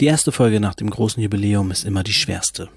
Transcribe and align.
Die 0.00 0.06
erste 0.06 0.30
Folge 0.30 0.60
nach 0.60 0.74
dem 0.74 0.90
großen 0.90 1.20
Jubiläum 1.20 1.72
ist 1.72 1.84
immer 1.84 2.04
die 2.04 2.12
schwerste. 2.12 2.68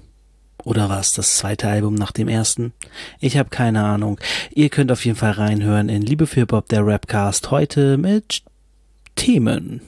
Oder 0.63 0.89
war 0.89 0.99
es 0.99 1.11
das 1.11 1.37
zweite 1.37 1.67
Album 1.67 1.93
nach 1.93 2.11
dem 2.11 2.27
ersten? 2.27 2.73
Ich 3.19 3.37
habe 3.37 3.49
keine 3.49 3.83
Ahnung. 3.83 4.19
Ihr 4.51 4.69
könnt 4.69 4.91
auf 4.91 5.05
jeden 5.05 5.17
Fall 5.17 5.31
reinhören 5.31 5.87
in 5.87 6.01
Liebe 6.01 6.25
für 6.25 6.47
Bob, 6.47 6.67
der 6.69 6.85
Rapcast, 6.85 7.51
heute 7.51 7.97
mit 7.97 8.41
Themen. 9.15 9.81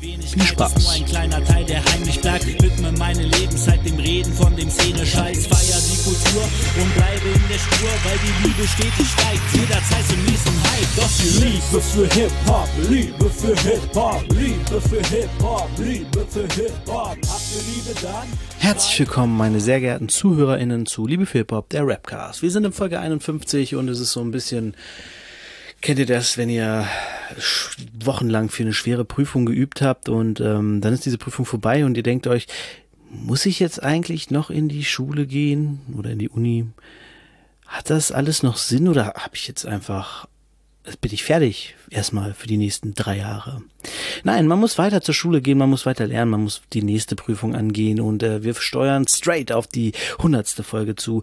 Viel 0.00 0.22
Spaß. 0.42 0.82
Nur 0.82 0.92
ein 0.92 1.04
kleiner 1.04 1.44
Teil, 1.44 1.62
der 1.66 1.84
heimlich 1.84 2.18
bleibt. 2.22 2.46
Ich 2.46 2.62
widme 2.62 2.90
meine 2.92 3.22
Lebenszeit 3.22 3.84
dem 3.84 3.96
Reden 3.96 4.32
von 4.32 4.56
dem 4.56 4.70
Szene-Scheiß. 4.70 5.46
Feier 5.46 5.78
die 5.78 6.02
Kultur 6.02 6.42
und 6.80 6.94
bleibe 6.94 7.28
in 7.28 7.48
der 7.50 7.58
Spur, 7.58 7.90
weil 8.04 8.16
die 8.24 8.48
Liebe 8.48 8.66
stetig 8.66 9.06
steigt. 9.06 9.42
Jederzeit 9.52 10.06
zum 10.08 10.24
nächsten 10.24 10.56
Hype. 10.64 10.96
Doch 10.96 11.10
die 11.18 11.44
Liebe 11.44 11.80
für 11.82 12.08
Hip-Hop, 12.14 12.68
Liebe 12.88 13.28
für 13.28 13.54
Hip-Hop, 13.54 14.24
Liebe 14.30 14.80
für 14.80 15.02
Hip-Hop, 15.14 15.68
Liebe 15.76 16.26
für 16.30 16.48
Hip-Hop. 16.54 17.18
Habt 17.28 17.42
ihr 17.54 17.74
Liebe 17.74 18.00
dann? 18.00 18.28
Herzlich 18.58 19.00
willkommen, 19.00 19.36
meine 19.36 19.60
sehr 19.60 19.80
geehrten 19.80 20.08
ZuhörerInnen 20.08 20.86
zu 20.86 21.06
Liebe 21.06 21.26
für 21.26 21.38
Hip-Hop, 21.38 21.68
der 21.68 21.86
Rapcast. 21.86 22.40
Wir 22.40 22.50
sind 22.50 22.64
in 22.64 22.72
Folge 22.72 23.00
51 23.00 23.74
und 23.74 23.88
es 23.88 24.00
ist 24.00 24.12
so 24.12 24.20
ein 24.20 24.30
bisschen 24.30 24.74
Kennt 25.80 25.98
ihr 25.98 26.06
das, 26.06 26.36
wenn 26.36 26.50
ihr 26.50 26.86
wochenlang 28.04 28.50
für 28.50 28.62
eine 28.62 28.74
schwere 28.74 29.04
Prüfung 29.04 29.46
geübt 29.46 29.80
habt 29.80 30.08
und 30.08 30.40
ähm, 30.40 30.80
dann 30.80 30.92
ist 30.92 31.06
diese 31.06 31.18
Prüfung 31.18 31.46
vorbei 31.46 31.84
und 31.84 31.96
ihr 31.96 32.02
denkt 32.02 32.26
euch, 32.26 32.46
muss 33.10 33.46
ich 33.46 33.60
jetzt 33.60 33.82
eigentlich 33.82 34.30
noch 34.30 34.50
in 34.50 34.68
die 34.68 34.84
Schule 34.84 35.26
gehen 35.26 35.80
oder 35.96 36.10
in 36.10 36.18
die 36.18 36.28
Uni? 36.28 36.66
Hat 37.66 37.88
das 37.88 38.12
alles 38.12 38.42
noch 38.42 38.56
Sinn 38.56 38.88
oder 38.88 39.06
habe 39.16 39.34
ich 39.34 39.48
jetzt 39.48 39.64
einfach, 39.64 40.26
bin 41.00 41.12
ich 41.12 41.24
fertig 41.24 41.76
erstmal 41.88 42.34
für 42.34 42.46
die 42.46 42.56
nächsten 42.56 42.94
drei 42.94 43.18
Jahre? 43.18 43.62
Nein, 44.22 44.46
man 44.46 44.60
muss 44.60 44.76
weiter 44.76 45.00
zur 45.00 45.14
Schule 45.14 45.40
gehen, 45.40 45.58
man 45.58 45.70
muss 45.70 45.86
weiter 45.86 46.06
lernen, 46.06 46.30
man 46.30 46.42
muss 46.42 46.62
die 46.72 46.82
nächste 46.82 47.16
Prüfung 47.16 47.54
angehen 47.54 48.00
und 48.00 48.22
äh, 48.22 48.42
wir 48.42 48.54
steuern 48.54 49.06
straight 49.08 49.50
auf 49.50 49.66
die 49.66 49.92
hundertste 50.18 50.62
Folge 50.62 50.94
zu 50.94 51.22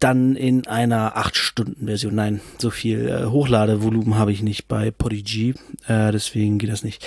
dann 0.00 0.36
in 0.36 0.66
einer 0.66 1.16
8-Stunden-Version. 1.16 2.14
Nein, 2.14 2.40
so 2.58 2.70
viel 2.70 3.08
äh, 3.08 3.26
Hochladevolumen 3.26 4.16
habe 4.16 4.32
ich 4.32 4.42
nicht 4.42 4.68
bei 4.68 4.90
Podigy, 4.90 5.54
äh, 5.86 6.12
deswegen 6.12 6.58
geht 6.58 6.70
das 6.70 6.84
nicht. 6.84 7.04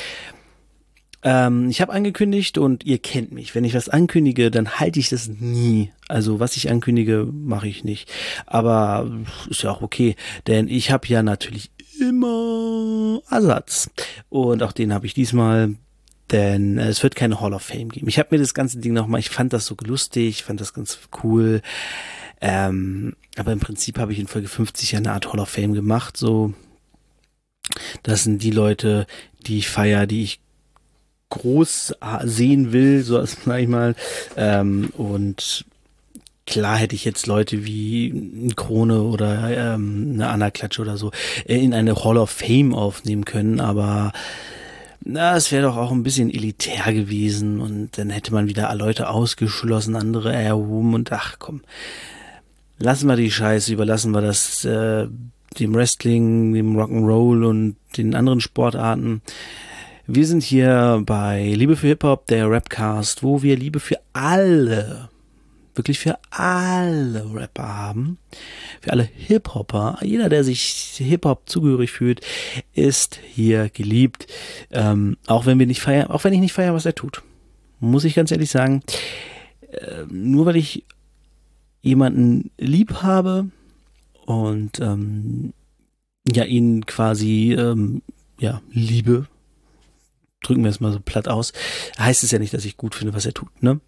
Ähm, 1.23 1.69
ich 1.69 1.81
habe 1.81 1.93
angekündigt 1.93 2.57
und 2.57 2.85
ihr 2.85 2.99
kennt 2.99 3.31
mich. 3.31 3.55
Wenn 3.55 3.63
ich 3.63 3.73
was 3.73 3.89
ankündige, 3.89 4.51
dann 4.51 4.79
halte 4.79 4.99
ich 4.99 5.09
das 5.09 5.27
nie. 5.27 5.91
Also 6.07 6.39
was 6.39 6.55
ich 6.57 6.69
ankündige, 6.69 7.27
mache 7.31 7.67
ich 7.67 7.83
nicht. 7.83 8.09
Aber 8.45 9.09
ist 9.49 9.63
ja 9.63 9.71
auch 9.71 9.81
okay, 9.81 10.15
denn 10.45 10.67
ich 10.67 10.91
habe 10.91 11.07
ja 11.07 11.23
natürlich 11.23 11.71
immer 11.99 13.21
Ersatz. 13.29 13.89
Und 14.29 14.61
auch 14.61 14.71
den 14.71 14.93
habe 14.93 15.05
ich 15.05 15.13
diesmal 15.13 15.75
denn 16.31 16.77
es 16.77 17.03
wird 17.03 17.15
keine 17.15 17.39
Hall 17.39 17.53
of 17.53 17.61
Fame 17.61 17.89
geben. 17.89 18.09
Ich 18.09 18.19
habe 18.19 18.29
mir 18.31 18.39
das 18.39 18.53
ganze 18.53 18.79
Ding 18.79 18.93
nochmal, 18.93 19.19
ich 19.19 19.29
fand 19.29 19.53
das 19.53 19.65
so 19.65 19.75
lustig, 19.85 20.43
fand 20.43 20.59
das 20.59 20.73
ganz 20.73 20.99
cool. 21.23 21.61
Ähm, 22.41 23.15
aber 23.37 23.51
im 23.51 23.59
Prinzip 23.59 23.99
habe 23.99 24.13
ich 24.13 24.19
in 24.19 24.27
Folge 24.27 24.47
50 24.47 24.91
ja 24.91 24.99
eine 24.99 25.11
Art 25.11 25.31
Hall 25.31 25.39
of 25.39 25.49
Fame 25.49 25.73
gemacht. 25.73 26.17
So, 26.17 26.53
das 28.03 28.23
sind 28.23 28.43
die 28.43 28.51
Leute, 28.51 29.07
die 29.45 29.59
ich 29.59 29.69
feier, 29.69 30.07
die 30.07 30.23
ich 30.23 30.39
groß 31.29 31.95
sehen 32.23 32.71
will, 32.71 33.03
so 33.03 33.23
sag 33.25 33.59
ich 33.59 33.67
mal. 33.67 33.95
Ähm, 34.35 34.91
und 34.97 35.65
klar 36.45 36.77
hätte 36.77 36.95
ich 36.95 37.05
jetzt 37.05 37.27
Leute 37.27 37.65
wie 37.65 38.51
Krone 38.55 39.01
oder 39.03 39.75
ähm, 39.75 40.11
eine 40.13 40.29
Anna 40.29 40.49
Klatsch 40.49 40.79
oder 40.79 40.97
so 40.97 41.11
in 41.45 41.73
eine 41.73 42.03
Hall 42.03 42.17
of 42.17 42.29
Fame 42.29 42.73
aufnehmen 42.73 43.25
können, 43.25 43.59
aber 43.59 44.13
na, 45.03 45.37
es 45.37 45.51
wäre 45.51 45.63
doch 45.63 45.77
auch 45.77 45.91
ein 45.91 46.03
bisschen 46.03 46.29
elitär 46.29 46.91
gewesen 46.93 47.61
und 47.61 47.97
dann 47.97 48.09
hätte 48.09 48.33
man 48.33 48.47
wieder 48.47 48.73
Leute 48.75 49.09
ausgeschlossen, 49.09 49.95
andere 49.95 50.33
erhoben 50.33 50.93
und 50.93 51.11
ach 51.11 51.35
komm, 51.39 51.61
lassen 52.79 53.07
wir 53.07 53.15
die 53.15 53.31
Scheiße, 53.31 53.73
überlassen 53.73 54.11
wir 54.11 54.21
das 54.21 54.65
äh, 54.65 55.07
dem 55.59 55.73
Wrestling, 55.73 56.53
dem 56.53 56.77
Rock'n'Roll 56.77 57.45
und 57.45 57.75
den 57.97 58.15
anderen 58.15 58.41
Sportarten. 58.41 59.21
Wir 60.05 60.25
sind 60.25 60.43
hier 60.43 61.01
bei 61.05 61.53
Liebe 61.53 61.75
für 61.75 61.87
Hip-Hop, 61.87 62.27
der 62.27 62.49
Rapcast, 62.49 63.23
wo 63.23 63.41
wir 63.41 63.57
Liebe 63.57 63.79
für 63.79 63.97
alle, 64.13 65.09
wirklich 65.75 65.99
für 65.99 66.17
alle 66.29 67.25
Rapper 67.33 67.67
haben, 67.67 68.17
für 68.81 68.91
alle 68.91 69.03
Hip-Hopper. 69.03 69.99
Jeder, 70.03 70.29
der 70.29 70.43
sich 70.43 70.93
Hip-Hop 70.97 71.49
zugehörig 71.49 71.91
fühlt, 71.91 72.21
ist 72.73 73.19
hier 73.33 73.69
geliebt. 73.69 74.27
Ähm, 74.71 75.17
auch 75.25 75.45
wenn 75.45 75.59
wir 75.59 75.67
nicht 75.67 75.81
feiern, 75.81 76.07
auch 76.07 76.23
wenn 76.23 76.33
ich 76.33 76.39
nicht 76.39 76.53
feiere, 76.53 76.73
was 76.73 76.85
er 76.85 76.95
tut. 76.95 77.23
Muss 77.79 78.05
ich 78.05 78.15
ganz 78.15 78.31
ehrlich 78.31 78.49
sagen. 78.49 78.83
Äh, 79.71 80.05
nur 80.09 80.45
weil 80.45 80.55
ich 80.55 80.85
jemanden 81.87 82.51
lieb 82.57 83.01
habe 83.01 83.49
und 84.25 84.79
ähm, 84.79 85.53
ja 86.29 86.43
ihn 86.43 86.85
quasi 86.85 87.53
ähm, 87.53 88.01
ja 88.39 88.61
liebe, 88.71 89.27
drücken 90.43 90.63
wir 90.63 90.69
es 90.69 90.79
mal 90.79 90.91
so 90.91 90.99
platt 90.99 91.27
aus, 91.27 91.53
heißt 91.97 92.23
es 92.23 92.31
ja 92.31 92.39
nicht, 92.39 92.53
dass 92.53 92.65
ich 92.65 92.77
gut 92.77 92.95
finde, 92.95 93.13
was 93.13 93.25
er 93.25 93.33
tut, 93.33 93.63
ne? 93.63 93.79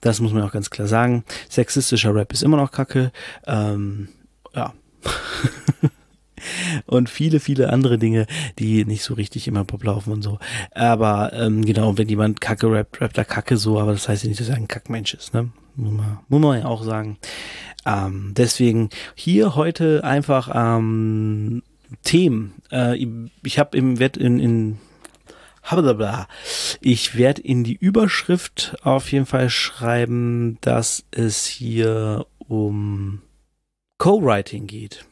Das 0.00 0.20
muss 0.20 0.32
man 0.32 0.42
auch 0.42 0.50
ganz 0.50 0.70
klar 0.70 0.88
sagen. 0.88 1.24
Sexistischer 1.48 2.12
Rap 2.12 2.32
ist 2.32 2.42
immer 2.42 2.56
noch 2.56 2.72
Kacke. 2.72 3.12
Ähm, 3.46 4.08
ja. 4.52 4.74
und 6.86 7.08
viele, 7.08 7.38
viele 7.38 7.72
andere 7.72 7.96
Dinge, 7.96 8.26
die 8.58 8.84
nicht 8.84 9.04
so 9.04 9.14
richtig 9.14 9.46
immer 9.46 9.64
Pop 9.64 9.84
laufen 9.84 10.12
und 10.12 10.22
so. 10.22 10.40
Aber 10.72 11.32
ähm, 11.32 11.64
genau, 11.64 11.96
wenn 11.96 12.08
jemand 12.08 12.40
Kacke 12.40 12.68
rappt, 12.72 13.00
rappt 13.00 13.18
er 13.18 13.24
Kacke 13.24 13.56
so, 13.56 13.78
aber 13.78 13.92
das 13.92 14.08
heißt 14.08 14.24
ja 14.24 14.28
nicht, 14.28 14.40
dass 14.40 14.48
er 14.48 14.56
ein 14.56 14.66
Kackmensch 14.66 15.14
ist, 15.14 15.32
ne? 15.32 15.50
Muss 15.78 15.92
man, 15.92 16.18
muss 16.28 16.40
man 16.40 16.58
ja 16.58 16.64
auch 16.66 16.82
sagen. 16.82 17.18
Ähm, 17.86 18.34
deswegen 18.36 18.90
hier 19.14 19.54
heute 19.54 20.02
einfach 20.02 20.50
ähm, 20.52 21.62
Themen. 22.02 22.54
Äh, 22.72 23.06
ich 23.44 23.58
habe 23.60 23.78
im 23.78 24.00
Wert 24.00 24.16
in, 24.16 24.40
in 24.40 24.78
ich 26.80 27.18
werde 27.18 27.42
in 27.42 27.62
die 27.62 27.74
Überschrift 27.74 28.76
auf 28.82 29.12
jeden 29.12 29.26
Fall 29.26 29.50
schreiben, 29.50 30.56
dass 30.62 31.04
es 31.10 31.44
hier 31.44 32.24
um 32.38 33.20
Co-Writing 33.98 34.66
geht. 34.66 35.04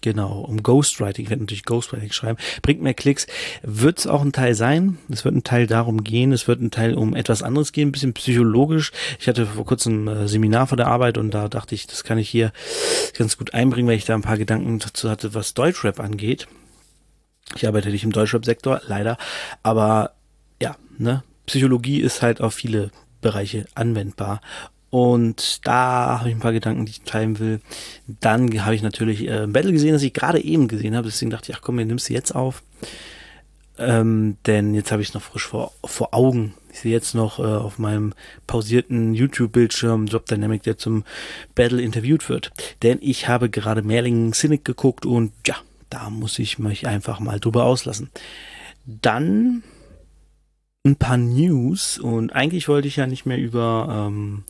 Genau, 0.00 0.40
um 0.40 0.62
Ghostwriting. 0.62 1.24
Ich 1.24 1.30
werde 1.30 1.42
natürlich 1.42 1.64
Ghostwriting 1.64 2.12
schreiben. 2.12 2.38
Bringt 2.62 2.82
mehr 2.82 2.94
Klicks. 2.94 3.26
Wird 3.62 3.98
es 3.98 4.06
auch 4.06 4.22
ein 4.22 4.32
Teil 4.32 4.54
sein. 4.54 4.98
Es 5.10 5.24
wird 5.24 5.34
ein 5.34 5.42
Teil 5.42 5.66
darum 5.66 6.04
gehen. 6.04 6.32
Es 6.32 6.46
wird 6.46 6.60
ein 6.60 6.70
Teil 6.70 6.94
um 6.94 7.16
etwas 7.16 7.42
anderes 7.42 7.72
gehen, 7.72 7.88
ein 7.88 7.92
bisschen 7.92 8.14
psychologisch. 8.14 8.92
Ich 9.18 9.28
hatte 9.28 9.46
vor 9.46 9.64
kurzem 9.64 10.08
ein 10.08 10.16
äh, 10.24 10.28
Seminar 10.28 10.68
vor 10.68 10.76
der 10.76 10.86
Arbeit 10.86 11.18
und 11.18 11.32
da 11.32 11.48
dachte 11.48 11.74
ich, 11.74 11.86
das 11.86 12.04
kann 12.04 12.18
ich 12.18 12.28
hier 12.28 12.52
ganz 13.16 13.36
gut 13.36 13.54
einbringen, 13.54 13.88
weil 13.88 13.96
ich 13.96 14.04
da 14.04 14.14
ein 14.14 14.22
paar 14.22 14.38
Gedanken 14.38 14.78
dazu 14.78 15.10
hatte, 15.10 15.34
was 15.34 15.54
Deutschrap 15.54 15.98
angeht. 15.98 16.46
Ich 17.56 17.66
arbeite 17.66 17.90
nicht 17.90 18.04
im 18.04 18.12
Deutschrap-Sektor, 18.12 18.82
leider. 18.86 19.16
Aber 19.62 20.12
ja, 20.62 20.76
ne, 20.98 21.24
Psychologie 21.46 22.00
ist 22.00 22.22
halt 22.22 22.40
auf 22.40 22.54
viele 22.54 22.90
Bereiche 23.20 23.66
anwendbar. 23.74 24.40
Und 24.90 25.66
da 25.66 26.18
habe 26.18 26.30
ich 26.30 26.34
ein 26.34 26.40
paar 26.40 26.52
Gedanken, 26.52 26.86
die 26.86 26.92
ich 26.92 27.02
teilen 27.02 27.38
will. 27.38 27.60
Dann 28.06 28.64
habe 28.64 28.74
ich 28.74 28.82
natürlich 28.82 29.28
äh, 29.28 29.46
Battle 29.46 29.72
gesehen, 29.72 29.92
das 29.92 30.02
ich 30.02 30.14
gerade 30.14 30.42
eben 30.42 30.68
gesehen 30.68 30.96
habe. 30.96 31.08
Deswegen 31.08 31.30
dachte 31.30 31.50
ich, 31.50 31.58
ach 31.58 31.62
komm, 31.62 31.78
wir 31.78 31.84
nimmst 31.84 32.08
du 32.08 32.14
jetzt 32.14 32.34
auf. 32.34 32.62
Ähm, 33.78 34.36
denn 34.46 34.74
jetzt 34.74 34.90
habe 34.90 35.02
ich 35.02 35.08
es 35.08 35.14
noch 35.14 35.22
frisch 35.22 35.46
vor, 35.46 35.72
vor 35.84 36.12
Augen. 36.12 36.54
Ich 36.72 36.80
sehe 36.80 36.92
jetzt 36.92 37.14
noch 37.14 37.38
äh, 37.38 37.42
auf 37.42 37.78
meinem 37.78 38.12
pausierten 38.46 39.14
YouTube-Bildschirm 39.14 40.06
Job 40.06 40.26
Dynamic, 40.26 40.62
der 40.62 40.78
zum 40.78 41.04
Battle 41.54 41.80
interviewt 41.80 42.28
wird. 42.28 42.50
Denn 42.82 42.98
ich 43.00 43.28
habe 43.28 43.50
gerade 43.50 43.82
Merlingen 43.82 44.32
Cynic 44.32 44.64
geguckt 44.64 45.06
und 45.06 45.32
ja, 45.46 45.56
da 45.90 46.10
muss 46.10 46.38
ich 46.38 46.58
mich 46.58 46.86
einfach 46.86 47.20
mal 47.20 47.38
drüber 47.38 47.64
auslassen. 47.64 48.10
Dann 48.84 49.62
ein 50.84 50.96
paar 50.96 51.16
News 51.16 51.98
und 51.98 52.32
eigentlich 52.32 52.68
wollte 52.68 52.88
ich 52.88 52.96
ja 52.96 53.06
nicht 53.06 53.26
mehr 53.26 53.38
über 53.38 54.08
ähm, 54.08 54.44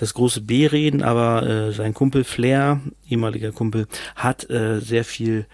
das 0.00 0.14
große 0.14 0.40
B 0.40 0.66
reden, 0.66 1.02
aber 1.02 1.46
äh, 1.46 1.72
sein 1.72 1.92
Kumpel 1.92 2.24
Flair, 2.24 2.80
ehemaliger 3.06 3.52
Kumpel, 3.52 3.86
hat 4.16 4.48
äh, 4.48 4.80
sehr 4.80 5.04
viel 5.04 5.44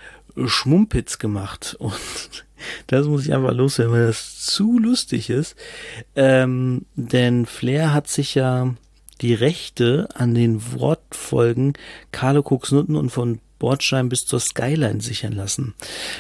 Schmumpitz 0.47 1.19
gemacht 1.19 1.75
und 1.81 2.45
das 2.87 3.07
muss 3.07 3.27
ich 3.27 3.35
einfach 3.35 3.53
loswerden, 3.53 3.93
weil 3.93 4.07
das 4.07 4.39
zu 4.39 4.79
lustig 4.79 5.31
ist. 5.31 5.57
Ähm, 6.15 6.87
denn 6.95 7.45
Flair 7.45 7.93
hat 7.93 8.07
sich 8.07 8.37
ja 8.37 8.73
die 9.21 9.35
Rechte 9.35 10.09
an 10.15 10.35
den 10.35 10.63
Wortfolgen 10.73 11.75
Carlo 12.13 12.45
Nutten 12.71 12.97
und 12.97 13.11
von 13.11 13.41
Bordstein 13.59 14.09
bis 14.09 14.27
zur 14.27 14.41
Skyline 14.41 15.01
sichern 15.01 15.33
lassen, 15.33 15.75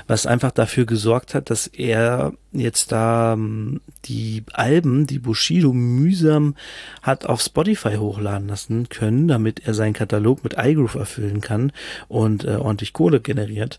was 0.07 0.27
einfach 0.27 0.51
dafür 0.51 0.87
gesorgt 0.87 1.35
hat, 1.35 1.51
dass 1.51 1.67
er 1.67 2.33
jetzt 2.53 2.93
da 2.93 3.35
ähm, 3.35 3.81
die 4.05 4.45
Alben, 4.53 5.07
die 5.07 5.19
Bushido 5.19 5.73
mühsam 5.73 6.55
hat 7.03 7.27
auf 7.27 7.41
Spotify 7.41 7.97
hochladen 7.97 8.49
lassen 8.49 8.89
können, 8.89 9.29
damit 9.29 9.67
er 9.67 9.75
seinen 9.75 9.93
Katalog 9.93 10.45
mit 10.45 10.55
iGroove 10.59 10.95
erfüllen 10.95 11.41
kann 11.41 11.73
und 12.09 12.45
äh, 12.45 12.57
ordentlich 12.57 12.93
Kohle 12.93 13.21
generiert. 13.21 13.79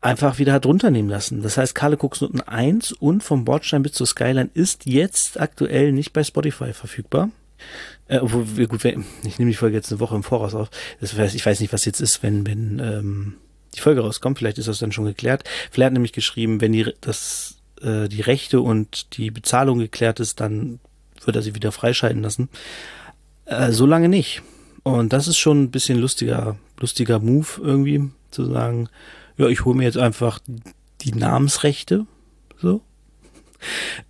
einfach 0.00 0.38
wieder 0.38 0.52
hat 0.52 0.66
runternehmen 0.66 1.10
lassen. 1.10 1.42
Das 1.42 1.58
heißt, 1.58 1.74
Karle 1.74 1.96
Cooks 1.96 2.20
Noten 2.20 2.40
1 2.40 2.92
und 2.92 3.22
vom 3.22 3.44
Bordstein 3.44 3.82
bis 3.82 3.92
zur 3.92 4.06
Skyline 4.06 4.50
ist 4.54 4.86
jetzt 4.86 5.40
aktuell 5.40 5.92
nicht 5.92 6.12
bei 6.12 6.22
Spotify 6.22 6.72
verfügbar. 6.72 7.30
Äh, 8.08 8.18
obwohl, 8.18 8.66
gut, 8.66 8.84
ich 8.84 9.38
nehme 9.38 9.50
die 9.50 9.56
Folge 9.56 9.76
jetzt 9.76 9.90
eine 9.90 10.00
Woche 10.00 10.14
im 10.14 10.22
Voraus 10.22 10.54
auf. 10.54 10.70
Das 11.00 11.16
heißt, 11.16 11.34
ich 11.34 11.44
weiß 11.44 11.60
nicht, 11.60 11.72
was 11.72 11.84
jetzt 11.84 12.00
ist, 12.00 12.22
wenn, 12.22 12.46
wenn 12.46 12.78
ähm, 12.78 13.34
die 13.74 13.80
Folge 13.80 14.00
rauskommt. 14.00 14.38
Vielleicht 14.38 14.58
ist 14.58 14.68
das 14.68 14.78
dann 14.78 14.92
schon 14.92 15.04
geklärt. 15.04 15.44
Vielleicht 15.70 15.86
hat 15.86 15.92
nämlich 15.92 16.12
geschrieben, 16.12 16.60
wenn 16.60 16.72
die, 16.72 16.92
das, 17.00 17.56
äh, 17.80 18.08
die 18.08 18.22
Rechte 18.22 18.60
und 18.60 19.16
die 19.16 19.30
Bezahlung 19.30 19.78
geklärt 19.78 20.20
ist, 20.20 20.40
dann 20.40 20.80
wird 21.24 21.36
er 21.36 21.42
sie 21.42 21.54
wieder 21.54 21.72
freischalten 21.72 22.22
lassen. 22.22 22.48
Äh, 23.46 23.72
so 23.72 23.86
lange 23.86 24.08
nicht. 24.08 24.42
Und 24.82 25.12
das 25.12 25.26
ist 25.26 25.38
schon 25.38 25.64
ein 25.64 25.70
bisschen 25.70 25.98
lustiger, 25.98 26.56
lustiger 26.78 27.18
Move 27.18 27.48
irgendwie, 27.60 28.10
zu 28.30 28.44
sagen, 28.44 28.88
ja, 29.36 29.48
ich 29.48 29.64
hole 29.64 29.76
mir 29.76 29.84
jetzt 29.84 29.98
einfach 29.98 30.38
die 31.02 31.12
Namensrechte, 31.12 32.06
so, 32.60 32.80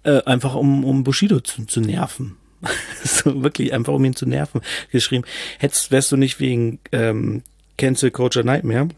äh, 0.02 0.22
einfach 0.24 0.54
um, 0.54 0.84
um 0.84 1.02
Bushido 1.02 1.40
zu, 1.40 1.64
zu 1.64 1.80
nerven. 1.80 2.36
so 3.04 3.42
wirklich 3.42 3.72
einfach 3.72 3.92
um 3.92 4.04
ihn 4.04 4.16
zu 4.16 4.26
nerven 4.26 4.60
geschrieben. 4.90 5.24
Hättest, 5.58 5.90
wärst 5.90 6.12
du 6.12 6.16
nicht 6.16 6.40
wegen 6.40 6.78
ähm, 6.92 7.42
Cancel 7.76 8.10
Culture 8.10 8.44
Nightmare 8.44 8.88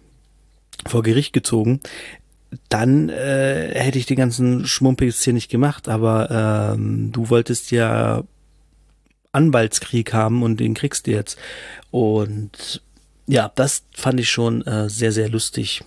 vor 0.87 1.03
Gericht 1.03 1.33
gezogen, 1.33 1.81
dann 2.69 3.09
äh, 3.09 3.75
hätte 3.75 3.99
ich 3.99 4.07
den 4.07 4.17
ganzen 4.17 4.67
Schmumpels 4.67 5.23
hier 5.23 5.33
nicht 5.33 5.51
gemacht, 5.51 5.89
aber 5.89 6.75
ähm, 6.75 7.13
du 7.13 7.31
wolltest 7.31 7.71
ja 7.71 8.25
Anwaltskrieg 9.33 10.13
haben 10.13 10.43
und 10.43 10.59
den 10.59 10.75
kriegst 10.75 11.07
du 11.07 11.11
jetzt. 11.11 11.39
Und 11.91 12.83
ja, 13.27 13.51
das 13.55 13.85
fand 13.95 14.21
ich 14.21 14.31
schon 14.31 14.67
äh, 14.67 14.89
sehr, 14.89 15.13
sehr 15.13 15.29
lustig, 15.29 15.83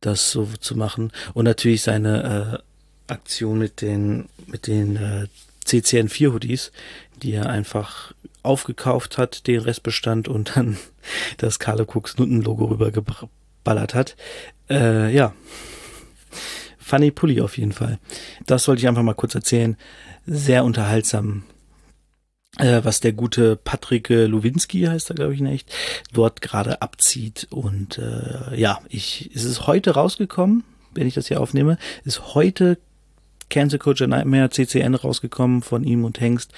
das 0.00 0.30
so 0.30 0.46
zu 0.60 0.76
machen. 0.76 1.10
Und 1.32 1.46
natürlich 1.46 1.82
seine 1.82 2.62
äh, 3.08 3.12
Aktion 3.12 3.58
mit 3.58 3.80
den, 3.80 4.28
mit 4.46 4.66
den 4.66 4.96
äh, 4.96 5.26
CCN4 5.66 6.32
Hoodies, 6.32 6.72
die 7.22 7.32
er 7.32 7.48
einfach 7.48 8.12
aufgekauft 8.42 9.18
hat, 9.18 9.46
den 9.46 9.60
Restbestand 9.60 10.28
und 10.28 10.56
dann 10.56 10.78
das 11.38 11.58
Carlo 11.58 11.84
Cooks 11.84 12.18
Nutten 12.18 12.42
Logo 12.42 12.66
rübergeballert 12.66 13.94
hat. 13.94 14.16
Äh, 14.70 15.14
ja. 15.14 15.34
Funny 16.78 17.10
Pulli 17.10 17.40
auf 17.40 17.58
jeden 17.58 17.72
Fall. 17.72 17.98
Das 18.46 18.68
wollte 18.68 18.80
ich 18.80 18.88
einfach 18.88 19.02
mal 19.02 19.14
kurz 19.14 19.34
erzählen. 19.34 19.76
Sehr 20.24 20.64
unterhaltsam 20.64 21.42
äh, 22.58 22.80
was 22.84 23.00
der 23.00 23.12
gute 23.12 23.56
Patrick 23.56 24.10
äh, 24.10 24.26
Luwinski 24.26 24.82
heißt 24.82 25.10
er, 25.10 25.16
glaube 25.16 25.34
ich, 25.34 25.40
nicht, 25.40 25.70
dort 26.12 26.40
gerade 26.40 26.82
abzieht. 26.82 27.46
Und 27.50 27.98
äh, 27.98 28.58
ja, 28.58 28.80
ich, 28.88 29.30
es 29.34 29.44
ist 29.44 29.66
heute 29.66 29.92
rausgekommen, 29.92 30.64
wenn 30.94 31.06
ich 31.06 31.14
das 31.14 31.28
hier 31.28 31.40
aufnehme, 31.40 31.78
ist 32.04 32.34
heute 32.34 32.78
Cancel 33.48 33.78
Culture 33.78 34.08
Nightmare 34.08 34.50
CCN 34.50 34.94
rausgekommen 34.94 35.62
von 35.62 35.84
ihm 35.84 36.04
und 36.04 36.20
Hengst. 36.20 36.52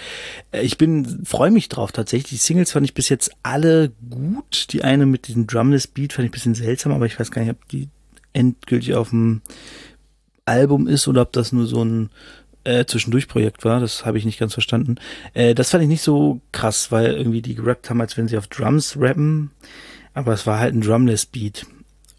Äh, 0.52 0.62
ich 0.62 0.78
bin, 0.78 1.24
freue 1.24 1.50
mich 1.50 1.68
drauf 1.68 1.92
tatsächlich. 1.92 2.30
Die 2.30 2.36
Singles 2.36 2.72
fand 2.72 2.84
ich 2.84 2.94
bis 2.94 3.08
jetzt 3.08 3.30
alle 3.42 3.92
gut. 4.10 4.72
Die 4.72 4.84
eine 4.84 5.06
mit 5.06 5.28
diesem 5.28 5.46
Drumless 5.46 5.86
Beat 5.86 6.12
fand 6.12 6.24
ich 6.26 6.30
ein 6.30 6.32
bisschen 6.32 6.54
seltsam, 6.54 6.92
aber 6.92 7.06
ich 7.06 7.18
weiß 7.18 7.30
gar 7.30 7.42
nicht, 7.42 7.50
ob 7.50 7.68
die 7.68 7.88
endgültig 8.32 8.94
auf 8.94 9.10
dem 9.10 9.42
Album 10.44 10.86
ist 10.86 11.08
oder 11.08 11.22
ob 11.22 11.32
das 11.32 11.52
nur 11.52 11.66
so 11.66 11.84
ein 11.84 12.10
äh, 12.64 12.84
Zwischendurch-Projekt 12.84 13.64
war. 13.64 13.80
Das 13.80 14.04
habe 14.04 14.18
ich 14.18 14.24
nicht 14.24 14.38
ganz 14.38 14.52
verstanden. 14.54 14.96
Äh, 15.34 15.54
das 15.54 15.70
fand 15.70 15.82
ich 15.82 15.88
nicht 15.88 16.02
so 16.02 16.40
krass, 16.52 16.90
weil 16.90 17.14
irgendwie 17.14 17.42
die 17.42 17.54
gerappt 17.54 17.90
haben, 17.90 18.00
als 18.00 18.16
wenn 18.16 18.28
sie 18.28 18.38
auf 18.38 18.46
Drums 18.46 18.96
rappen. 18.98 19.50
Aber 20.14 20.32
es 20.32 20.46
war 20.46 20.58
halt 20.58 20.74
ein 20.74 20.80
Drumless 20.80 21.26
Beat. 21.26 21.66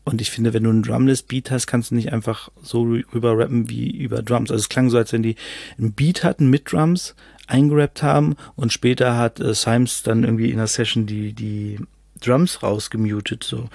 Und 0.09 0.21
ich 0.21 0.31
finde, 0.31 0.55
wenn 0.55 0.63
du 0.63 0.71
einen 0.71 0.81
Drumless 0.81 1.21
Beat 1.21 1.51
hast, 1.51 1.67
kannst 1.67 1.91
du 1.91 1.95
nicht 1.95 2.11
einfach 2.11 2.49
so 2.63 2.81
rüber 2.81 3.37
rappen 3.37 3.69
wie 3.69 3.91
über 3.91 4.23
Drums. 4.23 4.49
Also 4.49 4.61
es 4.63 4.69
klang 4.69 4.89
so, 4.89 4.97
als 4.97 5.13
wenn 5.13 5.21
die 5.21 5.35
einen 5.77 5.93
Beat 5.93 6.23
hatten 6.23 6.49
mit 6.49 6.71
Drums, 6.71 7.13
eingerappt 7.45 8.01
haben 8.01 8.35
und 8.55 8.73
später 8.73 9.17
hat 9.17 9.39
äh, 9.39 9.53
Symes 9.53 10.01
dann 10.01 10.23
irgendwie 10.23 10.49
in 10.49 10.57
der 10.57 10.65
Session 10.65 11.05
die, 11.05 11.33
die 11.33 11.79
Drums 12.21 12.63
rausgemutet. 12.63 13.43
So. 13.43 13.69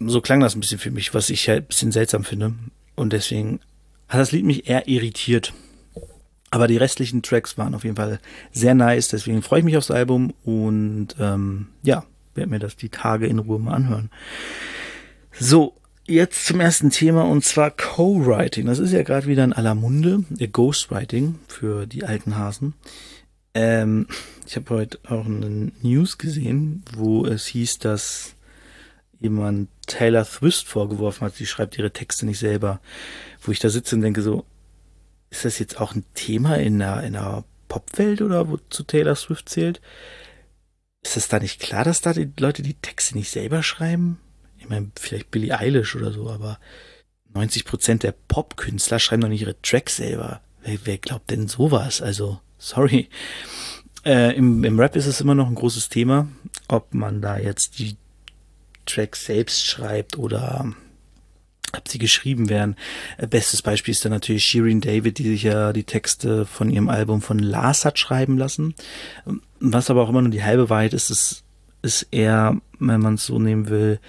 so 0.00 0.22
klang 0.22 0.40
das 0.40 0.54
ein 0.56 0.60
bisschen 0.60 0.78
für 0.78 0.90
mich, 0.90 1.12
was 1.12 1.28
ich 1.28 1.46
halt 1.46 1.64
ein 1.64 1.68
bisschen 1.68 1.92
seltsam 1.92 2.24
finde. 2.24 2.54
Und 2.94 3.12
deswegen 3.12 3.60
hat 4.08 4.20
das 4.20 4.32
Lied 4.32 4.46
mich 4.46 4.66
eher 4.66 4.88
irritiert. 4.88 5.52
Aber 6.50 6.68
die 6.68 6.78
restlichen 6.78 7.22
Tracks 7.22 7.58
waren 7.58 7.74
auf 7.74 7.84
jeden 7.84 7.96
Fall 7.96 8.18
sehr 8.50 8.74
nice, 8.74 9.08
deswegen 9.08 9.42
freue 9.42 9.58
ich 9.58 9.64
mich 9.66 9.76
aufs 9.76 9.90
Album 9.90 10.32
und 10.44 11.08
ähm, 11.18 11.66
ja, 11.82 12.04
werde 12.34 12.50
mir 12.50 12.60
das 12.60 12.76
die 12.76 12.88
Tage 12.88 13.26
in 13.26 13.40
Ruhe 13.40 13.58
mal 13.58 13.74
anhören. 13.74 14.10
So, 15.40 15.74
jetzt 16.06 16.46
zum 16.46 16.60
ersten 16.60 16.90
Thema 16.90 17.24
und 17.24 17.44
zwar 17.44 17.72
Co-Writing. 17.72 18.66
Das 18.66 18.78
ist 18.78 18.92
ja 18.92 19.02
gerade 19.02 19.26
wieder 19.26 19.42
in 19.42 19.52
aller 19.52 19.74
Munde, 19.74 20.24
der 20.28 20.46
Ghostwriting 20.46 21.40
für 21.48 21.86
die 21.86 22.04
alten 22.04 22.36
Hasen. 22.36 22.74
Ähm, 23.52 24.06
ich 24.46 24.54
habe 24.54 24.70
heute 24.70 24.98
auch 25.08 25.26
eine 25.26 25.72
News 25.82 26.18
gesehen, 26.18 26.84
wo 26.92 27.26
es 27.26 27.46
hieß, 27.46 27.80
dass 27.80 28.34
jemand 29.18 29.70
Taylor 29.86 30.24
Swift 30.24 30.68
vorgeworfen 30.68 31.26
hat, 31.26 31.34
sie 31.34 31.46
schreibt 31.46 31.78
ihre 31.78 31.92
Texte 31.92 32.26
nicht 32.26 32.38
selber. 32.38 32.80
Wo 33.42 33.50
ich 33.50 33.58
da 33.58 33.70
sitze 33.70 33.96
und 33.96 34.02
denke 34.02 34.22
so, 34.22 34.44
ist 35.30 35.44
das 35.44 35.58
jetzt 35.58 35.80
auch 35.80 35.96
ein 35.96 36.04
Thema 36.14 36.56
in 36.56 36.80
einer, 36.80 37.02
in 37.02 37.16
einer 37.16 37.44
Popwelt 37.68 38.22
oder 38.22 38.48
wozu 38.48 38.84
Taylor 38.84 39.16
Swift 39.16 39.48
zählt? 39.48 39.80
Ist 41.02 41.16
das 41.16 41.26
da 41.26 41.40
nicht 41.40 41.60
klar, 41.60 41.82
dass 41.82 42.00
da 42.00 42.12
die 42.12 42.30
Leute 42.38 42.62
die 42.62 42.74
Texte 42.74 43.16
nicht 43.16 43.30
selber 43.30 43.64
schreiben? 43.64 44.20
Ich 44.64 44.70
meine, 44.70 44.90
vielleicht 44.98 45.30
Billie 45.30 45.58
Eilish 45.58 45.94
oder 45.94 46.10
so, 46.10 46.30
aber 46.30 46.58
90 47.34 47.66
Prozent 47.66 48.02
der 48.02 48.12
Popkünstler 48.12 48.98
schreiben 48.98 49.20
doch 49.20 49.28
nicht 49.28 49.42
ihre 49.42 49.60
Tracks 49.60 49.96
selber. 49.96 50.40
Wer, 50.62 50.78
wer 50.84 50.96
glaubt 50.96 51.30
denn 51.30 51.48
sowas? 51.48 52.00
Also, 52.00 52.40
sorry. 52.56 53.10
Äh, 54.06 54.34
im, 54.36 54.64
Im 54.64 54.80
Rap 54.80 54.96
ist 54.96 55.06
es 55.06 55.20
immer 55.20 55.34
noch 55.34 55.48
ein 55.48 55.54
großes 55.54 55.90
Thema, 55.90 56.28
ob 56.68 56.94
man 56.94 57.20
da 57.20 57.38
jetzt 57.38 57.78
die 57.78 57.96
Tracks 58.86 59.26
selbst 59.26 59.66
schreibt 59.66 60.16
oder 60.16 60.72
ob 61.76 61.86
sie 61.86 61.98
geschrieben 61.98 62.48
werden. 62.48 62.76
Äh, 63.18 63.26
bestes 63.26 63.60
Beispiel 63.60 63.92
ist 63.92 64.04
dann 64.06 64.12
natürlich 64.12 64.46
Shirin 64.46 64.80
David, 64.80 65.18
die 65.18 65.24
sich 65.24 65.42
ja 65.42 65.74
die 65.74 65.84
Texte 65.84 66.46
von 66.46 66.70
ihrem 66.70 66.88
Album 66.88 67.20
von 67.20 67.38
Lars 67.38 67.84
hat 67.84 67.98
schreiben 67.98 68.38
lassen. 68.38 68.74
Was 69.60 69.90
aber 69.90 70.02
auch 70.02 70.08
immer 70.08 70.22
nur 70.22 70.30
die 70.30 70.44
halbe 70.44 70.70
Wahrheit 70.70 70.94
ist, 70.94 71.10
ist, 71.10 71.44
ist 71.82 72.08
eher, 72.10 72.58
wenn 72.78 73.00
man 73.02 73.14
es 73.14 73.26
so 73.26 73.38
nehmen 73.38 73.68
will, 73.68 74.00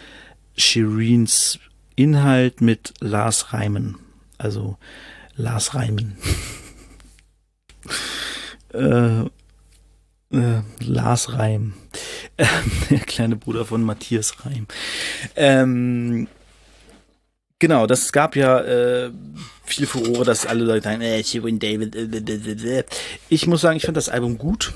Shirins 0.57 1.59
Inhalt 1.95 2.61
mit 2.61 2.93
Lars 2.99 3.53
Reimen. 3.53 3.97
Also 4.37 4.77
Lars 5.35 5.75
Reimen. 5.75 6.17
äh, 8.73 9.21
äh, 10.31 10.61
Lars 10.79 11.33
Reim. 11.33 11.73
der 12.89 12.99
kleine 12.99 13.37
Bruder 13.37 13.65
von 13.65 13.83
Matthias 13.83 14.45
Reim. 14.45 14.67
Ähm, 15.35 16.27
Genau, 17.57 17.87
das 17.87 18.11
gab 18.11 18.35
ja 18.35 18.59
äh, 18.59 19.11
viel 19.63 19.87
Furore, 19.87 20.25
dass 20.25 20.45
alle 20.45 20.65
Leute 20.65 20.83
sagen, 20.83 21.01
äh, 21.01 21.23
Shirin 21.23 21.57
David. 21.57 21.95
Äh, 21.95 22.83
ich 23.29 23.47
muss 23.47 23.61
sagen, 23.61 23.77
ich 23.77 23.83
finde 23.83 23.97
das 23.97 24.09
Album 24.09 24.37
gut. 24.37 24.73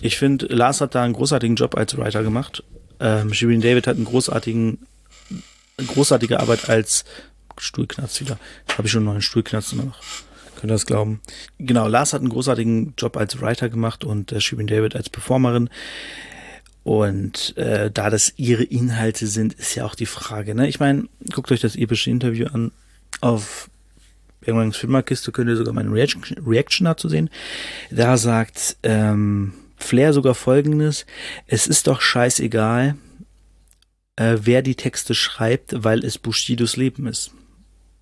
Ich 0.00 0.18
finde, 0.18 0.46
Lars 0.46 0.80
hat 0.80 0.96
da 0.96 1.04
einen 1.04 1.14
großartigen 1.14 1.54
Job 1.54 1.76
als 1.76 1.96
Writer 1.96 2.24
gemacht. 2.24 2.64
Ähm, 2.98 3.32
Shirin 3.32 3.60
David 3.60 3.86
hat 3.86 3.96
einen 3.96 4.06
großartigen, 4.06 4.86
großartige 5.84 6.40
Arbeit 6.40 6.68
als 6.68 7.04
Stuhlknatz 7.58 8.20
wieder. 8.20 8.38
Habe 8.76 8.86
ich 8.86 8.92
schon 8.92 9.00
einen 9.00 9.10
neuen 9.10 9.22
Stuhlknatz 9.22 9.72
immer 9.72 9.84
noch. 9.84 10.00
Könnt 10.56 10.70
ihr 10.70 10.74
das 10.74 10.86
glauben? 10.86 11.20
Genau, 11.58 11.86
Lars 11.86 12.12
hat 12.12 12.20
einen 12.20 12.30
großartigen 12.30 12.94
Job 12.96 13.16
als 13.16 13.40
Writer 13.40 13.68
gemacht 13.68 14.04
und 14.04 14.32
äh, 14.32 14.40
Shirin 14.40 14.66
David 14.66 14.96
als 14.96 15.10
Performerin. 15.10 15.68
Und 16.82 17.56
äh, 17.58 17.90
da 17.90 18.10
das 18.10 18.32
ihre 18.36 18.62
Inhalte 18.62 19.26
sind, 19.26 19.54
ist 19.54 19.74
ja 19.74 19.84
auch 19.84 19.94
die 19.94 20.06
Frage. 20.06 20.54
Ne? 20.54 20.68
Ich 20.68 20.80
meine, 20.80 21.08
guckt 21.32 21.50
euch 21.52 21.60
das 21.60 21.76
epische 21.76 22.10
Interview 22.10 22.46
an 22.46 22.72
auf 23.20 23.68
irgendwanns 24.40 24.76
Filmmarkiste, 24.76 25.32
könnt 25.32 25.50
ihr 25.50 25.56
sogar 25.56 25.74
meine 25.74 25.92
Reaction, 25.92 26.22
Reaction 26.46 26.84
dazu 26.84 27.08
sehen. 27.08 27.28
Da 27.90 28.16
sagt 28.16 28.76
ähm, 28.82 29.54
Flair 29.76 30.12
sogar 30.12 30.34
folgendes, 30.34 31.06
es 31.46 31.66
ist 31.66 31.86
doch 31.86 32.00
scheißegal, 32.00 32.96
äh, 34.16 34.38
wer 34.42 34.62
die 34.62 34.74
Texte 34.74 35.14
schreibt, 35.14 35.84
weil 35.84 36.04
es 36.04 36.18
Bushidos 36.18 36.76
Leben 36.76 37.06
ist. 37.06 37.30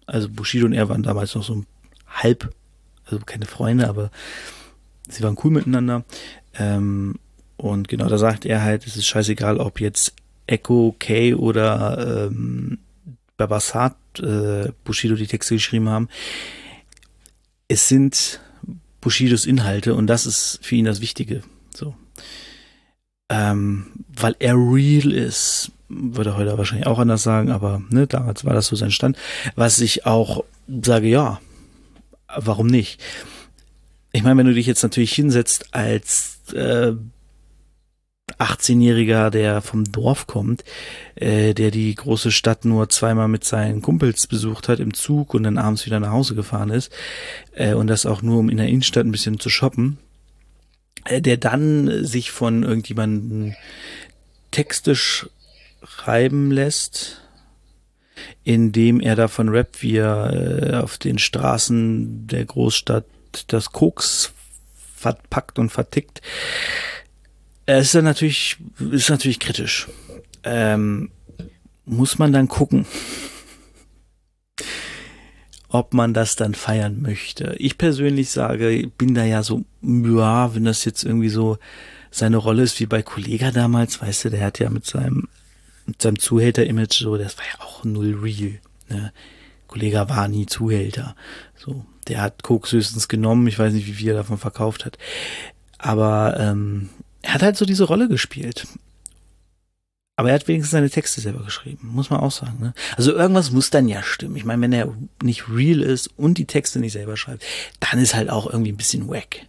Also 0.06 0.28
Bushido 0.28 0.66
und 0.66 0.72
er 0.72 0.88
waren 0.88 1.02
damals 1.02 1.34
noch 1.34 1.44
so 1.44 1.64
halb, 2.06 2.52
also 3.04 3.18
keine 3.24 3.46
Freunde, 3.46 3.88
aber 3.88 4.10
sie 5.08 5.22
waren 5.22 5.38
cool 5.42 5.50
miteinander. 5.50 6.04
Ähm, 6.54 7.16
und 7.56 7.88
genau, 7.88 8.08
da 8.08 8.18
sagt 8.18 8.44
er 8.44 8.62
halt, 8.62 8.86
es 8.86 8.96
ist 8.96 9.06
scheißegal, 9.06 9.58
ob 9.58 9.80
jetzt 9.80 10.14
Echo, 10.46 10.94
K 10.98 11.34
oder 11.34 12.26
ähm, 12.26 12.78
Babasat 13.36 13.96
äh, 14.20 14.72
Bushido 14.84 15.14
die 15.16 15.26
Texte 15.26 15.54
geschrieben 15.54 15.88
haben. 15.88 16.08
Es 17.68 17.88
sind 17.88 18.40
Bushidos 19.00 19.46
Inhalte 19.46 19.94
und 19.94 20.06
das 20.06 20.26
ist 20.26 20.60
für 20.62 20.76
ihn 20.76 20.84
das 20.84 21.00
Wichtige. 21.00 21.42
So. 21.74 21.94
Ähm, 23.28 23.86
weil 24.08 24.36
er 24.38 24.54
real 24.54 25.12
ist. 25.12 25.72
Würde 25.88 26.36
heute 26.36 26.56
wahrscheinlich 26.56 26.86
auch 26.86 26.98
anders 26.98 27.22
sagen, 27.22 27.50
aber 27.50 27.82
ne, 27.90 28.06
damals 28.06 28.44
war 28.44 28.54
das 28.54 28.66
so 28.66 28.76
sein 28.76 28.90
Stand. 28.90 29.16
Was 29.54 29.80
ich 29.80 30.06
auch 30.06 30.44
sage, 30.82 31.08
ja, 31.08 31.40
warum 32.34 32.66
nicht? 32.66 33.00
Ich 34.12 34.22
meine, 34.22 34.38
wenn 34.38 34.46
du 34.46 34.54
dich 34.54 34.66
jetzt 34.66 34.82
natürlich 34.82 35.12
hinsetzt 35.12 35.74
als 35.74 36.38
äh, 36.54 36.92
18-Jähriger, 38.38 39.30
der 39.30 39.60
vom 39.60 39.84
Dorf 39.90 40.26
kommt, 40.26 40.64
äh, 41.14 41.52
der 41.52 41.70
die 41.70 41.94
große 41.94 42.32
Stadt 42.32 42.64
nur 42.64 42.88
zweimal 42.88 43.28
mit 43.28 43.44
seinen 43.44 43.82
Kumpels 43.82 44.26
besucht 44.26 44.68
hat 44.68 44.80
im 44.80 44.94
Zug 44.94 45.34
und 45.34 45.42
dann 45.42 45.58
abends 45.58 45.84
wieder 45.86 46.00
nach 46.00 46.10
Hause 46.10 46.34
gefahren 46.34 46.70
ist 46.70 46.92
äh, 47.54 47.74
und 47.74 47.86
das 47.86 48.06
auch 48.06 48.22
nur, 48.22 48.38
um 48.38 48.48
in 48.48 48.56
der 48.56 48.68
Innenstadt 48.68 49.04
ein 49.04 49.12
bisschen 49.12 49.38
zu 49.40 49.50
shoppen, 49.50 49.98
äh, 51.04 51.20
der 51.20 51.36
dann 51.36 52.04
sich 52.04 52.30
von 52.30 52.62
irgendjemandem 52.62 53.54
Texte 54.50 54.94
schreiben 55.86 56.50
lässt, 56.50 57.22
indem 58.42 59.00
er 59.00 59.16
davon 59.16 59.48
rappt, 59.48 59.82
wie 59.82 59.96
er 59.96 60.32
äh, 60.32 60.76
auf 60.76 60.98
den 60.98 61.18
Straßen 61.18 62.26
der 62.26 62.44
Großstadt 62.44 63.04
das 63.48 63.72
Koks 63.72 64.32
verpackt 64.96 65.58
und 65.58 65.70
vertickt. 65.70 66.22
Es 67.66 67.94
ist 67.94 68.02
natürlich, 68.02 68.58
ist 68.90 69.10
natürlich 69.10 69.40
kritisch. 69.40 69.88
Ähm, 70.42 71.10
muss 71.86 72.18
man 72.18 72.32
dann 72.32 72.48
gucken, 72.48 72.86
ob 75.68 75.92
man 75.92 76.14
das 76.14 76.36
dann 76.36 76.54
feiern 76.54 77.02
möchte. 77.02 77.56
Ich 77.58 77.78
persönlich 77.78 78.30
sage, 78.30 78.90
bin 78.96 79.14
da 79.14 79.24
ja 79.24 79.42
so, 79.42 79.64
ja, 79.82 80.54
wenn 80.54 80.64
das 80.64 80.84
jetzt 80.84 81.04
irgendwie 81.04 81.30
so 81.30 81.58
seine 82.10 82.36
Rolle 82.36 82.62
ist 82.62 82.78
wie 82.78 82.86
bei 82.86 83.02
Kollega 83.02 83.50
damals, 83.50 84.00
weißt 84.00 84.26
du, 84.26 84.30
der 84.30 84.46
hat 84.46 84.60
ja 84.60 84.70
mit 84.70 84.86
seinem, 84.86 85.28
mit 85.86 86.00
seinem 86.00 86.18
Zuhälter-Image 86.18 86.94
so, 86.94 87.16
das 87.16 87.36
war 87.38 87.44
ja 87.44 87.64
auch 87.64 87.84
null 87.84 88.14
real. 88.14 88.60
Ne? 88.88 89.12
Kollega 89.66 90.08
war 90.08 90.28
nie 90.28 90.46
Zuhälter. 90.46 91.16
So, 91.56 91.84
der 92.08 92.20
hat 92.20 92.42
Koks 92.42 92.72
höchstens 92.72 93.08
genommen, 93.08 93.46
ich 93.46 93.58
weiß 93.58 93.72
nicht, 93.72 93.86
wie 93.86 93.92
viel 93.92 94.10
er 94.10 94.16
davon 94.16 94.38
verkauft 94.38 94.84
hat. 94.84 94.98
Aber 95.78 96.36
ähm, 96.38 96.90
er 97.22 97.34
hat 97.34 97.42
halt 97.42 97.56
so 97.56 97.64
diese 97.64 97.84
Rolle 97.84 98.08
gespielt. 98.08 98.66
Aber 100.16 100.28
er 100.28 100.36
hat 100.36 100.46
wenigstens 100.46 100.70
seine 100.70 100.90
Texte 100.90 101.20
selber 101.20 101.42
geschrieben, 101.42 101.88
muss 101.92 102.10
man 102.10 102.20
auch 102.20 102.30
sagen. 102.30 102.58
Ne? 102.60 102.74
Also 102.96 103.12
irgendwas 103.12 103.50
muss 103.50 103.70
dann 103.70 103.88
ja 103.88 104.02
stimmen. 104.02 104.36
Ich 104.36 104.44
meine, 104.44 104.62
wenn 104.62 104.72
er 104.72 104.94
nicht 105.22 105.48
real 105.48 105.82
ist 105.82 106.08
und 106.16 106.38
die 106.38 106.46
Texte 106.46 106.78
nicht 106.78 106.92
selber 106.92 107.16
schreibt, 107.16 107.42
dann 107.80 107.98
ist 107.98 108.14
halt 108.14 108.30
auch 108.30 108.46
irgendwie 108.46 108.70
ein 108.70 108.76
bisschen 108.76 109.08
wack. 109.08 109.40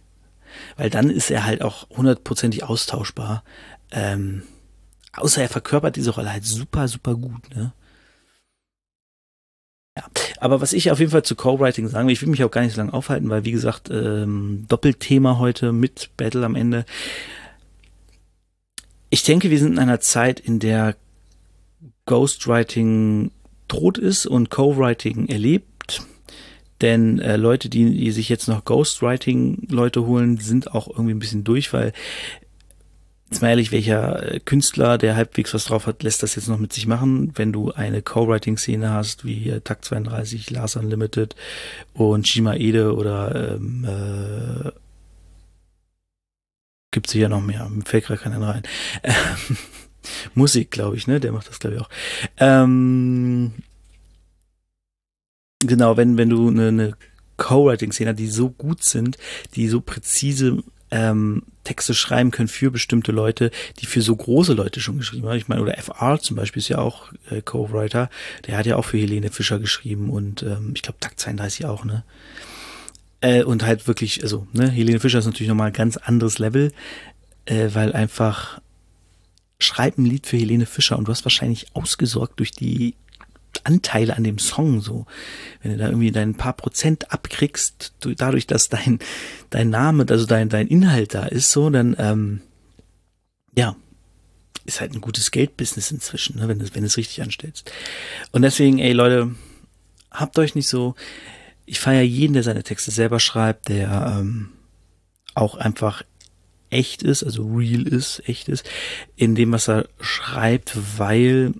Weil 0.76 0.90
dann 0.90 1.08
ist 1.08 1.30
er 1.30 1.44
halt 1.44 1.62
auch 1.62 1.88
hundertprozentig 1.90 2.64
austauschbar. 2.64 3.44
Ähm, 3.92 4.42
außer 5.16 5.42
er 5.42 5.48
verkörpert 5.48 5.96
diese 5.96 6.10
Rolle 6.10 6.32
halt 6.32 6.44
super, 6.44 6.88
super 6.88 7.14
gut. 7.14 7.54
Ne? 7.54 7.72
Ja, 9.96 10.04
aber 10.40 10.60
was 10.60 10.72
ich 10.72 10.90
auf 10.90 10.98
jeden 10.98 11.10
Fall 11.10 11.22
zu 11.22 11.36
Co-Writing 11.36 11.88
sagen 11.88 12.06
will, 12.06 12.12
ich 12.12 12.20
will 12.20 12.28
mich 12.28 12.44
auch 12.44 12.50
gar 12.50 12.60
nicht 12.60 12.74
so 12.74 12.80
lange 12.80 12.92
aufhalten, 12.92 13.30
weil 13.30 13.44
wie 13.44 13.52
gesagt, 13.52 13.88
ähm, 13.90 14.66
Doppelthema 14.68 15.38
heute 15.38 15.72
mit 15.72 16.10
Battle 16.16 16.44
am 16.44 16.54
Ende. 16.54 16.84
Ich 19.08 19.22
denke, 19.22 19.50
wir 19.50 19.58
sind 19.58 19.72
in 19.72 19.78
einer 19.78 20.00
Zeit, 20.00 20.38
in 20.38 20.58
der 20.58 20.96
Ghostwriting 22.04 23.30
tot 23.68 23.98
ist 23.98 24.26
und 24.26 24.50
Co-Writing 24.50 25.28
erlebt. 25.28 26.02
Denn 26.82 27.18
äh, 27.20 27.36
Leute, 27.36 27.70
die, 27.70 27.96
die 27.96 28.10
sich 28.10 28.28
jetzt 28.28 28.48
noch 28.48 28.66
Ghostwriting-Leute 28.66 30.04
holen, 30.06 30.36
sind 30.36 30.72
auch 30.74 30.88
irgendwie 30.88 31.14
ein 31.14 31.18
bisschen 31.18 31.44
durch, 31.44 31.72
weil 31.72 31.94
Jetzt 33.30 33.42
mal 33.42 33.48
ehrlich, 33.48 33.72
welcher 33.72 34.34
äh, 34.34 34.40
Künstler, 34.40 34.98
der 34.98 35.16
halbwegs 35.16 35.52
was 35.52 35.64
drauf 35.64 35.86
hat, 35.86 36.04
lässt 36.04 36.22
das 36.22 36.36
jetzt 36.36 36.48
noch 36.48 36.58
mit 36.58 36.72
sich 36.72 36.86
machen, 36.86 37.32
wenn 37.34 37.52
du 37.52 37.72
eine 37.72 38.00
Co-Writing-Szene 38.00 38.90
hast, 38.90 39.24
wie 39.24 39.60
Takt 39.64 39.84
32, 39.84 40.50
Lars 40.50 40.76
Unlimited 40.76 41.34
und 41.92 42.28
Shima 42.28 42.54
Ede 42.54 42.94
oder 42.94 43.56
ähm, 43.56 43.84
äh, 43.84 44.70
gibt's 46.92 47.12
hier 47.12 47.28
noch 47.28 47.42
mehr, 47.42 47.68
mir 47.68 47.84
fällt 47.84 48.06
gerade 48.06 48.20
keiner 48.20 48.40
rein. 48.40 48.62
Musik, 50.34 50.70
glaube 50.70 50.96
ich, 50.96 51.08
ne? 51.08 51.18
Der 51.18 51.32
macht 51.32 51.48
das, 51.48 51.58
glaube 51.58 51.76
ich, 51.76 51.82
auch. 51.82 51.90
Ähm, 52.38 53.54
genau, 55.58 55.96
wenn, 55.96 56.16
wenn 56.16 56.30
du 56.30 56.48
eine, 56.48 56.68
eine 56.68 56.96
Co-Writing-Szene 57.38 58.14
die 58.14 58.28
so 58.28 58.50
gut 58.50 58.84
sind, 58.84 59.18
die 59.56 59.68
so 59.68 59.80
präzise 59.80 60.62
ähm, 60.90 61.42
Texte 61.64 61.94
schreiben 61.94 62.30
können 62.30 62.48
für 62.48 62.70
bestimmte 62.70 63.12
Leute, 63.12 63.50
die 63.80 63.86
für 63.86 64.02
so 64.02 64.14
große 64.14 64.52
Leute 64.52 64.80
schon 64.80 64.98
geschrieben 64.98 65.26
haben. 65.28 65.36
Ich 65.36 65.48
meine, 65.48 65.62
oder 65.62 65.76
FR 65.76 66.18
zum 66.20 66.36
Beispiel 66.36 66.60
ist 66.60 66.68
ja 66.68 66.78
auch 66.78 67.12
äh, 67.30 67.42
Co-Writer, 67.42 68.08
der 68.46 68.56
hat 68.56 68.66
ja 68.66 68.76
auch 68.76 68.84
für 68.84 68.98
Helene 68.98 69.30
Fischer 69.30 69.58
geschrieben 69.58 70.10
und 70.10 70.42
ähm, 70.42 70.72
ich 70.74 70.82
glaube 70.82 71.00
Takt 71.00 71.20
32 71.20 71.66
auch, 71.66 71.84
ne? 71.84 72.04
Äh, 73.20 73.42
und 73.44 73.64
halt 73.64 73.88
wirklich, 73.88 74.22
also, 74.22 74.46
ne, 74.52 74.70
Helene 74.70 75.00
Fischer 75.00 75.18
ist 75.18 75.26
natürlich 75.26 75.48
nochmal 75.48 75.68
ein 75.68 75.72
ganz 75.72 75.96
anderes 75.96 76.38
Level, 76.38 76.72
äh, 77.46 77.70
weil 77.72 77.92
einfach 77.92 78.60
schreib 79.58 79.98
ein 79.98 80.04
Lied 80.04 80.26
für 80.26 80.36
Helene 80.36 80.66
Fischer 80.66 80.98
und 80.98 81.08
du 81.08 81.12
hast 81.12 81.24
wahrscheinlich 81.24 81.74
ausgesorgt 81.74 82.38
durch 82.38 82.52
die 82.52 82.94
Anteile 83.64 84.16
an 84.16 84.24
dem 84.24 84.38
Song 84.38 84.80
so. 84.80 85.06
Wenn 85.62 85.72
du 85.72 85.78
da 85.78 85.86
irgendwie 85.86 86.12
dein 86.12 86.34
paar 86.34 86.52
Prozent 86.52 87.12
abkriegst, 87.12 87.94
du, 88.00 88.14
dadurch, 88.14 88.46
dass 88.46 88.68
dein, 88.68 88.98
dein 89.50 89.70
Name, 89.70 90.06
also 90.08 90.26
dein, 90.26 90.48
dein 90.48 90.68
Inhalt 90.68 91.14
da 91.14 91.26
ist, 91.26 91.52
so, 91.52 91.70
dann, 91.70 91.96
ähm, 91.98 92.40
ja, 93.56 93.76
ist 94.64 94.80
halt 94.80 94.94
ein 94.94 95.00
gutes 95.00 95.30
Geldbusiness 95.30 95.90
inzwischen, 95.90 96.38
ne, 96.38 96.48
wenn 96.48 96.58
du 96.58 96.66
wenn 96.74 96.84
es 96.84 96.96
richtig 96.96 97.22
anstellst. 97.22 97.70
Und 98.32 98.42
deswegen, 98.42 98.78
ey 98.78 98.92
Leute, 98.92 99.34
habt 100.10 100.38
euch 100.38 100.54
nicht 100.54 100.68
so, 100.68 100.94
ich 101.64 101.80
feiere 101.80 102.02
jeden, 102.02 102.34
der 102.34 102.42
seine 102.42 102.62
Texte 102.62 102.90
selber 102.90 103.20
schreibt, 103.20 103.68
der 103.68 104.18
ähm, 104.18 104.50
auch 105.34 105.56
einfach 105.56 106.02
echt 106.70 107.02
ist, 107.02 107.22
also 107.22 107.46
real 107.46 107.86
ist, 107.86 108.22
echt 108.28 108.48
ist, 108.48 108.68
in 109.16 109.34
dem, 109.34 109.52
was 109.52 109.68
er 109.68 109.88
schreibt, 110.00 110.76
weil 110.98 111.54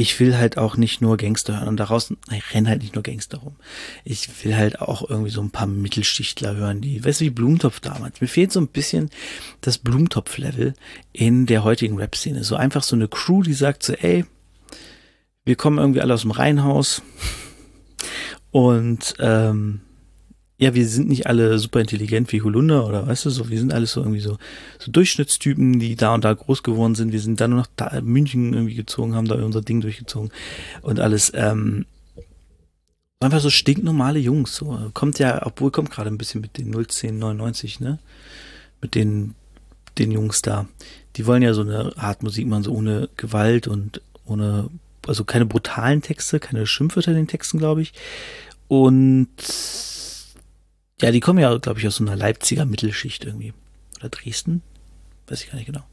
ich 0.00 0.18
will 0.18 0.38
halt 0.38 0.56
auch 0.56 0.78
nicht 0.78 1.02
nur 1.02 1.18
Gangster 1.18 1.58
hören 1.58 1.68
und 1.68 1.76
daraus, 1.76 2.14
ich 2.32 2.54
renne 2.54 2.70
halt 2.70 2.80
nicht 2.80 2.94
nur 2.94 3.02
Gangster 3.02 3.36
rum. 3.36 3.56
Ich 4.02 4.30
will 4.42 4.56
halt 4.56 4.80
auch 4.80 5.08
irgendwie 5.08 5.28
so 5.30 5.42
ein 5.42 5.50
paar 5.50 5.66
Mittelschichtler 5.66 6.56
hören, 6.56 6.80
die, 6.80 7.04
weißt 7.04 7.20
du, 7.20 7.26
wie 7.26 7.30
Blumentopf 7.30 7.80
damals. 7.80 8.22
Mir 8.22 8.26
fehlt 8.26 8.50
so 8.50 8.60
ein 8.60 8.68
bisschen 8.68 9.10
das 9.60 9.76
Blumentopf-Level 9.76 10.72
in 11.12 11.44
der 11.44 11.64
heutigen 11.64 11.98
Rap-Szene. 11.98 12.44
So 12.44 12.56
einfach 12.56 12.82
so 12.82 12.96
eine 12.96 13.08
Crew, 13.08 13.42
die 13.42 13.52
sagt 13.52 13.82
so, 13.82 13.92
ey, 13.92 14.24
wir 15.44 15.56
kommen 15.56 15.76
irgendwie 15.76 16.00
alle 16.00 16.14
aus 16.14 16.22
dem 16.22 16.30
Reihenhaus 16.30 17.02
und 18.50 19.16
ähm, 19.18 19.82
ja, 20.60 20.74
wir 20.74 20.86
sind 20.86 21.08
nicht 21.08 21.26
alle 21.26 21.58
super 21.58 21.80
intelligent 21.80 22.30
wie 22.32 22.42
Holunder 22.42 22.86
oder 22.86 23.06
weißt 23.06 23.24
du 23.24 23.30
so, 23.30 23.48
wir 23.48 23.58
sind 23.58 23.72
alles 23.72 23.92
so 23.92 24.02
irgendwie 24.02 24.20
so, 24.20 24.36
so 24.78 24.92
Durchschnittstypen, 24.92 25.80
die 25.80 25.96
da 25.96 26.14
und 26.14 26.22
da 26.22 26.34
groß 26.34 26.62
geworden 26.62 26.94
sind. 26.94 27.12
Wir 27.12 27.20
sind 27.20 27.40
dann 27.40 27.52
nur 27.52 27.60
noch 27.60 27.68
da 27.76 27.98
München 28.02 28.52
irgendwie 28.52 28.74
gezogen, 28.74 29.14
haben 29.14 29.26
da 29.26 29.36
unser 29.36 29.62
Ding 29.62 29.80
durchgezogen 29.80 30.30
und 30.82 31.00
alles. 31.00 31.32
Ähm, 31.34 31.86
einfach 33.20 33.40
so 33.40 33.48
stinknormale 33.48 34.18
Jungs. 34.18 34.54
So. 34.54 34.90
Kommt 34.92 35.18
ja, 35.18 35.46
obwohl 35.46 35.70
kommt 35.70 35.90
gerade 35.90 36.10
ein 36.10 36.18
bisschen 36.18 36.42
mit 36.42 36.58
den 36.58 36.74
01099, 36.74 37.80
ne? 37.80 37.98
Mit 38.82 38.94
den, 38.94 39.34
den 39.96 40.12
Jungs 40.12 40.42
da. 40.42 40.68
Die 41.16 41.26
wollen 41.26 41.42
ja 41.42 41.54
so 41.54 41.62
eine 41.62 41.96
Art 41.96 42.22
Musik 42.22 42.46
machen, 42.46 42.64
so 42.64 42.72
ohne 42.72 43.08
Gewalt 43.16 43.66
und 43.66 44.02
ohne, 44.26 44.68
also 45.06 45.24
keine 45.24 45.46
brutalen 45.46 46.02
Texte, 46.02 46.38
keine 46.38 46.66
Schimpfwörter 46.66 47.12
in 47.12 47.16
den 47.16 47.28
Texten, 47.28 47.58
glaube 47.58 47.80
ich. 47.80 47.94
Und 48.68 49.28
ja, 51.00 51.10
die 51.10 51.20
kommen 51.20 51.38
ja, 51.38 51.56
glaube 51.58 51.80
ich, 51.80 51.86
aus 51.86 51.96
so 51.96 52.04
einer 52.04 52.16
Leipziger 52.16 52.64
Mittelschicht 52.64 53.24
irgendwie. 53.24 53.52
Oder 53.98 54.08
Dresden? 54.08 54.62
Weiß 55.28 55.42
ich 55.42 55.50
gar 55.50 55.56
nicht 55.56 55.66
genau. 55.66 55.84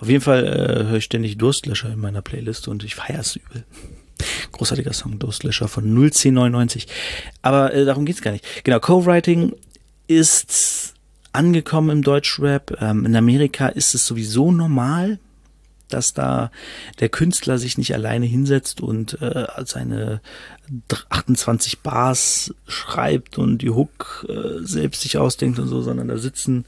Auf 0.00 0.08
jeden 0.08 0.22
Fall 0.22 0.46
äh, 0.46 0.84
höre 0.84 0.96
ich 0.96 1.04
ständig 1.04 1.38
Durstlöscher 1.38 1.92
in 1.92 2.00
meiner 2.00 2.22
Playlist 2.22 2.68
und 2.68 2.84
ich 2.84 2.94
feiere 2.94 3.20
es 3.20 3.36
übel. 3.36 3.64
Großartiger 4.52 4.92
Song, 4.92 5.18
Durstlöscher 5.18 5.68
von 5.68 5.84
01099. 5.84 6.86
Aber 7.42 7.74
äh, 7.74 7.84
darum 7.84 8.06
geht's 8.06 8.22
gar 8.22 8.32
nicht. 8.32 8.64
Genau, 8.64 8.80
Co-Writing 8.80 9.54
ist 10.06 10.94
angekommen 11.32 11.90
im 11.90 12.02
Deutschrap. 12.02 12.80
Ähm, 12.80 13.06
in 13.06 13.16
Amerika 13.16 13.68
ist 13.68 13.94
es 13.94 14.06
sowieso 14.06 14.50
normal, 14.50 15.18
dass 15.88 16.12
da 16.12 16.50
der 17.00 17.08
Künstler 17.08 17.58
sich 17.58 17.78
nicht 17.78 17.94
alleine 17.94 18.26
hinsetzt 18.26 18.80
und 18.80 19.20
äh, 19.20 19.46
seine 19.64 20.20
28 21.08 21.80
Bars 21.80 22.54
schreibt 22.66 23.38
und 23.38 23.58
die 23.58 23.70
Hook 23.70 24.26
äh, 24.28 24.64
selbst 24.64 25.02
sich 25.02 25.18
ausdenkt 25.18 25.58
und 25.58 25.68
so, 25.68 25.82
sondern 25.82 26.08
da 26.08 26.18
sitzen 26.18 26.64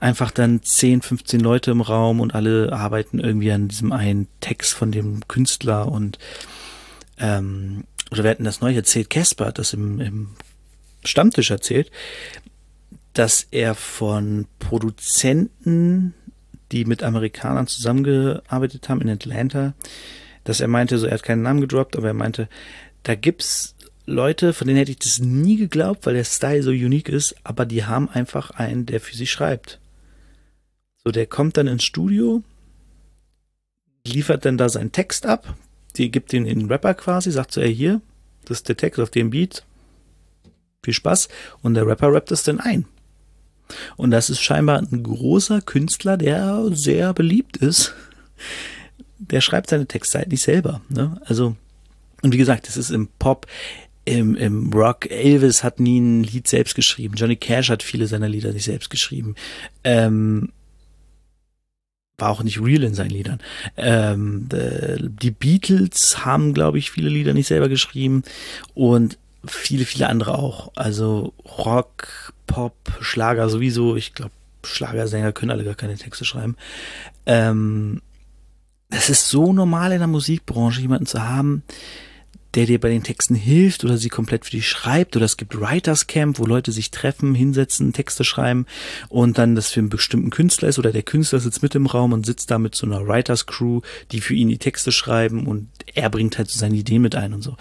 einfach 0.00 0.32
dann 0.32 0.62
10, 0.62 1.02
15 1.02 1.40
Leute 1.40 1.70
im 1.70 1.80
Raum 1.80 2.20
und 2.20 2.34
alle 2.34 2.72
arbeiten 2.72 3.20
irgendwie 3.20 3.52
an 3.52 3.68
diesem 3.68 3.92
einen 3.92 4.26
Text 4.40 4.74
von 4.74 4.90
dem 4.90 5.26
Künstler 5.28 5.90
und 5.90 6.18
ähm, 7.18 7.84
oder 8.10 8.24
wir 8.24 8.30
hatten 8.30 8.44
das 8.44 8.60
neu 8.60 8.74
erzählt, 8.74 9.08
Casper 9.08 9.46
hat 9.46 9.58
das 9.58 9.72
im, 9.72 10.00
im 10.00 10.28
Stammtisch 11.04 11.50
erzählt, 11.50 11.90
dass 13.14 13.46
er 13.50 13.74
von 13.74 14.46
Produzenten 14.58 16.14
die 16.72 16.84
mit 16.84 17.02
Amerikanern 17.02 17.66
zusammengearbeitet 17.66 18.88
haben 18.88 19.02
in 19.02 19.10
Atlanta, 19.10 19.74
dass 20.44 20.60
er 20.60 20.68
meinte, 20.68 20.98
so 20.98 21.06
er 21.06 21.14
hat 21.14 21.22
keinen 21.22 21.42
Namen 21.42 21.60
gedroppt, 21.60 21.96
aber 21.96 22.08
er 22.08 22.14
meinte, 22.14 22.48
da 23.02 23.14
gibt's 23.14 23.74
Leute, 24.06 24.52
von 24.52 24.66
denen 24.66 24.78
hätte 24.78 24.90
ich 24.90 24.98
das 24.98 25.20
nie 25.20 25.56
geglaubt, 25.56 26.06
weil 26.06 26.14
der 26.14 26.24
Style 26.24 26.62
so 26.62 26.70
unique 26.70 27.08
ist, 27.08 27.36
aber 27.44 27.66
die 27.66 27.84
haben 27.84 28.08
einfach 28.08 28.50
einen, 28.50 28.86
der 28.86 29.00
für 29.00 29.14
sie 29.14 29.26
schreibt. 29.26 29.78
So, 31.04 31.12
der 31.12 31.26
kommt 31.26 31.56
dann 31.56 31.68
ins 31.68 31.84
Studio, 31.84 32.42
liefert 34.06 34.44
dann 34.44 34.58
da 34.58 34.68
seinen 34.68 34.92
Text 34.92 35.26
ab, 35.26 35.56
die 35.96 36.10
gibt 36.10 36.32
den 36.32 36.46
in 36.46 36.60
den 36.60 36.68
Rapper 36.68 36.94
quasi, 36.94 37.30
sagt 37.30 37.52
so, 37.52 37.60
ey, 37.60 37.74
hier, 37.74 38.00
das 38.44 38.58
ist 38.58 38.68
der 38.68 38.76
Text 38.76 38.98
auf 38.98 39.10
dem 39.10 39.30
Beat, 39.30 39.64
viel 40.82 40.94
Spaß, 40.94 41.28
und 41.62 41.74
der 41.74 41.86
Rapper 41.86 42.12
rappt 42.12 42.32
es 42.32 42.42
dann 42.42 42.58
ein. 42.58 42.86
Und 43.96 44.10
das 44.10 44.30
ist 44.30 44.40
scheinbar 44.40 44.78
ein 44.78 45.02
großer 45.02 45.60
Künstler, 45.60 46.16
der 46.16 46.68
sehr 46.72 47.12
beliebt 47.14 47.56
ist. 47.56 47.94
Der 49.18 49.40
schreibt 49.40 49.70
seine 49.70 49.86
Texte 49.86 50.18
halt 50.18 50.30
nicht 50.30 50.42
selber. 50.42 50.80
Ne? 50.88 51.20
Also, 51.24 51.56
und 52.22 52.32
wie 52.32 52.38
gesagt, 52.38 52.68
es 52.68 52.76
ist 52.76 52.90
im 52.90 53.08
Pop, 53.18 53.46
im, 54.04 54.34
im 54.34 54.72
Rock. 54.72 55.10
Elvis 55.10 55.62
hat 55.62 55.80
nie 55.80 56.00
ein 56.00 56.24
Lied 56.24 56.48
selbst 56.48 56.74
geschrieben. 56.74 57.14
Johnny 57.14 57.36
Cash 57.36 57.70
hat 57.70 57.82
viele 57.82 58.06
seiner 58.06 58.28
Lieder 58.28 58.52
nicht 58.52 58.64
selbst 58.64 58.90
geschrieben. 58.90 59.36
Ähm, 59.84 60.50
war 62.18 62.30
auch 62.30 62.42
nicht 62.42 62.60
real 62.60 62.84
in 62.84 62.94
seinen 62.94 63.10
Liedern. 63.10 63.40
Ähm, 63.76 64.48
die 64.48 65.30
Beatles 65.30 66.24
haben, 66.24 66.54
glaube 66.54 66.78
ich, 66.78 66.90
viele 66.90 67.08
Lieder 67.08 67.34
nicht 67.34 67.48
selber 67.48 67.68
geschrieben 67.68 68.22
und 68.74 69.18
viele, 69.46 69.84
viele 69.84 70.08
andere 70.08 70.38
auch. 70.38 70.72
Also 70.76 71.34
Rock, 71.44 72.32
Pop, 72.46 72.76
Schlager 73.00 73.48
sowieso. 73.48 73.96
Ich 73.96 74.14
glaube, 74.14 74.32
Schlagersänger 74.64 75.32
können 75.32 75.50
alle 75.50 75.64
gar 75.64 75.74
keine 75.74 75.96
Texte 75.96 76.24
schreiben. 76.24 76.56
Ähm, 77.26 78.00
es 78.90 79.08
ist 79.08 79.28
so 79.28 79.52
normal 79.52 79.92
in 79.92 79.98
der 79.98 80.06
Musikbranche, 80.06 80.80
jemanden 80.80 81.06
zu 81.06 81.22
haben, 81.22 81.62
der 82.54 82.66
dir 82.66 82.80
bei 82.80 82.88
den 82.88 83.02
Texten 83.02 83.34
hilft 83.34 83.84
oder 83.84 83.96
sie 83.96 84.08
komplett 84.08 84.44
für 84.44 84.52
dich 84.52 84.68
schreibt. 84.68 85.16
Oder 85.16 85.24
es 85.24 85.36
gibt 85.36 85.58
Writers 85.58 86.06
Camp, 86.06 86.38
wo 86.38 86.46
Leute 86.46 86.72
sich 86.72 86.90
treffen, 86.90 87.34
hinsetzen, 87.34 87.92
Texte 87.92 88.24
schreiben 88.24 88.66
und 89.08 89.38
dann 89.38 89.54
das 89.54 89.70
für 89.70 89.80
einen 89.80 89.88
bestimmten 89.88 90.30
Künstler 90.30 90.68
ist 90.68 90.78
oder 90.78 90.92
der 90.92 91.02
Künstler 91.02 91.40
sitzt 91.40 91.62
mit 91.62 91.74
im 91.74 91.86
Raum 91.86 92.12
und 92.12 92.26
sitzt 92.26 92.50
da 92.50 92.58
mit 92.58 92.74
so 92.74 92.86
einer 92.86 93.06
Writers 93.06 93.46
Crew, 93.46 93.80
die 94.10 94.20
für 94.20 94.34
ihn 94.34 94.48
die 94.48 94.58
Texte 94.58 94.92
schreiben 94.92 95.46
und 95.46 95.68
er 95.94 96.10
bringt 96.10 96.38
halt 96.38 96.50
so 96.50 96.58
seine 96.58 96.76
Ideen 96.76 97.02
mit 97.02 97.14
ein 97.14 97.32
und 97.32 97.42
so. 97.42 97.56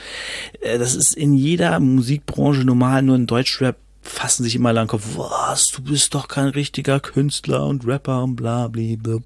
Äh, 0.61 0.77
das 0.77 0.95
ist 0.95 1.15
in 1.15 1.33
jeder 1.33 1.79
Musikbranche 1.79 2.65
normal, 2.65 3.01
nur 3.01 3.15
in 3.15 3.27
Deutschrap 3.27 3.77
fassen 4.01 4.43
sich 4.43 4.55
immer 4.55 4.73
lang 4.73 4.87
Kopf, 4.87 5.03
was, 5.15 5.67
du 5.67 5.83
bist 5.83 6.15
doch 6.15 6.27
kein 6.27 6.47
richtiger 6.47 6.99
Künstler 6.99 7.65
und 7.67 7.85
Rapper 7.85 8.23
und 8.23 8.35
bla 8.35 8.67
bla 8.67 8.95
bla 8.97 9.19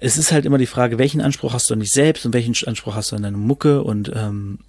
es 0.00 0.16
ist 0.16 0.32
halt 0.32 0.46
immer 0.46 0.58
die 0.58 0.66
Frage, 0.66 0.98
welchen 0.98 1.20
Anspruch 1.20 1.52
hast 1.52 1.68
du 1.68 1.74
an 1.74 1.80
dich 1.80 1.90
selbst 1.90 2.24
und 2.24 2.32
welchen 2.32 2.54
Anspruch 2.66 2.94
hast 2.94 3.12
du 3.12 3.16
an 3.16 3.22
deine 3.22 3.36
Mucke 3.36 3.82
und 3.82 4.10
ähm, 4.14 4.60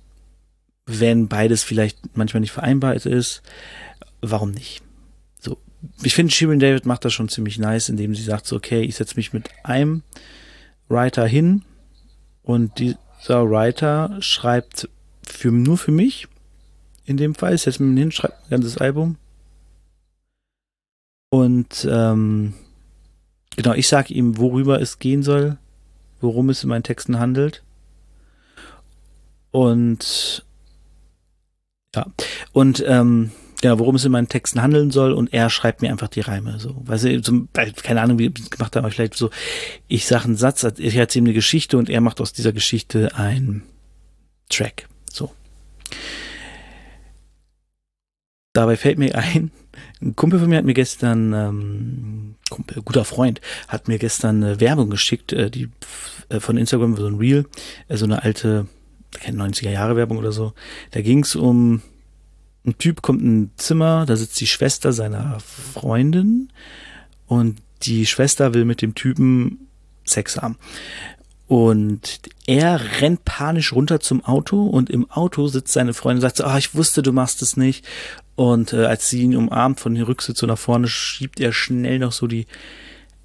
wenn 0.86 1.27
beides 1.27 1.63
vielleicht 1.63 2.17
manchmal 2.17 2.41
nicht 2.41 2.51
vereinbar 2.51 2.95
ist, 2.95 3.43
warum 4.21 4.51
nicht? 4.51 4.81
So, 5.39 5.57
ich 6.01 6.15
finde, 6.15 6.33
Shirin 6.33 6.59
David 6.59 6.88
macht 6.88 7.05
das 7.05 7.13
schon 7.13 7.29
ziemlich 7.29 7.59
nice, 7.59 7.89
indem 7.89 8.15
sie 8.15 8.24
sagt 8.24 8.48
so, 8.48 8.55
okay, 8.55 8.81
ich 8.81 8.95
setze 8.95 9.15
mich 9.15 9.31
mit 9.31 9.50
einem 9.63 10.01
Writer 10.89 11.27
hin 11.27 11.62
und 12.41 12.79
dieser 12.79 13.50
Writer 13.50 14.17
schreibt 14.21 14.89
für, 15.21 15.51
nur 15.51 15.77
für 15.77 15.91
mich, 15.91 16.27
in 17.05 17.17
dem 17.17 17.36
Fall, 17.36 17.53
ich 17.53 17.62
setze 17.62 17.83
mich 17.83 18.00
hin, 18.00 18.12
schreibt 18.12 18.45
ein 18.45 18.50
ganzes 18.50 18.79
Album 18.79 19.17
und 21.29 21.88
ähm, 21.88 22.55
Genau, 23.59 23.73
ich 23.73 23.89
sage 23.89 24.13
ihm, 24.13 24.37
worüber 24.37 24.79
es 24.79 24.99
gehen 24.99 25.21
soll, 25.21 25.57
worum 26.21 26.49
es 26.49 26.63
in 26.63 26.69
meinen 26.69 26.83
Texten 26.83 27.19
handelt. 27.19 27.61
Und 29.51 30.45
ja, 31.93 32.05
und 32.53 32.81
ähm, 32.87 33.31
genau, 33.61 33.77
worum 33.79 33.95
es 33.95 34.05
in 34.05 34.13
meinen 34.13 34.29
Texten 34.29 34.61
handeln 34.61 34.91
soll 34.91 35.11
und 35.11 35.33
er 35.33 35.49
schreibt 35.49 35.81
mir 35.81 35.91
einfach 35.91 36.07
die 36.07 36.21
Reime. 36.21 36.57
So, 36.57 36.73
weißt 36.85 37.03
du, 37.03 37.21
zum, 37.21 37.49
keine 37.51 37.99
Ahnung, 38.01 38.17
wie 38.17 38.27
ich 38.27 38.49
gemacht 38.49 38.77
habe, 38.77 38.86
aber 38.86 38.91
vielleicht 38.93 39.15
so, 39.15 39.29
ich 39.89 40.05
sage 40.05 40.23
einen 40.23 40.38
Satz, 40.38 40.63
ich 40.77 40.95
erzähle 40.95 41.23
ihm 41.23 41.25
eine 41.25 41.34
Geschichte 41.34 41.77
und 41.77 41.89
er 41.89 41.99
macht 41.99 42.21
aus 42.21 42.31
dieser 42.31 42.53
Geschichte 42.53 43.13
ein 43.15 43.63
Track. 44.47 44.88
So. 45.12 45.34
Dabei 48.60 48.76
fällt 48.76 49.00
mir 49.00 49.15
ein, 49.15 49.52
ein 50.02 50.17
Kumpel 50.17 50.38
von 50.38 50.50
mir 50.50 50.58
hat 50.58 50.65
mir 50.65 50.74
gestern, 50.74 51.32
ähm, 51.32 52.36
Kumpel, 52.50 52.82
guter 52.82 53.06
Freund, 53.06 53.39
hat 53.69 53.88
mir 53.88 53.98
gestern 53.98 54.43
eine 54.43 54.60
Werbung 54.60 54.89
geschickt, 54.89 55.32
äh, 55.32 55.50
die 55.50 55.69
äh, 56.28 56.41
von 56.41 56.58
Instagram, 56.58 56.98
so 56.98 57.08
ein 57.08 57.15
Reel, 57.15 57.45
äh, 57.88 57.95
so 57.95 58.04
eine 58.04 58.22
alte, 58.22 58.67
keine 59.13 59.41
90er 59.41 59.69
Jahre 59.69 59.95
Werbung 59.95 60.17
oder 60.17 60.34
so. 60.34 60.52
Da 60.91 61.00
ging 61.00 61.24
es 61.24 61.38
um 61.38 61.82
ein 62.65 62.78
Typ 62.78 63.02
kommt 63.02 63.22
in 63.22 63.43
ein 63.43 63.52
Zimmer, 63.56 64.06
da 64.06 64.17
sitzt 64.17 64.41
die 64.41 64.48
Schwester 64.48 64.91
seiner 64.91 65.39
Freundin 65.39 66.50
und 67.28 67.62
die 67.84 68.06
Schwester 68.06 68.54
will 68.54 68.65
mit 68.65 68.82
dem 68.82 68.93
Typen 68.93 69.69
Sex 70.04 70.36
haben. 70.36 70.58
Und 71.49 72.19
er 72.45 73.01
rennt 73.01 73.25
panisch 73.25 73.73
runter 73.73 73.99
zum 73.99 74.23
Auto 74.23 74.67
und 74.67 74.91
im 74.91 75.09
Auto 75.09 75.47
sitzt 75.47 75.73
seine 75.73 75.95
Freundin 75.95 76.17
und 76.17 76.21
sagt 76.21 76.38
so, 76.38 76.43
ah, 76.43 76.59
ich 76.59 76.75
wusste, 76.75 77.01
du 77.01 77.12
machst 77.12 77.41
es 77.41 77.57
nicht. 77.57 77.88
Und 78.35 78.71
äh, 78.71 78.85
als 78.85 79.09
sie 79.09 79.23
ihn 79.23 79.35
umarmt 79.35 79.79
von 79.79 79.95
den 79.95 80.03
Rücksitz 80.03 80.38
so 80.38 80.45
nach 80.45 80.59
vorne, 80.59 80.88
schiebt 80.88 81.39
er 81.39 81.51
schnell 81.51 81.97
noch 81.97 82.12
so 82.12 82.27
die 82.27 82.45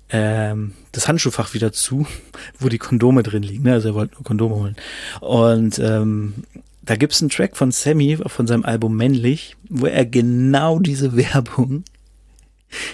ähm, 0.09 0.73
das 0.93 1.07
Handschuhfach 1.07 1.53
wieder 1.53 1.73
zu, 1.73 2.07
wo 2.59 2.71
die 2.71 2.79
Kondome 2.79 3.23
drin 3.23 3.43
liegen. 3.43 3.65
Ne? 3.65 3.75
Also 3.75 3.91
er 3.91 3.95
wollte 3.95 4.15
nur 4.15 4.25
Kondome 4.25 4.55
holen. 4.55 4.77
Und 5.21 5.79
ähm, 5.79 6.45
da 6.81 6.97
gibt's 6.97 7.21
einen 7.21 7.29
Track 7.29 7.59
von 7.59 7.73
Sammy 7.73 8.17
von 8.25 8.47
seinem 8.47 8.65
Album 8.65 8.97
Männlich, 8.97 9.55
wo 9.69 9.85
er 9.85 10.07
genau 10.07 10.79
diese 10.79 11.15
Werbung 11.17 11.85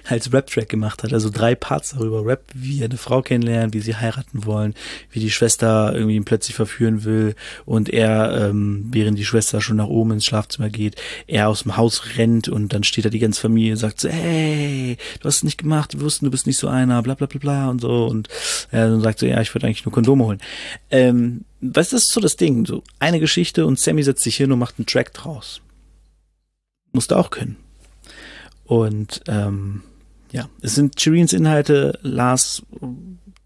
als 0.09 0.33
Rap-Track 0.33 0.69
gemacht 0.69 1.03
hat. 1.03 1.13
Also 1.13 1.31
drei 1.31 1.55
Parts 1.55 1.91
darüber. 1.91 2.25
Rap, 2.25 2.45
wie 2.55 2.81
er 2.81 2.87
eine 2.87 2.97
Frau 2.97 3.23
kennenlernt, 3.23 3.75
wie 3.75 3.81
sie 3.81 3.97
heiraten 3.97 4.45
wollen, 4.45 4.75
wie 5.11 5.21
die 5.21 5.31
Schwester 5.31 5.93
irgendwie 5.95 6.17
ihn 6.17 6.25
plötzlich 6.25 6.57
verführen 6.57 7.05
will 7.05 7.35
und 7.65 7.89
er, 7.89 8.49
ähm, 8.49 8.89
während 8.91 9.19
die 9.19 9.25
Schwester 9.25 9.61
schon 9.61 9.77
nach 9.77 9.87
oben 9.87 10.13
ins 10.13 10.25
Schlafzimmer 10.25 10.69
geht, 10.69 10.97
er 11.27 11.49
aus 11.49 11.63
dem 11.63 11.77
Haus 11.77 12.17
rennt 12.17 12.49
und 12.49 12.73
dann 12.73 12.85
steht 12.85 13.05
da 13.05 13.09
die 13.09 13.19
ganze 13.19 13.41
Familie 13.41 13.73
und 13.73 13.79
sagt 13.79 14.01
so, 14.01 14.09
hey, 14.09 14.97
du 15.21 15.25
hast 15.25 15.37
es 15.37 15.45
nicht 15.45 15.59
gemacht, 15.59 15.95
wir 15.95 16.03
wussten, 16.03 16.27
du 16.27 16.31
bist 16.31 16.47
nicht 16.47 16.59
so 16.59 16.69
einer, 16.69 17.03
bla 17.03 17.15
bla 17.15 17.27
bla 17.27 17.39
bla 17.39 17.71
und 17.71 17.81
so 17.81 18.07
und 18.07 18.29
er 18.71 18.89
dann 18.89 19.01
sagt 19.01 19.21
so, 19.21 19.27
ja, 19.27 19.41
ich 19.41 19.55
würde 19.55 19.67
eigentlich 19.67 19.85
nur 19.85 19.93
Kondome 19.93 20.25
holen. 20.25 20.41
Ähm, 20.91 21.45
das 21.61 21.93
ist 21.93 22.11
so 22.11 22.21
das 22.21 22.37
Ding, 22.37 22.67
so 22.67 22.83
eine 22.99 23.21
Geschichte 23.21 23.67
und 23.67 23.79
Sammy 23.79 24.03
setzt 24.03 24.23
sich 24.23 24.37
hin 24.37 24.51
und 24.53 24.59
macht 24.59 24.79
einen 24.79 24.87
Track 24.87 25.13
draus. 25.13 25.61
Musst 26.93 27.11
du 27.11 27.17
auch 27.17 27.31
können. 27.31 27.57
Und 28.71 29.23
ähm, 29.27 29.83
ja, 30.31 30.49
es 30.63 30.77
sind 30.77 31.01
Shirins 31.01 31.33
Inhalte, 31.33 31.99
Lars 32.03 32.63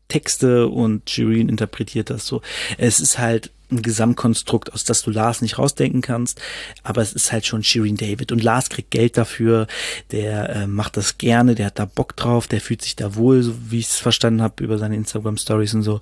Texte 0.08 0.68
und 0.68 1.08
Shirin 1.08 1.48
interpretiert 1.48 2.10
das 2.10 2.26
so. 2.26 2.42
Es 2.76 3.00
ist 3.00 3.18
halt 3.18 3.50
ein 3.70 3.80
Gesamtkonstrukt, 3.80 4.74
aus 4.74 4.84
das 4.84 5.00
du 5.00 5.10
Lars 5.10 5.40
nicht 5.40 5.58
rausdenken 5.58 6.02
kannst, 6.02 6.42
aber 6.82 7.00
es 7.00 7.14
ist 7.14 7.32
halt 7.32 7.46
schon 7.46 7.64
Shirin 7.64 7.96
David 7.96 8.32
und 8.32 8.42
Lars 8.42 8.68
kriegt 8.68 8.90
Geld 8.90 9.16
dafür, 9.16 9.66
der 10.10 10.50
äh, 10.50 10.66
macht 10.66 10.98
das 10.98 11.16
gerne, 11.16 11.54
der 11.54 11.66
hat 11.66 11.78
da 11.78 11.86
Bock 11.86 12.14
drauf, 12.16 12.46
der 12.46 12.60
fühlt 12.60 12.82
sich 12.82 12.94
da 12.94 13.14
wohl, 13.14 13.42
so 13.42 13.54
wie 13.70 13.78
ich 13.78 13.86
es 13.86 13.96
verstanden 13.96 14.42
habe 14.42 14.62
über 14.62 14.76
seine 14.76 14.94
Instagram 14.94 15.38
Stories 15.38 15.72
und 15.72 15.84
so. 15.84 16.00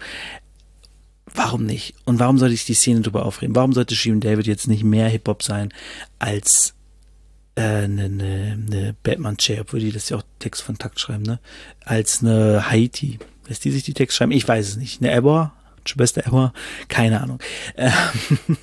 Warum 1.32 1.64
nicht? 1.64 1.94
Und 2.04 2.18
warum 2.18 2.38
sollte 2.38 2.54
ich 2.54 2.64
die 2.64 2.74
Szene 2.74 3.02
drüber 3.02 3.24
aufreden? 3.24 3.54
Warum 3.54 3.72
sollte 3.72 3.94
Shirin 3.94 4.18
David 4.18 4.48
jetzt 4.48 4.66
nicht 4.66 4.82
mehr 4.82 5.08
Hip-Hop 5.08 5.44
sein 5.44 5.72
als 6.18 6.74
eine, 7.54 8.04
eine, 8.04 8.58
eine 8.66 8.94
Batman-Chair, 9.02 9.62
obwohl 9.62 9.80
die 9.80 9.92
das 9.92 10.08
ja 10.08 10.16
auch 10.16 10.22
Text 10.38 10.62
von 10.62 10.78
Takt 10.78 10.98
schreiben, 11.00 11.22
ne? 11.22 11.38
Als 11.84 12.22
eine 12.22 12.70
Haiti. 12.70 13.18
Lässt 13.48 13.64
die 13.64 13.70
sich 13.70 13.82
die 13.82 13.94
Text 13.94 14.16
schreiben? 14.16 14.32
Ich 14.32 14.46
weiß 14.46 14.68
es 14.68 14.76
nicht. 14.76 15.02
Eine 15.02 15.14
Ebor? 15.14 15.52
Schwester 15.84 16.26
Ebor? 16.26 16.52
Keine 16.88 17.20
Ahnung. 17.20 17.40
Ähm, 17.76 17.92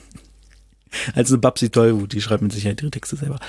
als 1.14 1.30
eine 1.30 1.38
Babsi 1.38 1.70
Tollwut, 1.70 2.14
die 2.14 2.22
schreibt 2.22 2.42
mit 2.42 2.52
Sicherheit 2.52 2.82
ihre 2.82 2.92
Texte 2.92 3.16
selber. 3.16 3.40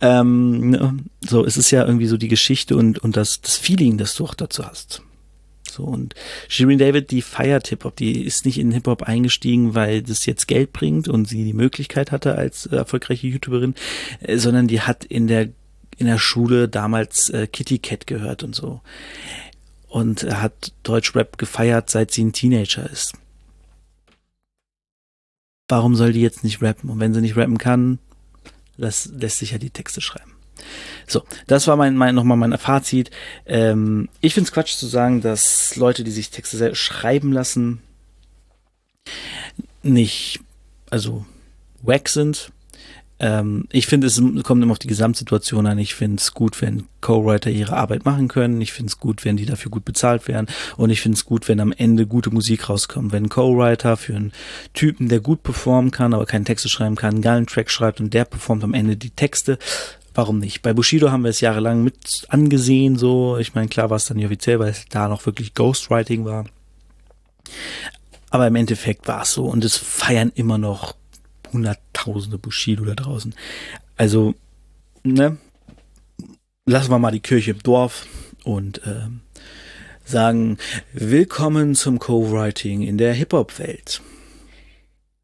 Ähm, 0.00 0.70
ne? 0.70 0.96
so, 1.20 1.44
es 1.44 1.56
ist 1.56 1.70
ja 1.70 1.84
irgendwie 1.84 2.06
so 2.06 2.16
die 2.16 2.28
Geschichte 2.28 2.76
und, 2.76 2.98
und 2.98 3.16
das, 3.16 3.40
das 3.40 3.56
Feeling, 3.56 3.98
das 3.98 4.14
du 4.14 4.24
auch 4.24 4.34
dazu 4.34 4.64
hast. 4.64 5.02
So, 5.74 5.82
und 5.84 6.14
Shirin 6.48 6.78
David, 6.78 7.10
die 7.10 7.20
feiert 7.20 7.68
Hip-Hop, 7.68 7.96
die 7.96 8.22
ist 8.22 8.44
nicht 8.44 8.58
in 8.58 8.70
Hip-Hop 8.70 9.02
eingestiegen, 9.02 9.74
weil 9.74 10.02
das 10.02 10.24
jetzt 10.24 10.46
Geld 10.46 10.72
bringt 10.72 11.08
und 11.08 11.26
sie 11.26 11.44
die 11.44 11.52
Möglichkeit 11.52 12.12
hatte 12.12 12.36
als 12.36 12.66
äh, 12.66 12.76
erfolgreiche 12.76 13.26
YouTuberin, 13.26 13.74
äh, 14.20 14.38
sondern 14.38 14.68
die 14.68 14.80
hat 14.80 15.04
in 15.04 15.26
der, 15.26 15.48
in 15.98 16.06
der 16.06 16.18
Schule 16.18 16.68
damals 16.68 17.28
äh, 17.30 17.48
Kitty 17.48 17.78
Cat 17.78 18.06
gehört 18.06 18.44
und 18.44 18.54
so. 18.54 18.80
Und 19.88 20.24
hat 20.24 20.72
Deutschrap 20.82 21.38
gefeiert, 21.38 21.90
seit 21.90 22.10
sie 22.10 22.24
ein 22.24 22.32
Teenager 22.32 22.88
ist. 22.88 23.14
Warum 25.68 25.96
soll 25.96 26.12
die 26.12 26.20
jetzt 26.20 26.44
nicht 26.44 26.62
rappen? 26.62 26.90
Und 26.90 27.00
wenn 27.00 27.14
sie 27.14 27.20
nicht 27.20 27.36
rappen 27.36 27.58
kann, 27.58 27.98
lässt, 28.76 29.12
lässt 29.20 29.38
sich 29.38 29.52
ja 29.52 29.58
die 29.58 29.70
Texte 29.70 30.00
schreiben. 30.00 30.33
So, 31.06 31.22
das 31.46 31.66
war 31.66 31.76
mein, 31.76 31.96
mein 31.96 32.14
nochmal 32.14 32.36
mein 32.36 32.56
Fazit. 32.58 33.10
Ähm, 33.46 34.08
ich 34.20 34.34
finde 34.34 34.48
es 34.48 34.52
Quatsch 34.52 34.76
zu 34.76 34.86
sagen, 34.86 35.20
dass 35.20 35.76
Leute, 35.76 36.04
die 36.04 36.10
sich 36.10 36.30
Texte 36.30 36.74
schreiben 36.74 37.32
lassen, 37.32 37.82
nicht, 39.82 40.40
also 40.90 41.26
wack 41.82 42.08
sind. 42.08 42.50
Ähm, 43.20 43.68
ich 43.70 43.86
finde, 43.86 44.06
es 44.08 44.20
kommt 44.42 44.62
immer 44.62 44.72
auf 44.72 44.78
die 44.78 44.88
Gesamtsituation 44.88 45.66
an. 45.66 45.78
Ich 45.78 45.94
finde 45.94 46.16
es 46.16 46.34
gut, 46.34 46.60
wenn 46.60 46.84
Co-Writer 47.00 47.50
ihre 47.50 47.76
Arbeit 47.76 48.04
machen 48.04 48.28
können. 48.28 48.60
Ich 48.60 48.72
finde 48.72 48.90
es 48.90 48.98
gut, 48.98 49.24
wenn 49.24 49.36
die 49.36 49.46
dafür 49.46 49.70
gut 49.70 49.84
bezahlt 49.84 50.26
werden. 50.26 50.46
Und 50.76 50.90
ich 50.90 51.00
finde 51.00 51.16
es 51.16 51.24
gut, 51.24 51.48
wenn 51.48 51.60
am 51.60 51.72
Ende 51.72 52.06
gute 52.06 52.30
Musik 52.30 52.68
rauskommt. 52.68 53.12
Wenn 53.12 53.28
Co-Writer 53.28 53.96
für 53.96 54.16
einen 54.16 54.32
Typen, 54.72 55.08
der 55.08 55.20
gut 55.20 55.42
performen 55.42 55.90
kann, 55.90 56.12
aber 56.12 56.26
keine 56.26 56.44
Texte 56.44 56.68
schreiben 56.68 56.96
kann, 56.96 57.14
einen 57.14 57.22
geilen 57.22 57.46
Track 57.46 57.70
schreibt 57.70 58.00
und 58.00 58.12
der 58.12 58.24
performt 58.24 58.64
am 58.64 58.74
Ende 58.74 58.96
die 58.96 59.10
Texte, 59.10 59.58
warum 60.14 60.38
nicht? 60.38 60.62
Bei 60.62 60.72
Bushido 60.72 61.10
haben 61.10 61.24
wir 61.24 61.30
es 61.30 61.40
jahrelang 61.40 61.84
mit 61.84 62.26
angesehen, 62.28 62.96
so. 62.96 63.36
Ich 63.38 63.54
meine, 63.54 63.68
klar 63.68 63.90
war 63.90 63.96
es 63.96 64.06
dann 64.06 64.16
nicht 64.16 64.26
offiziell, 64.26 64.58
weil 64.58 64.70
es 64.70 64.86
da 64.88 65.08
noch 65.08 65.26
wirklich 65.26 65.54
Ghostwriting 65.54 66.24
war. 66.24 66.46
Aber 68.30 68.46
im 68.46 68.56
Endeffekt 68.56 69.06
war 69.06 69.22
es 69.22 69.32
so 69.32 69.44
und 69.44 69.64
es 69.64 69.76
feiern 69.76 70.32
immer 70.34 70.58
noch 70.58 70.96
hunderttausende 71.52 72.38
Bushido 72.38 72.84
da 72.84 72.94
draußen. 72.94 73.34
Also, 73.96 74.34
ne, 75.02 75.36
lassen 76.66 76.90
wir 76.90 76.98
mal 76.98 77.12
die 77.12 77.20
Kirche 77.20 77.52
im 77.52 77.62
Dorf 77.62 78.06
und 78.42 78.84
äh, 78.86 79.08
sagen, 80.04 80.58
willkommen 80.92 81.74
zum 81.74 81.98
Co-Writing 81.98 82.82
in 82.82 82.98
der 82.98 83.14
Hip-Hop-Welt. 83.14 84.02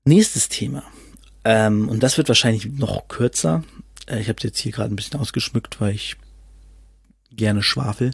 Nächstes 0.05 0.49
Thema. 0.49 0.85
Ähm, 1.45 1.89
und 1.89 2.03
das 2.03 2.17
wird 2.17 2.29
wahrscheinlich 2.29 2.67
noch 2.67 3.09
kürzer. 3.09 3.63
Äh, 4.07 4.21
ich 4.21 4.29
habe 4.29 4.37
es 4.39 4.45
jetzt 4.45 4.59
hier 4.59 4.73
gerade 4.73 4.93
ein 4.93 4.97
bisschen 4.97 5.21
ausgeschmückt, 5.21 5.81
weil 5.81 5.95
ich 5.95 6.17
gerne 7.33 7.63
schwafel. 7.63 8.13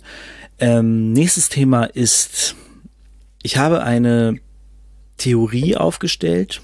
Ähm, 0.59 1.12
nächstes 1.12 1.49
Thema 1.49 1.85
ist, 1.85 2.55
ich 3.42 3.57
habe 3.57 3.83
eine 3.83 4.38
Theorie 5.16 5.77
aufgestellt, 5.77 6.62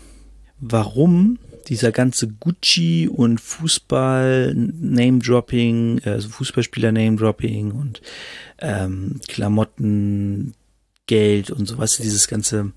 warum 0.58 1.38
dieser 1.68 1.92
ganze 1.92 2.28
Gucci 2.28 3.08
und 3.08 3.40
Fußball 3.40 4.54
Name-Dropping, 4.54 6.00
also 6.04 6.28
Fußballspieler 6.28 6.92
Name-Dropping 6.92 7.70
und 7.72 8.02
ähm, 8.58 9.20
Klamotten, 9.28 10.54
Geld 11.06 11.50
und 11.50 11.66
sowas, 11.66 11.96
dieses 11.96 12.28
ganze, 12.28 12.72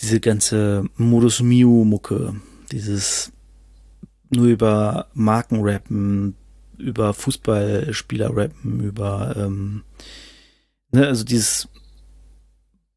diese 0.00 0.20
ganze 0.20 0.84
Modus 0.96 1.40
Mio-Mucke, 1.40 2.34
dieses 2.70 3.32
nur 4.32 4.46
über 4.46 5.06
Marken 5.14 5.60
rappen, 5.60 6.36
über 6.78 7.14
Fußballspieler 7.14 8.36
rappen, 8.36 8.80
über 8.80 9.34
ähm, 9.36 9.82
ne, 10.90 11.06
also 11.06 11.24
dieses 11.24 11.68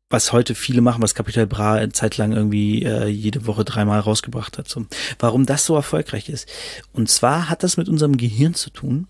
was 0.10 0.32
heute 0.32 0.56
viele 0.56 0.82
machen, 0.82 1.02
was 1.02 1.16
Capital 1.16 1.48
Bra 1.48 1.74
eine 1.74 1.92
Zeit 1.92 2.18
lang 2.18 2.32
irgendwie 2.32 2.84
äh, 2.84 3.08
jede 3.08 3.48
Woche 3.48 3.66
dreimal 3.66 4.00
rausgebracht 4.00 4.58
hat. 4.58 4.70
So. 4.70 4.86
Warum 5.20 5.46
das 5.46 5.66
so 5.66 5.76
erfolgreich 5.76 6.30
ist. 6.30 6.48
Und 6.94 7.10
zwar 7.10 7.50
hat 7.50 7.64
das 7.64 7.76
mit 7.76 7.90
unserem 7.90 8.16
Gehirn 8.16 8.54
zu 8.54 8.70
tun. 8.70 9.08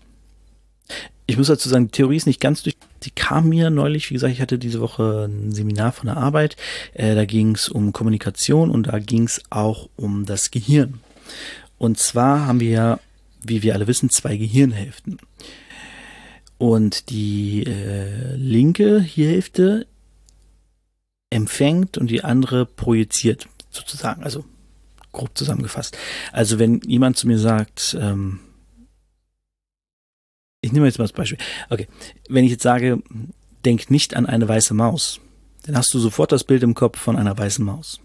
Ich 1.26 1.36
muss 1.36 1.48
dazu 1.48 1.68
sagen, 1.68 1.86
die 1.86 1.92
Theorie 1.92 2.16
ist 2.16 2.26
nicht 2.26 2.40
ganz 2.40 2.62
durch. 2.62 2.76
Die 3.02 3.10
kam 3.10 3.48
mir 3.48 3.70
neulich, 3.70 4.10
wie 4.10 4.14
gesagt, 4.14 4.32
ich 4.32 4.40
hatte 4.40 4.58
diese 4.58 4.80
Woche 4.80 5.28
ein 5.28 5.52
Seminar 5.52 5.92
von 5.92 6.06
der 6.06 6.16
Arbeit. 6.16 6.56
Äh, 6.94 7.14
da 7.14 7.24
ging 7.24 7.54
es 7.54 7.68
um 7.68 7.92
Kommunikation 7.92 8.70
und 8.70 8.84
da 8.84 8.98
ging 8.98 9.24
es 9.24 9.42
auch 9.50 9.90
um 9.96 10.24
das 10.24 10.50
Gehirn. 10.50 11.00
Und 11.78 11.98
zwar 11.98 12.46
haben 12.46 12.60
wir 12.60 12.70
ja, 12.70 13.00
wie 13.42 13.62
wir 13.62 13.74
alle 13.74 13.86
wissen, 13.86 14.10
zwei 14.10 14.36
Gehirnhälften. 14.36 15.18
Und 16.58 17.10
die 17.10 17.64
äh, 17.64 18.34
linke 18.36 19.00
Hälfte 19.00 19.86
empfängt 21.30 21.98
und 21.98 22.10
die 22.10 22.24
andere 22.24 22.64
projiziert, 22.64 23.48
sozusagen. 23.70 24.22
Also 24.22 24.44
grob 25.12 25.36
zusammengefasst. 25.36 25.96
Also 26.32 26.58
wenn 26.58 26.80
jemand 26.86 27.16
zu 27.16 27.26
mir 27.26 27.38
sagt, 27.38 27.96
ähm, 28.00 28.40
ich 30.60 30.72
nehme 30.72 30.86
jetzt 30.86 30.98
mal 30.98 31.04
das 31.04 31.12
Beispiel. 31.12 31.38
Okay, 31.70 31.88
wenn 32.28 32.44
ich 32.44 32.50
jetzt 32.50 32.62
sage, 32.62 33.02
denk 33.64 33.90
nicht 33.90 34.14
an 34.16 34.26
eine 34.26 34.48
weiße 34.48 34.74
Maus, 34.74 35.20
dann 35.62 35.76
hast 35.76 35.92
du 35.92 35.98
sofort 35.98 36.32
das 36.32 36.44
Bild 36.44 36.62
im 36.62 36.74
Kopf 36.74 36.98
von 36.98 37.16
einer 37.16 37.36
weißen 37.36 37.64
Maus. 37.64 38.00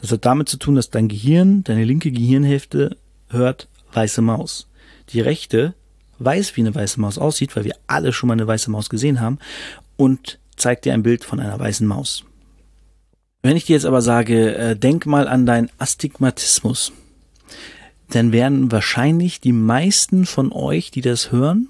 Das 0.00 0.12
hat 0.12 0.24
damit 0.24 0.48
zu 0.48 0.56
tun, 0.56 0.76
dass 0.76 0.90
dein 0.90 1.08
Gehirn, 1.08 1.64
deine 1.64 1.84
linke 1.84 2.10
Gehirnhälfte 2.10 2.96
hört 3.28 3.68
weiße 3.92 4.22
Maus. 4.22 4.68
Die 5.10 5.20
rechte 5.20 5.74
weiß, 6.18 6.56
wie 6.56 6.60
eine 6.60 6.74
weiße 6.74 7.00
Maus 7.00 7.18
aussieht, 7.18 7.56
weil 7.56 7.64
wir 7.64 7.76
alle 7.86 8.12
schon 8.12 8.28
mal 8.28 8.34
eine 8.34 8.46
weiße 8.46 8.70
Maus 8.70 8.88
gesehen 8.88 9.20
haben 9.20 9.38
und 9.96 10.38
zeigt 10.56 10.84
dir 10.84 10.94
ein 10.94 11.02
Bild 11.02 11.24
von 11.24 11.40
einer 11.40 11.58
weißen 11.58 11.86
Maus. 11.86 12.24
Wenn 13.42 13.56
ich 13.56 13.66
dir 13.66 13.74
jetzt 13.74 13.86
aber 13.86 14.02
sage, 14.02 14.54
äh, 14.56 14.76
denk 14.76 15.06
mal 15.06 15.28
an 15.28 15.46
deinen 15.46 15.70
Astigmatismus, 15.78 16.92
dann 18.10 18.32
werden 18.32 18.72
wahrscheinlich 18.72 19.40
die 19.40 19.52
meisten 19.52 20.26
von 20.26 20.52
euch, 20.52 20.90
die 20.90 21.02
das 21.02 21.30
hören, 21.30 21.68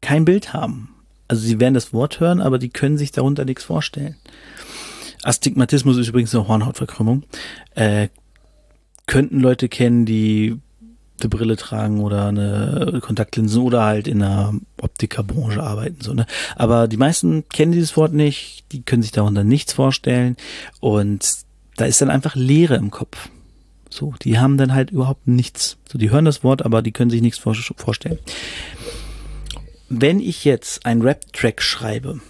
kein 0.00 0.24
Bild 0.24 0.52
haben. 0.52 0.94
Also 1.28 1.42
sie 1.42 1.60
werden 1.60 1.74
das 1.74 1.92
Wort 1.92 2.20
hören, 2.20 2.40
aber 2.40 2.58
die 2.58 2.68
können 2.68 2.98
sich 2.98 3.12
darunter 3.12 3.44
nichts 3.44 3.64
vorstellen. 3.64 4.16
Astigmatismus 5.22 5.96
ist 5.96 6.08
übrigens 6.08 6.34
eine 6.34 6.48
Hornhautverkrümmung. 6.48 7.24
Äh, 7.74 8.08
könnten 9.06 9.40
Leute 9.40 9.68
kennen, 9.68 10.06
die 10.06 10.58
eine 11.20 11.28
Brille 11.28 11.56
tragen 11.56 12.00
oder 12.00 12.26
eine 12.26 12.98
Kontaktlinsen 13.00 13.62
oder 13.62 13.84
halt 13.84 14.08
in 14.08 14.20
der 14.20 14.54
Optikerbranche 14.80 15.62
arbeiten. 15.62 16.00
So, 16.00 16.14
ne? 16.14 16.26
Aber 16.56 16.88
die 16.88 16.96
meisten 16.96 17.48
kennen 17.48 17.72
dieses 17.72 17.96
Wort 17.96 18.12
nicht, 18.12 18.64
die 18.72 18.82
können 18.82 19.02
sich 19.02 19.12
darunter 19.12 19.44
nichts 19.44 19.72
vorstellen 19.72 20.36
und 20.80 21.26
da 21.76 21.84
ist 21.84 22.00
dann 22.00 22.10
einfach 22.10 22.34
Leere 22.34 22.74
im 22.74 22.90
Kopf. 22.90 23.28
So, 23.88 24.14
die 24.22 24.38
haben 24.38 24.56
dann 24.56 24.74
halt 24.74 24.90
überhaupt 24.90 25.28
nichts. 25.28 25.76
So, 25.90 25.98
die 25.98 26.10
hören 26.10 26.24
das 26.24 26.42
Wort, 26.42 26.64
aber 26.64 26.82
die 26.82 26.92
können 26.92 27.10
sich 27.10 27.22
nichts 27.22 27.38
vorstellen. 27.38 28.18
Wenn 29.88 30.20
ich 30.20 30.44
jetzt 30.44 30.86
einen 30.86 31.02
Rap-Track 31.02 31.60
schreibe, 31.60 32.20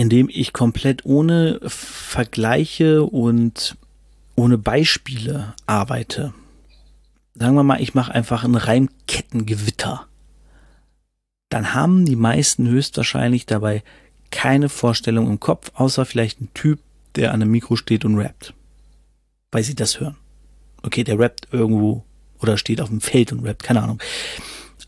in 0.00 0.08
dem 0.08 0.30
ich 0.32 0.54
komplett 0.54 1.04
ohne 1.04 1.60
Vergleiche 1.66 3.02
und 3.02 3.76
ohne 4.34 4.56
Beispiele 4.56 5.52
arbeite, 5.66 6.32
sagen 7.34 7.54
wir 7.54 7.64
mal, 7.64 7.82
ich 7.82 7.92
mache 7.92 8.14
einfach 8.14 8.42
ein 8.42 8.54
Reimkettengewitter, 8.54 10.06
dann 11.50 11.74
haben 11.74 12.06
die 12.06 12.16
meisten 12.16 12.66
höchstwahrscheinlich 12.66 13.44
dabei 13.44 13.82
keine 14.30 14.70
Vorstellung 14.70 15.28
im 15.28 15.38
Kopf, 15.38 15.70
außer 15.74 16.06
vielleicht 16.06 16.40
ein 16.40 16.48
Typ, 16.54 16.78
der 17.14 17.34
an 17.34 17.42
einem 17.42 17.50
Mikro 17.50 17.76
steht 17.76 18.06
und 18.06 18.16
rappt. 18.16 18.54
Weil 19.52 19.64
sie 19.64 19.74
das 19.74 20.00
hören. 20.00 20.16
Okay, 20.80 21.04
der 21.04 21.18
rappt 21.18 21.48
irgendwo 21.52 22.06
oder 22.38 22.56
steht 22.56 22.80
auf 22.80 22.88
dem 22.88 23.02
Feld 23.02 23.32
und 23.32 23.44
rappt, 23.44 23.64
keine 23.64 23.82
Ahnung. 23.82 24.00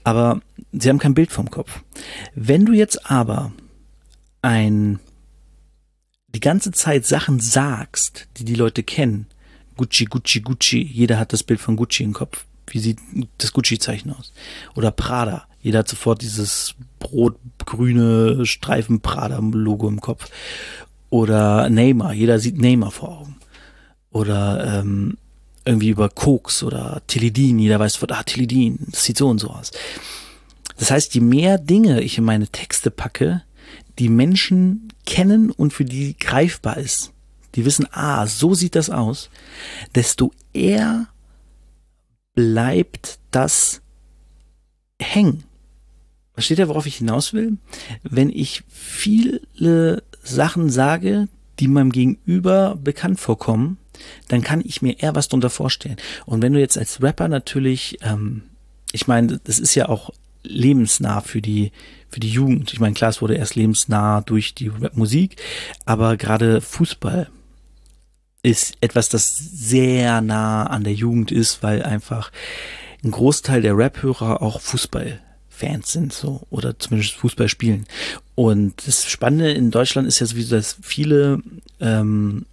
Aber 0.04 0.40
sie 0.72 0.88
haben 0.88 0.98
kein 0.98 1.12
Bild 1.12 1.32
vom 1.32 1.50
Kopf. 1.50 1.82
Wenn 2.34 2.64
du 2.64 2.72
jetzt 2.72 3.10
aber 3.10 3.52
ein 4.42 4.98
die 6.34 6.40
ganze 6.40 6.72
Zeit 6.72 7.06
Sachen 7.06 7.40
sagst, 7.40 8.26
die 8.36 8.44
die 8.44 8.54
Leute 8.54 8.82
kennen, 8.82 9.26
Gucci, 9.76 10.06
Gucci, 10.06 10.40
Gucci. 10.40 10.82
Jeder 10.82 11.18
hat 11.18 11.32
das 11.32 11.42
Bild 11.42 11.60
von 11.60 11.76
Gucci 11.76 12.02
im 12.02 12.12
Kopf. 12.12 12.44
Wie 12.66 12.78
sieht 12.78 12.98
das 13.38 13.52
Gucci-Zeichen 13.52 14.12
aus? 14.12 14.32
Oder 14.74 14.90
Prada. 14.90 15.46
Jeder 15.60 15.80
hat 15.80 15.88
sofort 15.88 16.22
dieses 16.22 16.74
rot-grüne 17.02 18.46
Streifen 18.46 19.00
Prada-Logo 19.00 19.88
im 19.88 20.00
Kopf. 20.00 20.30
Oder 21.10 21.68
Neymar. 21.68 22.14
Jeder 22.14 22.38
sieht 22.38 22.58
Neymar 22.58 22.90
vor 22.90 23.20
Augen. 23.20 23.36
Oder 24.10 24.80
ähm, 24.80 25.18
irgendwie 25.64 25.90
über 25.90 26.08
Koks 26.08 26.62
oder 26.62 27.02
Tilidin. 27.06 27.58
Jeder 27.58 27.78
weiß 27.78 27.94
sofort, 27.94 28.12
ah, 28.12 28.22
Tilidin, 28.22 28.78
das 28.90 29.04
sieht 29.04 29.18
so 29.18 29.28
und 29.28 29.38
so 29.38 29.48
aus. 29.50 29.70
Das 30.78 30.90
heißt, 30.90 31.14
je 31.14 31.20
mehr 31.20 31.58
Dinge 31.58 32.00
ich 32.00 32.18
in 32.18 32.24
meine 32.24 32.48
Texte 32.48 32.90
packe, 32.90 33.42
die 34.02 34.08
Menschen 34.08 34.88
kennen 35.06 35.52
und 35.52 35.72
für 35.72 35.84
die 35.84 36.16
greifbar 36.18 36.76
ist, 36.76 37.12
die 37.54 37.64
wissen, 37.64 37.86
ah, 37.92 38.26
so 38.26 38.52
sieht 38.52 38.74
das 38.74 38.90
aus, 38.90 39.30
desto 39.94 40.32
eher 40.52 41.06
bleibt 42.34 43.20
das 43.30 43.80
hängen. 45.00 45.44
Versteht 46.34 46.58
ihr, 46.58 46.68
worauf 46.68 46.86
ich 46.86 46.96
hinaus 46.96 47.32
will? 47.32 47.58
Wenn 48.02 48.28
ich 48.28 48.64
viele 48.68 50.02
Sachen 50.24 50.68
sage, 50.68 51.28
die 51.60 51.68
meinem 51.68 51.92
Gegenüber 51.92 52.74
bekannt 52.82 53.20
vorkommen, 53.20 53.78
dann 54.26 54.42
kann 54.42 54.62
ich 54.64 54.82
mir 54.82 54.98
eher 54.98 55.14
was 55.14 55.28
darunter 55.28 55.50
vorstellen. 55.50 55.96
Und 56.26 56.42
wenn 56.42 56.54
du 56.54 56.58
jetzt 56.58 56.76
als 56.76 57.00
Rapper 57.00 57.28
natürlich, 57.28 57.98
ähm, 58.02 58.42
ich 58.90 59.06
meine, 59.06 59.38
das 59.44 59.60
ist 59.60 59.76
ja 59.76 59.88
auch 59.88 60.10
lebensnah 60.44 61.20
für 61.20 61.40
die 61.40 61.72
für 62.08 62.20
die 62.20 62.30
Jugend. 62.30 62.72
Ich 62.72 62.80
meine, 62.80 62.94
klar, 62.94 63.10
es 63.10 63.22
wurde 63.22 63.34
erst 63.34 63.54
lebensnah 63.54 64.20
durch 64.20 64.54
die 64.54 64.68
Rapmusik, 64.68 65.36
aber 65.86 66.16
gerade 66.16 66.60
Fußball 66.60 67.30
ist 68.42 68.74
etwas, 68.80 69.08
das 69.08 69.36
sehr 69.36 70.20
nah 70.20 70.66
an 70.66 70.84
der 70.84 70.92
Jugend 70.92 71.32
ist, 71.32 71.62
weil 71.62 71.82
einfach 71.82 72.30
ein 73.04 73.10
Großteil 73.10 73.62
der 73.62 73.76
Rap-Hörer 73.76 74.42
auch 74.42 74.60
Fußballfans 74.60 75.92
sind, 75.92 76.12
so, 76.12 76.46
oder 76.50 76.78
zumindest 76.78 77.14
Fußball 77.14 77.48
spielen. 77.48 77.86
Und 78.34 78.86
das 78.86 79.08
Spannende 79.08 79.52
in 79.52 79.70
Deutschland 79.70 80.06
ist 80.08 80.20
ja 80.20 80.26
sowieso, 80.26 80.56
dass 80.56 80.76
viele, 80.82 81.40
ähm, 81.80 82.46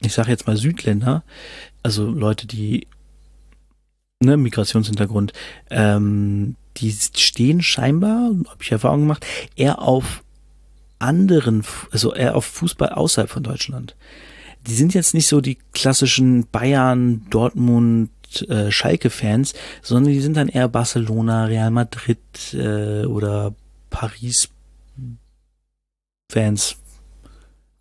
ich 0.00 0.12
sage 0.12 0.30
jetzt 0.30 0.46
mal 0.46 0.56
Südländer, 0.56 1.22
also 1.82 2.06
Leute, 2.06 2.46
die 2.46 2.86
ne, 4.20 4.36
Migrationshintergrund, 4.36 5.32
ähm, 5.70 6.56
die 6.80 6.90
stehen 6.92 7.62
scheinbar, 7.62 8.30
habe 8.48 8.62
ich 8.62 8.72
Erfahrung 8.72 9.00
gemacht, 9.00 9.26
eher 9.56 9.80
auf 9.80 10.22
anderen, 10.98 11.64
also 11.90 12.14
eher 12.14 12.36
auf 12.36 12.44
Fußball 12.44 12.90
außerhalb 12.90 13.30
von 13.30 13.42
Deutschland. 13.42 13.96
Die 14.66 14.74
sind 14.74 14.94
jetzt 14.94 15.14
nicht 15.14 15.28
so 15.28 15.40
die 15.40 15.58
klassischen 15.72 16.46
Bayern, 16.50 17.26
Dortmund, 17.30 18.10
äh, 18.48 18.70
Schalke-Fans, 18.70 19.54
sondern 19.82 20.12
die 20.12 20.20
sind 20.20 20.36
dann 20.36 20.48
eher 20.48 20.68
Barcelona, 20.68 21.44
Real 21.46 21.70
Madrid 21.70 22.18
äh, 22.52 23.04
oder 23.04 23.54
Paris 23.90 24.48
Fans. 26.30 26.76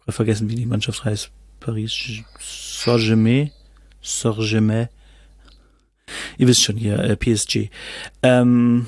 Ich 0.06 0.16
vergessen, 0.16 0.50
wie 0.50 0.56
die 0.56 0.66
Mannschaft 0.66 1.04
heißt. 1.04 1.32
Paris 1.60 2.24
Saint-Germain. 2.40 3.52
Saint-Germain. 4.02 4.88
Ihr 6.38 6.48
wisst 6.48 6.64
schon 6.64 6.78
hier, 6.78 7.00
äh, 7.00 7.16
PSG. 7.16 7.70
Ähm, 8.24 8.88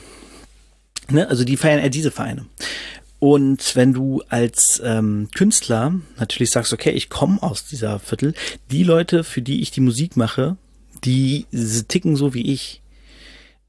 ne, 1.10 1.28
also 1.28 1.44
die 1.44 1.58
feiern 1.58 1.80
eher 1.80 1.90
diese 1.90 2.12
Vereine. 2.12 2.46
Und 3.20 3.76
wenn 3.76 3.94
du 3.94 4.24
als 4.30 4.82
ähm, 4.84 5.28
Künstler 5.36 5.94
natürlich 6.18 6.52
sagst, 6.52 6.72
okay, 6.72 6.92
ich 6.92 7.10
komme 7.10 7.44
aus 7.44 7.66
dieser 7.66 8.00
Viertel, 8.00 8.34
die 8.72 8.84
Leute, 8.84 9.26
für 9.26 9.42
die 9.42 9.62
ich 9.62 9.72
die 9.72 9.82
Musik 9.82 10.16
mache, 10.16 10.56
die 11.04 11.46
ticken 11.88 12.16
so 12.16 12.34
wie 12.34 12.52
ich. 12.52 12.82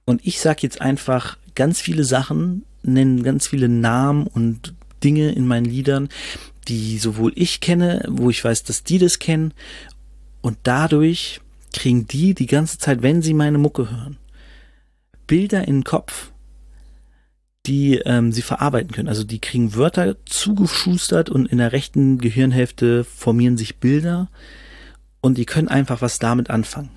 Und 0.05 0.25
ich 0.25 0.41
sag 0.41 0.63
jetzt 0.63 0.81
einfach 0.81 1.37
ganz 1.55 1.81
viele 1.81 2.05
Sachen, 2.05 2.65
nennen 2.83 3.23
ganz 3.23 3.49
viele 3.49 3.69
Namen 3.69 4.27
und 4.27 4.75
Dinge 5.03 5.33
in 5.33 5.47
meinen 5.47 5.67
Liedern, 5.67 6.09
die 6.69 6.99
sowohl 6.99 7.33
ich 7.35 7.61
kenne, 7.61 8.05
wo 8.09 8.31
ich 8.31 8.45
weiß, 8.45 8.63
dass 8.65 8.85
die 8.85 8.99
das 8.99 9.19
kennen. 9.19 9.53
Und 10.43 10.59
dadurch 10.63 11.41
kriegen 11.73 12.07
die 12.07 12.35
die 12.35 12.47
ganze 12.47 12.79
Zeit, 12.79 13.03
wenn 13.03 13.23
sie 13.23 13.35
meine 13.35 13.59
Mucke 13.59 13.91
hören, 13.91 14.17
Bilder 15.27 15.67
in 15.67 15.79
den 15.79 15.85
Kopf, 15.85 16.33
die 17.67 17.97
ähm, 18.05 18.33
sie 18.33 18.43
verarbeiten 18.43 18.93
können. 18.93 19.09
Also 19.09 19.25
die 19.25 19.41
kriegen 19.41 19.75
Wörter 19.75 20.17
zugeschustert 20.25 21.31
und 21.31 21.47
in 21.47 21.59
der 21.59 21.73
rechten 21.73 22.19
Gehirnhälfte 22.19 23.05
formieren 23.05 23.57
sich 23.57 23.79
Bilder 23.79 24.29
und 25.21 25.39
die 25.39 25.47
können 25.47 25.69
einfach 25.69 26.03
was 26.03 26.19
damit 26.19 26.51
anfangen. 26.51 26.91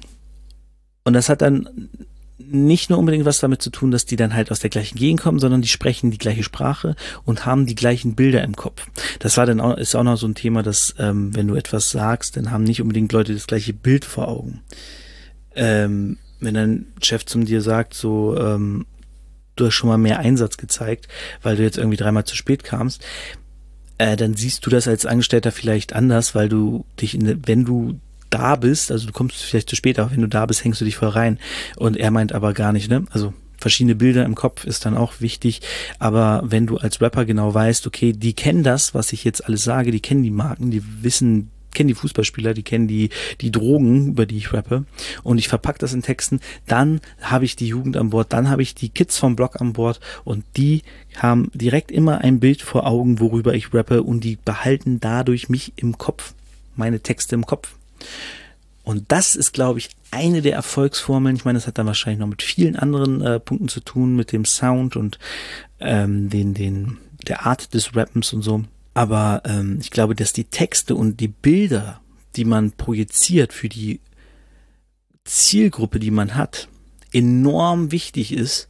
Und 1.03 1.13
das 1.13 1.29
hat 1.29 1.41
dann 1.41 1.89
nicht 2.37 2.89
nur 2.89 2.99
unbedingt 2.99 3.25
was 3.25 3.39
damit 3.39 3.61
zu 3.61 3.69
tun, 3.69 3.91
dass 3.91 4.05
die 4.05 4.15
dann 4.15 4.33
halt 4.33 4.51
aus 4.51 4.59
der 4.59 4.69
gleichen 4.69 4.97
Gegend 4.97 5.21
kommen, 5.21 5.39
sondern 5.39 5.61
die 5.61 5.67
sprechen 5.67 6.11
die 6.11 6.17
gleiche 6.17 6.43
Sprache 6.43 6.95
und 7.25 7.45
haben 7.45 7.65
die 7.65 7.75
gleichen 7.75 8.15
Bilder 8.15 8.43
im 8.43 8.55
Kopf. 8.55 8.87
Das 9.19 9.37
war 9.37 9.45
dann 9.45 9.61
auch, 9.61 9.77
ist 9.77 9.95
auch 9.95 10.03
noch 10.03 10.17
so 10.17 10.27
ein 10.27 10.35
Thema, 10.35 10.63
dass 10.63 10.95
ähm, 10.97 11.35
wenn 11.35 11.47
du 11.47 11.55
etwas 11.55 11.91
sagst, 11.91 12.35
dann 12.35 12.51
haben 12.51 12.63
nicht 12.63 12.81
unbedingt 12.81 13.13
Leute 13.13 13.33
das 13.33 13.47
gleiche 13.47 13.73
Bild 13.73 14.03
vor 14.03 14.27
Augen. 14.27 14.61
Ähm, 15.55 16.17
wenn 16.39 16.55
dein 16.55 16.87
Chef 17.01 17.25
zum 17.25 17.45
dir 17.45 17.61
sagt, 17.61 17.93
so, 17.93 18.37
ähm, 18.37 18.85
du 19.55 19.67
hast 19.67 19.75
schon 19.75 19.89
mal 19.89 19.97
mehr 19.97 20.19
Einsatz 20.19 20.57
gezeigt, 20.57 21.07
weil 21.41 21.55
du 21.55 21.63
jetzt 21.63 21.77
irgendwie 21.77 21.97
dreimal 21.97 22.25
zu 22.25 22.35
spät 22.35 22.63
kamst, 22.63 23.03
äh, 23.99 24.15
dann 24.15 24.33
siehst 24.33 24.65
du 24.65 24.69
das 24.69 24.87
als 24.87 25.05
Angestellter 25.05 25.51
vielleicht 25.51 25.93
anders, 25.93 26.33
weil 26.33 26.49
du 26.49 26.85
dich, 26.99 27.15
in, 27.15 27.47
wenn 27.47 27.63
du 27.63 27.99
da 28.33 28.55
bist, 28.55 28.91
also 28.91 29.05
du 29.07 29.13
kommst 29.13 29.37
vielleicht 29.43 29.69
zu 29.69 29.75
spät, 29.75 29.99
aber 29.99 30.11
wenn 30.11 30.21
du 30.21 30.27
da 30.27 30.45
bist, 30.45 30.63
hängst 30.63 30.81
du 30.81 30.85
dich 30.85 30.95
voll 30.95 31.09
rein. 31.09 31.39
Und 31.77 31.97
er 31.97 32.11
meint 32.11 32.33
aber 32.33 32.53
gar 32.53 32.73
nicht, 32.73 32.89
ne? 32.89 33.05
Also 33.11 33.33
verschiedene 33.57 33.95
Bilder 33.95 34.25
im 34.25 34.35
Kopf 34.35 34.65
ist 34.65 34.85
dann 34.85 34.97
auch 34.97 35.21
wichtig. 35.21 35.61
Aber 35.99 36.43
wenn 36.45 36.67
du 36.67 36.77
als 36.77 37.01
Rapper 37.01 37.25
genau 37.25 37.53
weißt, 37.53 37.87
okay, 37.87 38.13
die 38.13 38.33
kennen 38.33 38.63
das, 38.63 38.93
was 38.93 39.13
ich 39.13 39.23
jetzt 39.23 39.45
alles 39.45 39.63
sage, 39.63 39.91
die 39.91 40.01
kennen 40.01 40.23
die 40.23 40.31
Marken, 40.31 40.71
die 40.71 40.83
wissen, 41.01 41.49
kennen 41.73 41.87
die 41.87 41.95
Fußballspieler, 41.95 42.53
die 42.53 42.63
kennen 42.63 42.87
die, 42.87 43.09
die 43.41 43.51
Drogen, 43.51 44.09
über 44.09 44.25
die 44.25 44.37
ich 44.37 44.53
rappe 44.53 44.85
und 45.23 45.37
ich 45.37 45.47
verpacke 45.47 45.79
das 45.79 45.93
in 45.93 46.03
Texten, 46.03 46.39
dann 46.67 47.01
habe 47.21 47.45
ich 47.45 47.55
die 47.55 47.67
Jugend 47.67 47.97
an 47.97 48.11
Bord, 48.11 48.31
dann 48.31 48.49
habe 48.49 48.61
ich 48.61 48.75
die 48.75 48.89
Kids 48.89 49.17
vom 49.17 49.35
Blog 49.35 49.59
an 49.59 49.73
Bord 49.73 49.99
und 50.23 50.43
die 50.55 50.83
haben 51.17 51.49
direkt 51.53 51.91
immer 51.91 52.19
ein 52.19 52.39
Bild 52.39 52.61
vor 52.61 52.85
Augen, 52.85 53.19
worüber 53.19 53.55
ich 53.55 53.73
rappe 53.73 54.03
und 54.03 54.23
die 54.23 54.37
behalten 54.43 54.99
dadurch 54.99 55.49
mich 55.49 55.73
im 55.77 55.97
Kopf, 55.97 56.33
meine 56.75 56.99
Texte 56.99 57.33
im 57.35 57.45
Kopf. 57.45 57.75
Und 58.83 59.11
das 59.11 59.35
ist, 59.35 59.53
glaube 59.53 59.79
ich, 59.79 59.89
eine 60.11 60.41
der 60.41 60.53
Erfolgsformeln. 60.53 61.35
Ich 61.35 61.45
meine, 61.45 61.57
das 61.57 61.67
hat 61.67 61.77
dann 61.77 61.87
wahrscheinlich 61.87 62.19
noch 62.19 62.27
mit 62.27 62.43
vielen 62.43 62.75
anderen 62.75 63.21
äh, 63.21 63.39
Punkten 63.39 63.69
zu 63.69 63.79
tun, 63.79 64.15
mit 64.15 64.31
dem 64.31 64.45
Sound 64.45 64.95
und 64.95 65.19
ähm, 65.79 66.29
den, 66.29 66.53
den, 66.53 66.97
der 67.27 67.45
Art 67.45 67.73
des 67.73 67.95
Rappens 67.95 68.33
und 68.33 68.41
so. 68.41 68.63
Aber 68.93 69.41
ähm, 69.45 69.79
ich 69.81 69.89
glaube, 69.89 70.15
dass 70.15 70.33
die 70.33 70.43
Texte 70.43 70.95
und 70.95 71.19
die 71.19 71.29
Bilder, 71.29 72.01
die 72.35 72.45
man 72.45 72.71
projiziert 72.71 73.53
für 73.53 73.69
die 73.69 74.01
Zielgruppe, 75.23 75.99
die 75.99 76.11
man 76.11 76.35
hat, 76.35 76.67
enorm 77.13 77.91
wichtig 77.91 78.33
ist, 78.33 78.67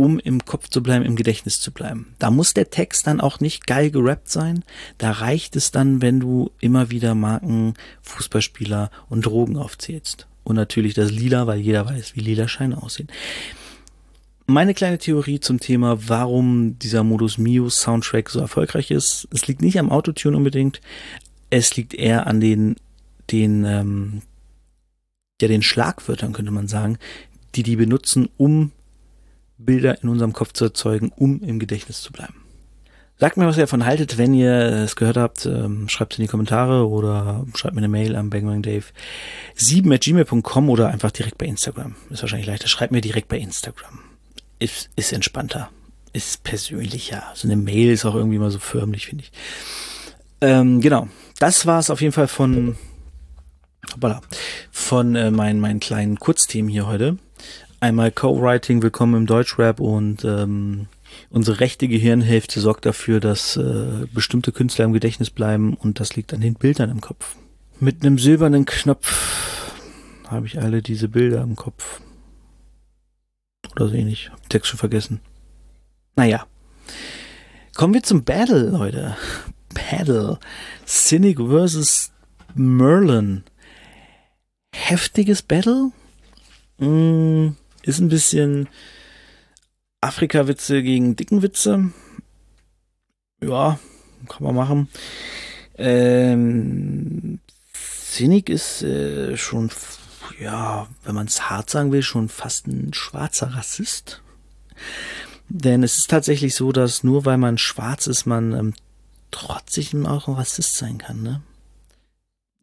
um 0.00 0.18
im 0.18 0.46
Kopf 0.46 0.70
zu 0.70 0.82
bleiben, 0.82 1.04
im 1.04 1.14
Gedächtnis 1.14 1.60
zu 1.60 1.72
bleiben. 1.72 2.14
Da 2.18 2.30
muss 2.30 2.54
der 2.54 2.70
Text 2.70 3.06
dann 3.06 3.20
auch 3.20 3.38
nicht 3.38 3.66
geil 3.66 3.90
gerappt 3.90 4.30
sein. 4.30 4.64
Da 4.96 5.10
reicht 5.10 5.56
es 5.56 5.72
dann, 5.72 6.00
wenn 6.00 6.20
du 6.20 6.50
immer 6.58 6.90
wieder 6.90 7.14
Marken, 7.14 7.74
Fußballspieler 8.00 8.90
und 9.10 9.26
Drogen 9.26 9.58
aufzählst. 9.58 10.26
Und 10.42 10.56
natürlich 10.56 10.94
das 10.94 11.10
Lila, 11.10 11.46
weil 11.46 11.60
jeder 11.60 11.84
weiß, 11.84 12.16
wie 12.16 12.20
lila 12.20 12.48
Scheine 12.48 12.82
aussehen. 12.82 13.08
Meine 14.46 14.72
kleine 14.72 14.96
Theorie 14.96 15.38
zum 15.38 15.60
Thema, 15.60 16.08
warum 16.08 16.78
dieser 16.78 17.04
Modus 17.04 17.36
Mio 17.36 17.68
Soundtrack 17.68 18.30
so 18.30 18.40
erfolgreich 18.40 18.90
ist. 18.90 19.28
Es 19.32 19.46
liegt 19.46 19.60
nicht 19.60 19.78
am 19.78 19.90
Autotune 19.90 20.36
unbedingt. 20.36 20.80
Es 21.50 21.76
liegt 21.76 21.92
eher 21.92 22.26
an 22.26 22.40
den, 22.40 22.76
den, 23.30 23.64
ähm, 23.66 24.22
ja, 25.42 25.46
den 25.46 25.62
Schlagwörtern, 25.62 26.32
könnte 26.32 26.52
man 26.52 26.68
sagen, 26.68 26.96
die 27.54 27.62
die 27.62 27.76
benutzen, 27.76 28.30
um 28.38 28.72
Bilder 29.64 30.02
in 30.02 30.08
unserem 30.08 30.32
Kopf 30.32 30.52
zu 30.52 30.64
erzeugen, 30.64 31.12
um 31.14 31.42
im 31.42 31.58
Gedächtnis 31.58 32.02
zu 32.02 32.12
bleiben. 32.12 32.34
Sagt 33.20 33.36
mir, 33.36 33.46
was 33.46 33.58
ihr 33.58 33.64
davon 33.64 33.84
haltet, 33.84 34.16
wenn 34.16 34.32
ihr 34.32 34.50
es 34.50 34.96
gehört 34.96 35.18
habt. 35.18 35.44
Ähm, 35.44 35.90
schreibt 35.90 36.14
es 36.14 36.18
in 36.18 36.22
die 36.22 36.30
Kommentare 36.30 36.88
oder 36.88 37.44
schreibt 37.54 37.74
mir 37.74 37.82
eine 37.82 37.88
Mail 37.88 38.16
an 38.16 38.30
bangbangdave7 38.30 39.94
at 39.94 40.00
gmail.com 40.00 40.70
oder 40.70 40.88
einfach 40.88 41.10
direkt 41.10 41.36
bei 41.36 41.44
Instagram. 41.44 41.96
Ist 42.08 42.22
wahrscheinlich 42.22 42.48
leichter. 42.48 42.68
Schreibt 42.68 42.92
mir 42.92 43.02
direkt 43.02 43.28
bei 43.28 43.36
Instagram. 43.36 43.98
Ist, 44.58 44.88
ist 44.96 45.12
entspannter. 45.12 45.68
Ist 46.14 46.44
persönlicher. 46.44 47.22
So 47.34 47.46
eine 47.46 47.56
Mail 47.58 47.90
ist 47.90 48.06
auch 48.06 48.14
irgendwie 48.14 48.38
mal 48.38 48.50
so 48.50 48.58
förmlich, 48.58 49.06
finde 49.06 49.24
ich. 49.24 49.32
Ähm, 50.40 50.80
genau. 50.80 51.08
Das 51.38 51.66
war 51.66 51.78
es 51.78 51.90
auf 51.90 52.00
jeden 52.00 52.14
Fall 52.14 52.28
von, 52.28 52.76
hoppala, 53.92 54.22
von 54.70 55.14
äh, 55.14 55.30
meinen, 55.30 55.60
meinen 55.60 55.80
kleinen 55.80 56.18
Kurzthemen 56.18 56.70
hier 56.70 56.86
heute 56.86 57.18
einmal 57.80 58.12
Co-Writing, 58.12 58.82
willkommen 58.82 59.14
im 59.14 59.26
Deutschrap 59.26 59.80
und 59.80 60.24
ähm, 60.24 60.86
unsere 61.30 61.60
rechte 61.60 61.88
Gehirnhälfte 61.88 62.60
sorgt 62.60 62.84
dafür, 62.84 63.20
dass 63.20 63.56
äh, 63.56 64.06
bestimmte 64.12 64.52
Künstler 64.52 64.84
im 64.84 64.92
Gedächtnis 64.92 65.30
bleiben 65.30 65.74
und 65.74 65.98
das 65.98 66.14
liegt 66.14 66.34
an 66.34 66.42
den 66.42 66.54
Bildern 66.54 66.90
im 66.90 67.00
Kopf. 67.00 67.36
Mit 67.80 68.04
einem 68.04 68.18
silbernen 68.18 68.66
Knopf 68.66 69.72
habe 70.28 70.46
ich 70.46 70.60
alle 70.60 70.82
diese 70.82 71.08
Bilder 71.08 71.40
im 71.40 71.56
Kopf. 71.56 72.00
Oder 73.74 73.88
so 73.88 73.94
ähnlich. 73.94 74.30
Hab 74.30 74.42
den 74.42 74.48
Text 74.50 74.68
schon 74.68 74.78
vergessen. 74.78 75.20
Naja. 76.16 76.46
Kommen 77.74 77.94
wir 77.94 78.02
zum 78.02 78.24
Battle, 78.24 78.68
Leute. 78.70 79.16
Battle. 79.72 80.38
Cynic 80.86 81.38
vs. 81.38 82.12
Merlin. 82.54 83.44
Heftiges 84.74 85.40
Battle? 85.40 85.92
Mm, 86.78 87.50
ist 87.82 88.00
ein 88.00 88.08
bisschen 88.08 88.68
Afrika-Witze 90.00 90.82
gegen 90.82 91.16
dicken 91.16 91.42
Witze. 91.42 91.92
Ja, 93.42 93.78
kann 94.28 94.44
man 94.44 94.54
machen. 94.54 94.88
Ähm, 95.76 97.40
Cynic 97.72 98.48
ist 98.48 98.82
äh, 98.82 99.36
schon, 99.36 99.70
ja, 100.38 100.88
wenn 101.04 101.14
man 101.14 101.26
es 101.26 101.48
hart 101.48 101.70
sagen 101.70 101.92
will, 101.92 102.02
schon 102.02 102.28
fast 102.28 102.66
ein 102.66 102.92
schwarzer 102.92 103.54
Rassist. 103.54 104.22
Denn 105.48 105.82
es 105.82 105.98
ist 105.98 106.10
tatsächlich 106.10 106.54
so, 106.54 106.72
dass 106.72 107.02
nur 107.02 107.24
weil 107.24 107.38
man 107.38 107.58
schwarz 107.58 108.06
ist, 108.06 108.26
man 108.26 108.52
ähm, 108.52 108.74
trotzdem 109.30 110.06
auch 110.06 110.28
ein 110.28 110.34
Rassist 110.34 110.76
sein 110.76 110.98
kann, 110.98 111.22
ne? 111.22 111.42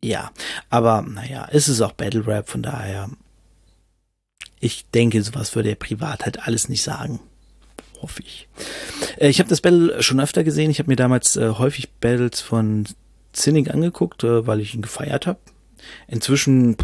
Ja, 0.04 0.32
aber 0.70 1.02
naja, 1.02 1.48
es 1.52 1.68
ist 1.68 1.82
auch 1.82 1.94
Battle 1.94 2.28
Rap, 2.28 2.50
von 2.50 2.62
daher 2.62 3.10
ich 4.60 4.90
denke, 4.90 5.22
sowas 5.22 5.56
würde 5.56 5.70
er 5.70 5.76
privat 5.76 6.26
halt 6.26 6.48
alles 6.48 6.70
nicht 6.70 6.84
sagen. 6.84 7.20
Hoffe 8.02 8.22
ich. 8.22 8.48
Äh, 9.18 9.30
ich 9.30 9.40
habe 9.40 9.50
das 9.50 9.62
Battle 9.62 10.02
schon 10.02 10.20
öfter 10.20 10.44
gesehen. 10.44 10.72
Ich 10.72 10.80
habe 10.80 10.90
mir 10.90 10.96
damals 10.96 11.36
äh, 11.36 11.50
häufig 11.50 11.90
Battles 12.00 12.42
von 12.42 12.86
Zinnig 13.34 13.74
angeguckt, 13.74 14.24
äh, 14.24 14.48
weil 14.48 14.60
ich 14.60 14.74
ihn 14.74 14.82
gefeiert 14.82 15.28
habe. 15.28 15.40
Inzwischen 16.08 16.76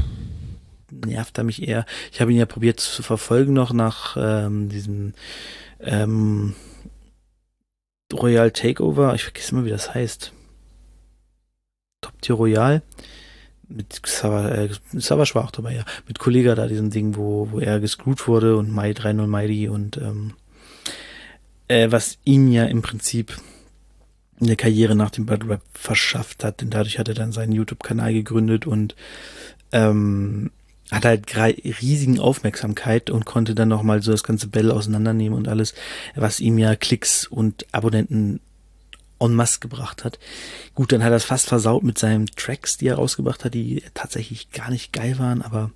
nervt 1.05 1.37
er 1.37 1.43
mich 1.43 1.67
eher. 1.67 1.85
Ich 2.11 2.21
habe 2.21 2.31
ihn 2.31 2.37
ja 2.37 2.45
probiert 2.45 2.79
zu 2.79 3.03
verfolgen 3.03 3.53
noch 3.53 3.73
nach 3.73 4.15
ähm, 4.19 4.69
diesem 4.69 5.13
ähm, 5.79 6.55
Royal 8.11 8.51
Takeover. 8.51 9.13
Ich 9.15 9.23
vergesse 9.23 9.51
immer, 9.51 9.65
wie 9.65 9.71
das 9.71 9.93
heißt. 9.93 10.31
Top 12.01 12.21
Tier 12.21 12.35
Royal. 12.35 12.81
Mit 13.69 14.01
Savage, 14.05 14.79
äh, 14.93 14.99
Savage 14.99 15.35
war 15.35 15.45
auch 15.45 15.51
dabei, 15.51 15.75
ja. 15.75 15.85
Mit 16.07 16.19
Kollega 16.19 16.55
da, 16.55 16.67
diesem 16.67 16.89
Ding, 16.89 17.15
wo, 17.15 17.49
wo 17.51 17.59
er 17.59 17.79
gescrewt 17.79 18.27
wurde 18.27 18.57
und 18.57 18.71
Mai 18.71 18.91
3-0 18.91 19.27
Mighty 19.27 19.69
und 19.69 19.97
ähm, 19.97 20.33
äh, 21.67 21.91
was 21.91 22.17
ihn 22.23 22.51
ja 22.51 22.65
im 22.65 22.81
Prinzip 22.81 23.37
eine 24.41 24.55
Karriere 24.55 24.95
nach 24.95 25.11
dem 25.11 25.25
Battle 25.25 25.49
Rap 25.49 25.61
verschafft 25.73 26.43
hat, 26.43 26.61
denn 26.61 26.69
dadurch 26.69 26.99
hat 26.99 27.07
er 27.07 27.13
dann 27.13 27.31
seinen 27.31 27.53
YouTube-Kanal 27.53 28.13
gegründet 28.13 28.67
und 28.67 28.95
ähm, 29.71 30.51
hat 30.91 31.05
halt 31.05 31.25
riesigen 31.81 32.19
Aufmerksamkeit 32.19 33.09
und 33.09 33.25
konnte 33.25 33.55
dann 33.55 33.69
nochmal 33.69 34.01
so 34.01 34.11
das 34.11 34.23
ganze 34.23 34.47
Battle 34.47 34.73
auseinandernehmen 34.73 35.37
und 35.37 35.47
alles, 35.47 35.73
was 36.15 36.39
ihm 36.39 36.57
ja 36.57 36.75
Klicks 36.75 37.25
und 37.25 37.65
Abonnenten 37.71 38.41
en 39.19 39.33
masse 39.33 39.59
gebracht 39.59 40.03
hat. 40.03 40.19
Gut, 40.75 40.91
dann 40.91 41.03
hat 41.03 41.11
er 41.11 41.17
es 41.17 41.25
fast 41.25 41.47
versaut 41.47 41.83
mit 41.83 41.97
seinen 41.97 42.27
Tracks, 42.27 42.77
die 42.77 42.87
er 42.87 42.95
rausgebracht 42.95 43.45
hat, 43.45 43.53
die 43.53 43.83
tatsächlich 43.93 44.51
gar 44.51 44.69
nicht 44.69 44.93
geil 44.93 45.17
waren, 45.19 45.41
aber 45.41 45.71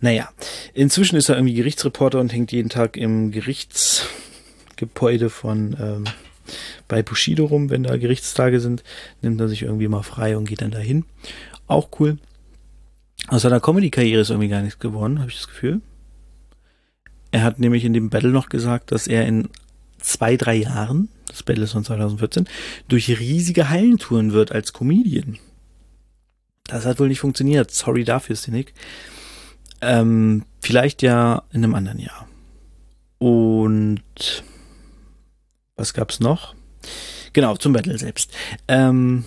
naja. 0.00 0.30
Inzwischen 0.74 1.16
ist 1.16 1.28
er 1.28 1.36
irgendwie 1.36 1.54
Gerichtsreporter 1.54 2.20
und 2.20 2.32
hängt 2.32 2.52
jeden 2.52 2.70
Tag 2.70 2.96
im 2.96 3.30
Gerichtsgebäude 3.30 5.30
von 5.30 5.76
ähm, 5.78 6.04
bei 6.88 7.02
Bushido 7.02 7.46
rum, 7.46 7.70
wenn 7.70 7.84
da 7.84 7.96
Gerichtstage 7.96 8.60
sind, 8.60 8.82
nimmt 9.22 9.40
er 9.40 9.48
sich 9.48 9.62
irgendwie 9.62 9.88
mal 9.88 10.02
frei 10.02 10.36
und 10.36 10.48
geht 10.48 10.62
dann 10.62 10.72
dahin. 10.72 11.04
Auch 11.66 11.88
cool. 12.00 12.18
Aus 13.28 13.42
seiner 13.42 13.60
Comedy-Karriere 13.60 14.22
ist 14.22 14.30
irgendwie 14.30 14.48
gar 14.48 14.62
nichts 14.62 14.80
geworden, 14.80 15.20
habe 15.20 15.30
ich 15.30 15.36
das 15.36 15.46
Gefühl. 15.46 15.80
Er 17.30 17.44
hat 17.44 17.60
nämlich 17.60 17.84
in 17.84 17.92
dem 17.92 18.10
Battle 18.10 18.30
noch 18.30 18.48
gesagt, 18.48 18.90
dass 18.90 19.06
er 19.06 19.24
in 19.26 19.48
zwei, 20.02 20.36
drei 20.36 20.56
Jahren, 20.56 21.08
das 21.26 21.42
Battle 21.42 21.64
ist 21.64 21.72
von 21.72 21.84
2014, 21.84 22.48
durch 22.88 23.08
riesige 23.08 23.68
Hallen 23.68 23.98
touren 23.98 24.32
wird 24.32 24.52
als 24.52 24.72
Comedian. 24.72 25.38
Das 26.64 26.86
hat 26.86 27.00
wohl 27.00 27.08
nicht 27.08 27.20
funktioniert. 27.20 27.70
Sorry 27.70 28.04
dafür, 28.04 28.36
Cynic. 28.36 28.74
Ähm, 29.80 30.44
vielleicht 30.60 31.02
ja 31.02 31.42
in 31.52 31.64
einem 31.64 31.74
anderen 31.74 31.98
Jahr. 31.98 32.28
Und 33.18 34.44
was 35.76 35.94
gab's 35.94 36.20
noch? 36.20 36.54
Genau, 37.32 37.56
zum 37.56 37.72
Battle 37.72 37.98
selbst. 37.98 38.32
Ähm, 38.68 39.24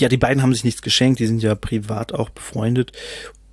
ja, 0.00 0.08
die 0.08 0.16
beiden 0.16 0.42
haben 0.42 0.52
sich 0.52 0.64
nichts 0.64 0.82
geschenkt, 0.82 1.20
die 1.20 1.26
sind 1.26 1.42
ja 1.42 1.54
privat 1.54 2.12
auch 2.12 2.30
befreundet 2.30 2.92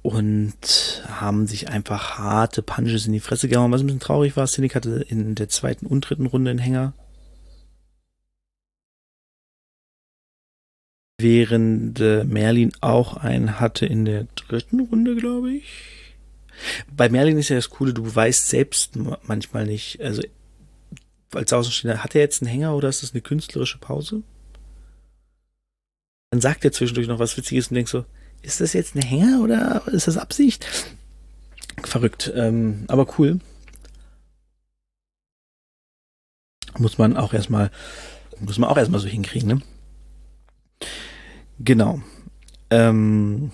und 0.04 1.02
haben 1.08 1.48
sich 1.48 1.70
einfach 1.70 2.20
harte 2.20 2.62
Punches 2.62 3.08
in 3.08 3.14
die 3.14 3.22
Fresse 3.22 3.48
gehauen. 3.48 3.72
Was 3.72 3.82
ein 3.82 3.88
bisschen 3.88 4.02
traurig 4.02 4.36
war, 4.36 4.46
Cynic 4.46 4.76
hatte 4.76 5.06
in 5.08 5.34
der 5.34 5.50
zweiten 5.50 5.88
und 5.88 6.02
dritten 6.02 6.26
Runde 6.26 6.52
einen 6.52 6.60
Hänger. 6.60 6.94
Während 11.18 12.02
äh, 12.02 12.26
Merlin 12.26 12.74
auch 12.82 13.16
einen 13.16 13.62
hatte 13.62 13.86
in 13.86 14.04
der 14.04 14.28
dritten 14.36 14.82
Runde, 14.82 15.16
glaube 15.16 15.54
ich. 15.54 16.14
Bei 16.96 17.08
Merlin 17.08 17.38
ist 17.38 17.50
ja 17.50 17.56
das 17.56 17.70
Coole, 17.70 17.94
du 17.94 18.14
weißt 18.14 18.50
selbst 18.50 18.98
manchmal 19.24 19.66
nicht, 19.66 20.02
also 20.02 20.22
als 21.32 21.54
Außenstehender, 21.54 22.04
hat 22.04 22.14
er 22.14 22.22
jetzt 22.22 22.42
einen 22.42 22.52
Hänger 22.52 22.76
oder 22.76 22.90
ist 22.90 23.04
das 23.04 23.14
eine 23.14 23.22
künstlerische 23.22 23.78
Pause? 23.78 24.22
Dann 26.30 26.42
sagt 26.42 26.66
er 26.66 26.74
zwischendurch 26.74 27.08
noch 27.08 27.20
was 27.20 27.38
Witziges 27.38 27.70
und 27.70 27.76
denkst 27.76 27.92
so, 27.92 28.06
ist 28.44 28.62
das 28.62 28.74
jetzt 28.74 28.96
ein 28.96 29.02
Hänger 29.02 29.42
oder 29.42 29.84
ist 29.88 30.08
das 30.08 30.18
Absicht? 30.18 30.68
Verrückt, 31.82 32.32
ähm, 32.36 32.86
aber 32.88 33.08
cool. 33.18 33.40
Muss 36.78 36.98
man 36.98 37.18
auch 37.18 37.34
erstmal, 37.34 37.72
muss 38.40 38.58
man 38.58 38.70
auch 38.70 38.78
erstmal 38.78 39.00
so 39.00 39.08
hinkriegen, 39.08 39.48
ne? 39.48 39.62
Genau. 41.60 42.02
Ähm, 42.70 43.52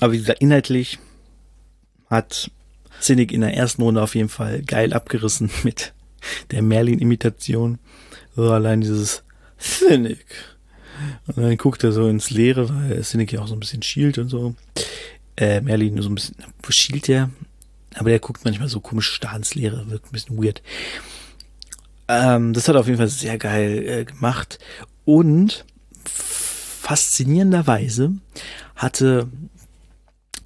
aber 0.00 0.12
wie 0.12 0.18
gesagt, 0.18 0.40
inhaltlich 0.40 0.98
hat 2.08 2.50
Cynic 3.00 3.32
in 3.32 3.40
der 3.40 3.54
ersten 3.54 3.82
Runde 3.82 4.02
auf 4.02 4.14
jeden 4.14 4.28
Fall 4.28 4.62
geil 4.62 4.92
abgerissen 4.92 5.50
mit 5.64 5.92
der 6.50 6.62
Merlin-Imitation. 6.62 7.78
So 8.36 8.50
allein 8.50 8.80
dieses 8.80 9.24
Cynic. 9.58 10.26
Und 11.26 11.38
dann 11.38 11.56
guckt 11.56 11.84
er 11.84 11.92
so 11.92 12.08
ins 12.08 12.30
Leere, 12.30 12.68
weil 12.68 13.02
ja 13.32 13.40
auch 13.40 13.48
so 13.48 13.54
ein 13.54 13.60
bisschen 13.60 13.82
schielt 13.82 14.18
und 14.18 14.28
so. 14.28 14.54
Äh, 15.36 15.60
Merlin 15.60 15.94
nur 15.94 16.02
so 16.02 16.10
ein 16.10 16.14
bisschen, 16.14 16.36
wo 16.62 16.70
schielt 16.70 17.08
der? 17.08 17.30
Aber 17.94 18.10
der 18.10 18.18
guckt 18.18 18.44
manchmal 18.44 18.68
so 18.68 18.80
komisch 18.80 19.10
starr 19.10 19.36
ins 19.36 19.54
Leere, 19.54 19.90
wirkt 19.90 20.06
ein 20.06 20.12
bisschen 20.12 20.42
weird. 20.42 20.62
Ähm, 22.08 22.52
das 22.52 22.68
hat 22.68 22.74
er 22.74 22.80
auf 22.80 22.86
jeden 22.86 22.98
Fall 22.98 23.08
sehr 23.08 23.38
geil 23.38 23.84
äh, 23.86 24.04
gemacht. 24.04 24.58
Und 25.04 25.64
faszinierenderweise 26.04 28.12
hatte 28.74 29.28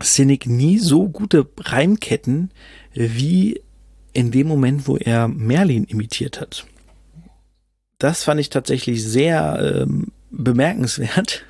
Cynic 0.02 0.46
nie 0.46 0.78
so 0.78 1.08
gute 1.08 1.48
Reimketten 1.58 2.50
wie 2.92 3.60
in 4.12 4.30
dem 4.30 4.48
Moment, 4.48 4.86
wo 4.86 4.96
er 4.96 5.28
Merlin 5.28 5.84
imitiert 5.84 6.40
hat. 6.40 6.66
Das 7.98 8.24
fand 8.24 8.40
ich 8.40 8.50
tatsächlich 8.50 9.04
sehr 9.04 9.82
ähm, 9.82 10.08
bemerkenswert, 10.32 11.44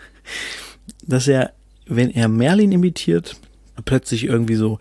dass 1.02 1.28
er, 1.28 1.52
wenn 1.86 2.10
er 2.10 2.28
Merlin 2.28 2.72
imitiert, 2.72 3.36
plötzlich 3.84 4.24
irgendwie 4.24 4.56
so 4.56 4.78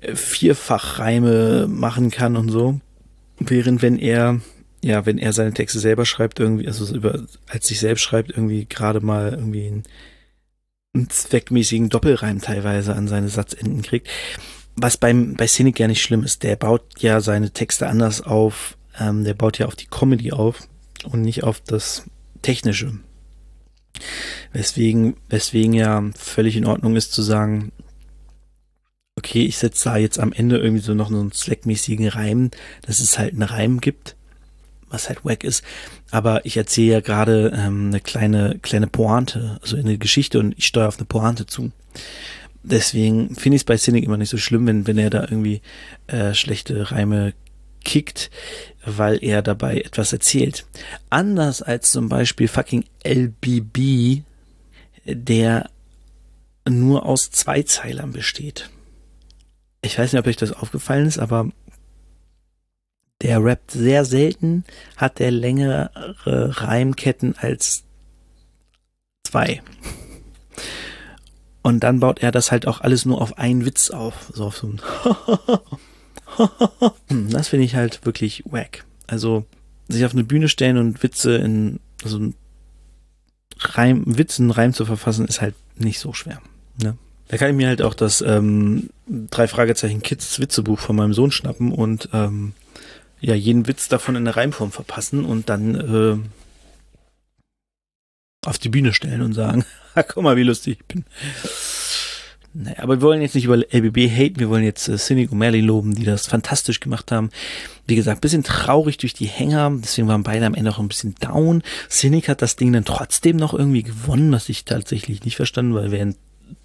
äh, 0.00 0.14
Vierfachreime 0.14 1.66
machen 1.68 2.10
kann 2.10 2.36
und 2.36 2.50
so. 2.50 2.80
Während 3.38 3.82
wenn 3.82 3.98
er, 3.98 4.40
ja, 4.82 5.06
wenn 5.06 5.18
er 5.18 5.32
seine 5.32 5.52
Texte 5.52 5.78
selber 5.78 6.06
schreibt, 6.06 6.40
irgendwie, 6.40 6.66
also 6.66 6.94
über, 6.94 7.26
als 7.48 7.66
sich 7.66 7.80
selbst 7.80 8.02
schreibt, 8.02 8.30
irgendwie 8.30 8.66
gerade 8.66 9.00
mal 9.00 9.32
irgendwie 9.32 9.66
einen, 9.66 9.82
einen 10.94 11.10
zweckmäßigen 11.10 11.90
Doppelreim 11.90 12.40
teilweise 12.40 12.94
an 12.94 13.08
seine 13.08 13.28
Satzenden 13.28 13.82
kriegt 13.82 14.08
was 14.76 14.98
beim 14.98 15.34
bei 15.34 15.46
Cynic 15.46 15.80
ja 15.80 15.88
nicht 15.88 16.02
schlimm 16.02 16.22
ist. 16.22 16.42
Der 16.42 16.56
baut 16.56 16.82
ja 16.98 17.20
seine 17.20 17.50
Texte 17.50 17.88
anders 17.88 18.20
auf. 18.20 18.76
Ähm, 18.98 19.24
der 19.24 19.34
baut 19.34 19.58
ja 19.58 19.66
auf 19.66 19.74
die 19.74 19.86
Comedy 19.86 20.32
auf 20.32 20.68
und 21.04 21.22
nicht 21.22 21.44
auf 21.44 21.60
das 21.60 22.04
Technische. 22.42 22.98
Weswegen, 24.52 25.16
weswegen 25.28 25.72
ja 25.72 26.02
völlig 26.16 26.56
in 26.56 26.66
Ordnung 26.66 26.96
ist 26.96 27.12
zu 27.12 27.22
sagen, 27.22 27.72
okay, 29.16 29.44
ich 29.44 29.58
setze 29.58 29.84
da 29.84 29.96
jetzt 29.96 30.18
am 30.18 30.32
Ende 30.32 30.58
irgendwie 30.58 30.82
so 30.82 30.94
noch 30.94 31.10
einen 31.10 31.32
slackmäßigen 31.32 32.08
Reim, 32.08 32.50
dass 32.82 33.00
es 33.00 33.18
halt 33.18 33.32
einen 33.32 33.42
Reim 33.42 33.80
gibt, 33.80 34.16
was 34.88 35.08
halt 35.08 35.24
wack 35.24 35.42
ist. 35.44 35.64
Aber 36.10 36.44
ich 36.44 36.56
erzähle 36.56 36.92
ja 36.92 37.00
gerade 37.00 37.52
ähm, 37.54 37.88
eine 37.88 38.00
kleine, 38.00 38.58
kleine 38.60 38.86
Pointe, 38.86 39.58
also 39.62 39.76
eine 39.76 39.98
Geschichte 39.98 40.38
und 40.38 40.54
ich 40.58 40.66
steuere 40.66 40.88
auf 40.88 40.98
eine 40.98 41.06
Pointe 41.06 41.46
zu 41.46 41.72
deswegen 42.66 43.34
finde 43.34 43.56
ich 43.56 43.60
es 43.62 43.64
bei 43.64 43.76
Cynic 43.76 44.04
immer 44.04 44.16
nicht 44.16 44.28
so 44.28 44.38
schlimm, 44.38 44.66
wenn, 44.66 44.86
wenn 44.86 44.98
er 44.98 45.10
da 45.10 45.22
irgendwie 45.22 45.62
äh, 46.08 46.34
schlechte 46.34 46.90
Reime 46.90 47.32
kickt, 47.86 48.30
weil 48.84 49.22
er 49.22 49.40
dabei 49.40 49.78
etwas 49.80 50.12
erzählt. 50.12 50.66
Anders 51.08 51.62
als 51.62 51.92
zum 51.92 52.08
Beispiel 52.08 52.48
fucking 52.48 52.84
LBB, 53.06 54.22
der 55.06 55.70
nur 56.68 57.06
aus 57.06 57.30
Zweizeilern 57.30 58.12
besteht. 58.12 58.70
Ich 59.82 59.98
weiß 59.98 60.12
nicht, 60.12 60.20
ob 60.20 60.26
euch 60.26 60.36
das 60.36 60.52
aufgefallen 60.52 61.06
ist, 61.06 61.18
aber 61.18 61.50
der 63.22 63.42
rappt 63.42 63.70
sehr 63.70 64.04
selten, 64.04 64.64
hat 64.96 65.20
der 65.20 65.30
längere 65.30 65.90
Reimketten 66.24 67.36
als 67.38 67.84
zwei. 69.24 69.62
Und 71.62 71.80
dann 71.80 72.00
baut 72.00 72.20
er 72.20 72.32
das 72.32 72.50
halt 72.50 72.66
auch 72.66 72.80
alles 72.80 73.06
nur 73.06 73.20
auf 73.20 73.38
einen 73.38 73.64
Witz 73.64 73.90
auf. 73.90 74.30
So 74.34 74.46
auf 74.46 74.56
so 74.56 74.66
ein 74.68 74.80
Das 77.30 77.48
finde 77.48 77.64
ich 77.64 77.74
halt 77.74 78.04
wirklich 78.04 78.42
wack. 78.46 78.84
Also 79.06 79.44
sich 79.88 80.04
auf 80.04 80.12
eine 80.12 80.24
Bühne 80.24 80.48
stellen 80.48 80.78
und 80.78 81.02
Witze 81.02 81.36
in 81.36 81.80
so 82.02 82.18
also 82.18 82.32
Reim, 83.58 84.02
Witzen 84.06 84.50
Reim 84.50 84.72
zu 84.72 84.84
verfassen, 84.84 85.26
ist 85.26 85.40
halt 85.40 85.54
nicht 85.76 85.98
so 85.98 86.12
schwer. 86.12 86.40
Ne? 86.82 86.96
Da 87.28 87.36
kann 87.38 87.50
ich 87.50 87.56
mir 87.56 87.68
halt 87.68 87.82
auch 87.82 87.94
das 87.94 88.20
ähm, 88.20 88.90
drei 89.06 89.48
Fragezeichen 89.48 90.02
Kids 90.02 90.38
Witzebuch 90.38 90.78
von 90.78 90.96
meinem 90.96 91.14
Sohn 91.14 91.32
schnappen 91.32 91.72
und 91.72 92.08
ähm, 92.12 92.52
ja 93.20 93.34
jeden 93.34 93.66
Witz 93.66 93.88
davon 93.88 94.14
in 94.14 94.26
eine 94.26 94.36
Reimform 94.36 94.72
verpassen 94.72 95.24
und 95.24 95.48
dann 95.48 95.74
äh, 95.74 96.18
auf 98.46 98.58
die 98.58 98.68
Bühne 98.68 98.92
stellen 98.92 99.22
und 99.22 99.32
sagen, 99.32 99.64
guck 99.94 100.22
mal, 100.22 100.36
wie 100.36 100.42
lustig 100.42 100.78
ich 100.80 100.86
bin. 100.86 101.04
Naja, 102.58 102.78
aber 102.78 102.96
wir 102.96 103.02
wollen 103.02 103.20
jetzt 103.20 103.34
nicht 103.34 103.44
über 103.44 103.58
LBB 103.58 104.08
haten, 104.08 104.40
wir 104.40 104.48
wollen 104.48 104.64
jetzt 104.64 104.88
äh, 104.88 104.96
Cynic 104.96 105.30
und 105.30 105.38
Merlin 105.38 105.66
loben, 105.66 105.94
die 105.94 106.04
das 106.04 106.26
fantastisch 106.26 106.80
gemacht 106.80 107.12
haben. 107.12 107.28
Wie 107.86 107.96
gesagt, 107.96 108.22
bisschen 108.22 108.44
traurig 108.44 108.96
durch 108.96 109.12
die 109.12 109.26
Hänger, 109.26 109.70
deswegen 109.76 110.08
waren 110.08 110.22
beide 110.22 110.46
am 110.46 110.54
Ende 110.54 110.70
auch 110.70 110.78
ein 110.78 110.88
bisschen 110.88 111.14
down. 111.20 111.62
Cynic 111.90 112.30
hat 112.30 112.40
das 112.40 112.56
Ding 112.56 112.72
dann 112.72 112.86
trotzdem 112.86 113.36
noch 113.36 113.52
irgendwie 113.52 113.82
gewonnen, 113.82 114.32
was 114.32 114.48
ich 114.48 114.64
tatsächlich 114.64 115.22
nicht 115.22 115.36
verstanden, 115.36 115.74
weil 115.74 115.90
während 115.90 116.16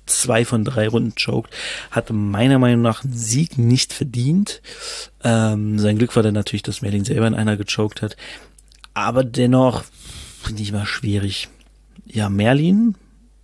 zwei 0.06 0.46
von 0.46 0.64
drei 0.64 0.88
Runden 0.88 1.14
choked, 1.16 1.54
hat 1.90 2.10
meiner 2.10 2.58
Meinung 2.58 2.82
nach 2.82 3.04
einen 3.04 3.14
Sieg 3.14 3.58
nicht 3.58 3.92
verdient. 3.92 4.62
Ähm, 5.24 5.78
sein 5.78 5.98
Glück 5.98 6.16
war 6.16 6.24
dann 6.24 6.34
natürlich, 6.34 6.64
dass 6.64 6.82
Merlin 6.82 7.04
selber 7.04 7.28
in 7.28 7.36
einer 7.36 7.58
gechoked 7.58 8.02
hat. 8.02 8.16
Aber 8.94 9.26
dennoch 9.26 9.84
finde 10.42 10.62
ich 10.62 10.72
mal 10.72 10.86
schwierig. 10.86 11.50
Ja, 12.06 12.30
Merlin, 12.30 12.96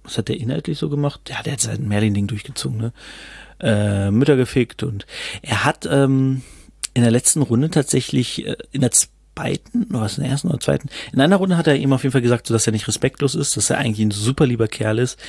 was 0.08 0.18
hat 0.18 0.30
der 0.30 0.40
inhaltlich 0.40 0.78
so 0.78 0.90
gemacht? 0.90 1.22
Ja, 1.30 1.44
der 1.44 1.54
hat 1.54 1.62
sein 1.62 1.88
Merlin-Ding 1.88 2.28
durchgezogen, 2.28 2.78
ne? 2.78 2.94
Äh, 3.60 4.12
Mütter 4.12 4.38
gefickt 4.38 4.84
und 4.84 5.06
er 5.42 5.66
hat 5.66 5.88
ähm, 5.92 6.44
in 6.94 7.02
der 7.02 7.12
letzten 7.12 7.42
Runde 7.42 7.70
tatsächlich 7.70 8.46
äh, 8.46 8.56
in 8.72 8.82
der 8.82 8.92
zweiten, 8.92 9.86
oder 9.90 10.02
was 10.02 10.18
in 10.18 10.24
der 10.24 10.32
ersten 10.32 10.48
oder 10.48 10.60
zweiten, 10.60 10.90
in 11.12 11.20
einer 11.20 11.36
Runde 11.36 11.58
hat 11.58 11.68
er 11.68 11.76
ihm 11.76 11.92
auf 11.92 12.04
jeden 12.04 12.14
Fall 12.14 12.22
gesagt, 12.22 12.48
so, 12.48 12.54
dass 12.54 12.68
er 12.68 12.74
nicht 12.74 12.88
respektlos 12.88 13.36
ist, 13.36 13.58
dass 13.58 13.70
er 13.70 13.80
eigentlich 13.80 14.06
ein 14.06 14.12
super 14.12 14.46
lieber 14.46 14.68
Kerl 14.68 15.00
ist. 15.00 15.20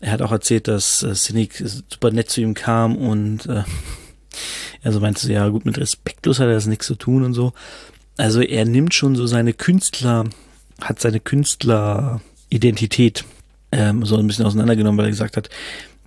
Er 0.00 0.12
hat 0.12 0.22
auch 0.22 0.32
erzählt, 0.32 0.68
dass 0.68 1.02
äh, 1.02 1.14
Cynic 1.14 1.56
super 1.56 2.10
nett 2.10 2.30
zu 2.30 2.40
ihm 2.40 2.54
kam 2.54 2.96
und 2.96 3.46
äh, 3.46 3.64
er 4.82 4.92
so 4.92 5.00
meinte, 5.00 5.30
ja 5.32 5.48
gut, 5.48 5.66
mit 5.66 5.78
respektlos 5.78 6.38
hat 6.38 6.46
er 6.46 6.54
das 6.54 6.66
nichts 6.66 6.86
zu 6.86 6.94
tun 6.94 7.24
und 7.24 7.34
so. 7.34 7.52
Also 8.16 8.40
er 8.40 8.64
nimmt 8.64 8.94
schon 8.94 9.16
so 9.16 9.26
seine 9.26 9.52
Künstler, 9.52 10.26
hat 10.80 11.00
seine 11.00 11.18
Künstleridentität 11.18 13.24
ähm, 13.74 14.04
so 14.04 14.16
ein 14.16 14.26
bisschen 14.26 14.46
auseinandergenommen, 14.46 14.96
weil 14.98 15.06
er 15.06 15.10
gesagt 15.10 15.36
hat, 15.36 15.50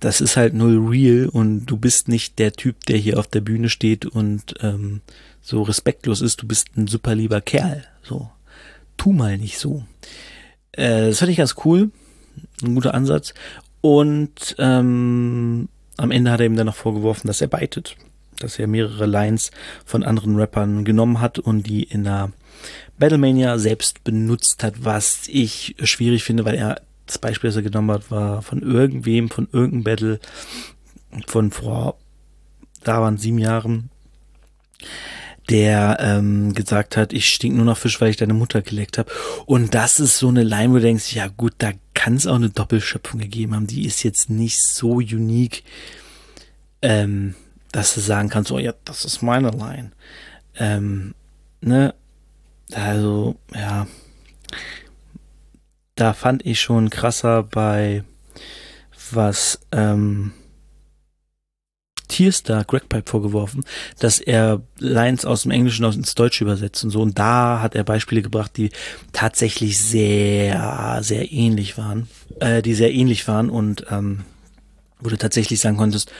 das 0.00 0.20
ist 0.20 0.36
halt 0.36 0.54
null 0.54 0.88
real 0.88 1.28
und 1.28 1.66
du 1.66 1.76
bist 1.76 2.08
nicht 2.08 2.38
der 2.38 2.52
Typ, 2.52 2.86
der 2.86 2.96
hier 2.96 3.18
auf 3.18 3.26
der 3.26 3.40
Bühne 3.40 3.68
steht 3.68 4.06
und 4.06 4.54
ähm, 4.60 5.00
so 5.42 5.62
respektlos 5.62 6.20
ist. 6.20 6.42
Du 6.42 6.46
bist 6.46 6.76
ein 6.76 6.86
super 6.86 7.14
lieber 7.14 7.40
Kerl. 7.40 7.84
So, 8.02 8.30
tu 8.96 9.12
mal 9.12 9.38
nicht 9.38 9.58
so. 9.58 9.84
Äh, 10.72 11.08
das 11.08 11.18
fand 11.18 11.30
ich 11.30 11.38
ganz 11.38 11.56
cool, 11.64 11.90
ein 12.62 12.74
guter 12.74 12.94
Ansatz. 12.94 13.34
Und 13.80 14.56
ähm, 14.58 15.68
am 15.96 16.10
Ende 16.10 16.30
hat 16.30 16.40
er 16.40 16.46
ihm 16.46 16.56
dann 16.56 16.66
noch 16.66 16.74
vorgeworfen, 16.76 17.26
dass 17.26 17.40
er 17.40 17.48
beitet, 17.48 17.96
dass 18.38 18.58
er 18.58 18.66
mehrere 18.66 19.06
Lines 19.06 19.50
von 19.84 20.04
anderen 20.04 20.36
Rappern 20.36 20.84
genommen 20.84 21.20
hat 21.20 21.38
und 21.38 21.64
die 21.64 21.82
in 21.82 22.04
der 22.04 22.32
Battlemania 22.98 23.58
selbst 23.58 24.04
benutzt 24.04 24.62
hat, 24.62 24.84
was 24.84 25.28
ich 25.28 25.76
schwierig 25.82 26.24
finde, 26.24 26.44
weil 26.44 26.56
er 26.56 26.82
das 27.08 27.18
Beispiel, 27.18 27.48
das 27.48 27.56
er 27.56 27.62
genommen 27.62 27.90
hat, 27.90 28.10
war 28.10 28.42
von 28.42 28.62
irgendwem, 28.62 29.28
von 29.30 29.48
irgendeinem 29.52 29.84
Battle 29.84 30.20
von 31.26 31.50
vor, 31.50 31.98
da 32.84 33.00
waren 33.00 33.18
sieben 33.18 33.38
Jahren, 33.38 33.90
der 35.48 35.96
ähm, 36.00 36.52
gesagt 36.52 36.96
hat, 36.96 37.14
ich 37.14 37.28
stink 37.28 37.56
nur 37.56 37.64
nach 37.64 37.78
Fisch, 37.78 38.00
weil 38.00 38.10
ich 38.10 38.18
deine 38.18 38.34
Mutter 38.34 38.60
geleckt 38.60 38.98
habe. 38.98 39.10
Und 39.46 39.74
das 39.74 39.98
ist 39.98 40.18
so 40.18 40.28
eine 40.28 40.42
Line, 40.42 40.70
wo 40.70 40.74
du 40.74 40.82
denkst, 40.82 41.14
ja 41.14 41.28
gut, 41.28 41.54
da 41.58 41.72
kann 41.94 42.16
es 42.16 42.26
auch 42.26 42.34
eine 42.34 42.50
Doppelschöpfung 42.50 43.18
gegeben 43.18 43.54
haben. 43.54 43.66
Die 43.66 43.86
ist 43.86 44.02
jetzt 44.02 44.28
nicht 44.28 44.62
so 44.62 44.96
unique, 44.96 45.64
ähm, 46.82 47.34
dass 47.72 47.94
du 47.94 48.00
sagen 48.00 48.28
kannst, 48.28 48.52
oh 48.52 48.58
ja, 48.58 48.74
das 48.84 49.06
ist 49.06 49.22
meine 49.22 49.50
Line. 49.50 49.92
Ähm, 50.56 51.14
ne? 51.62 51.94
Also, 52.74 53.36
ja 53.54 53.86
da 55.98 56.12
fand 56.12 56.46
ich 56.46 56.60
schon 56.60 56.90
krasser 56.90 57.42
bei 57.42 58.04
was 59.10 59.60
ähm, 59.72 60.32
Tierstar 62.08 62.64
Greg 62.64 62.88
Pipe 62.88 63.08
vorgeworfen, 63.08 63.64
dass 63.98 64.18
er 64.18 64.62
Lines 64.78 65.24
aus 65.24 65.42
dem 65.42 65.50
Englischen 65.50 65.84
ins 65.84 66.14
Deutsche 66.14 66.44
übersetzt 66.44 66.84
und 66.84 66.90
so. 66.90 67.02
Und 67.02 67.18
da 67.18 67.60
hat 67.60 67.74
er 67.74 67.84
Beispiele 67.84 68.22
gebracht, 68.22 68.56
die 68.56 68.70
tatsächlich 69.12 69.78
sehr, 69.78 70.98
sehr 71.02 71.32
ähnlich 71.32 71.76
waren, 71.78 72.08
äh, 72.40 72.62
die 72.62 72.74
sehr 72.74 72.92
ähnlich 72.92 73.26
waren 73.28 73.50
und 73.50 73.86
ähm, 73.90 74.24
wo 75.00 75.10
du 75.10 75.16
tatsächlich 75.16 75.60
sagen 75.60 75.76
konntest, 75.76 76.12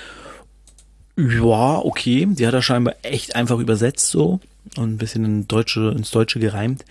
ja, 1.17 1.79
okay, 1.79 2.29
die 2.31 2.47
hat 2.47 2.55
er 2.55 2.63
scheinbar 2.63 2.95
echt 3.03 3.35
einfach 3.35 3.59
übersetzt 3.59 4.11
so 4.11 4.41
und 4.77 4.93
ein 4.93 4.99
bisschen 4.99 5.25
in 5.25 5.49
Deutsche, 5.49 5.93
ins 5.97 6.11
Deutsche 6.11 6.39
gereimt. 6.39 6.85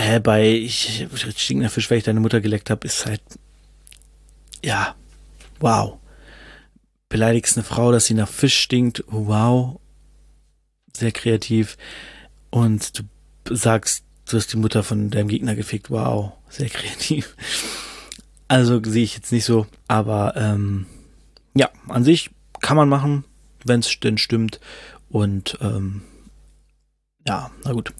Äh, 0.00 0.18
bei 0.18 0.48
ich 0.48 1.06
stinkender 1.36 1.68
Fisch, 1.68 1.90
weil 1.90 1.98
ich 1.98 2.04
deine 2.04 2.20
Mutter 2.20 2.40
geleckt 2.40 2.70
habe, 2.70 2.86
ist 2.86 3.04
halt 3.04 3.20
ja, 4.64 4.94
wow. 5.58 5.98
Beleidigst 7.10 7.56
eine 7.56 7.64
Frau, 7.64 7.92
dass 7.92 8.06
sie 8.06 8.14
nach 8.14 8.28
Fisch 8.28 8.58
stinkt, 8.58 9.04
wow. 9.08 9.78
Sehr 10.96 11.12
kreativ. 11.12 11.76
Und 12.48 12.98
du 13.44 13.54
sagst, 13.54 14.04
du 14.28 14.38
hast 14.38 14.52
die 14.52 14.56
Mutter 14.56 14.82
von 14.82 15.10
deinem 15.10 15.28
Gegner 15.28 15.54
gefickt, 15.54 15.90
wow. 15.90 16.32
Sehr 16.48 16.70
kreativ. 16.70 17.36
Also 18.48 18.82
sehe 18.82 19.04
ich 19.04 19.14
jetzt 19.14 19.32
nicht 19.32 19.44
so, 19.44 19.66
aber 19.86 20.34
ähm, 20.36 20.86
ja, 21.54 21.70
an 21.88 22.04
sich 22.04 22.30
kann 22.60 22.76
man 22.76 22.88
machen, 22.88 23.24
wenn 23.64 23.80
es 23.80 24.00
denn 24.00 24.18
stimmt. 24.18 24.60
Und 25.10 25.58
ähm, 25.60 26.02
ja, 27.26 27.50
na 27.64 27.72
gut. 27.72 27.92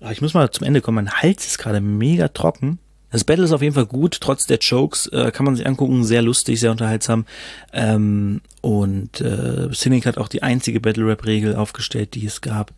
Ah, 0.00 0.12
ich 0.12 0.20
muss 0.20 0.34
mal 0.34 0.50
zum 0.50 0.66
Ende 0.66 0.80
kommen. 0.80 0.96
Mein 0.96 1.12
Hals 1.12 1.46
ist 1.46 1.58
gerade 1.58 1.80
mega 1.80 2.28
trocken. 2.28 2.78
Das 3.10 3.24
Battle 3.24 3.44
ist 3.44 3.52
auf 3.52 3.62
jeden 3.62 3.74
Fall 3.74 3.86
gut, 3.86 4.18
trotz 4.20 4.46
der 4.46 4.58
Chokes. 4.58 5.06
Äh, 5.06 5.30
kann 5.32 5.46
man 5.46 5.56
sich 5.56 5.66
angucken, 5.66 6.04
sehr 6.04 6.20
lustig, 6.20 6.60
sehr 6.60 6.70
unterhaltsam. 6.70 7.24
Ähm, 7.72 8.42
und 8.60 9.20
äh, 9.22 9.70
Cynic 9.72 10.04
hat 10.04 10.18
auch 10.18 10.28
die 10.28 10.42
einzige 10.42 10.80
Battle-Rap-Regel 10.80 11.56
aufgestellt, 11.56 12.14
die 12.14 12.26
es 12.26 12.42
gab. 12.42 12.72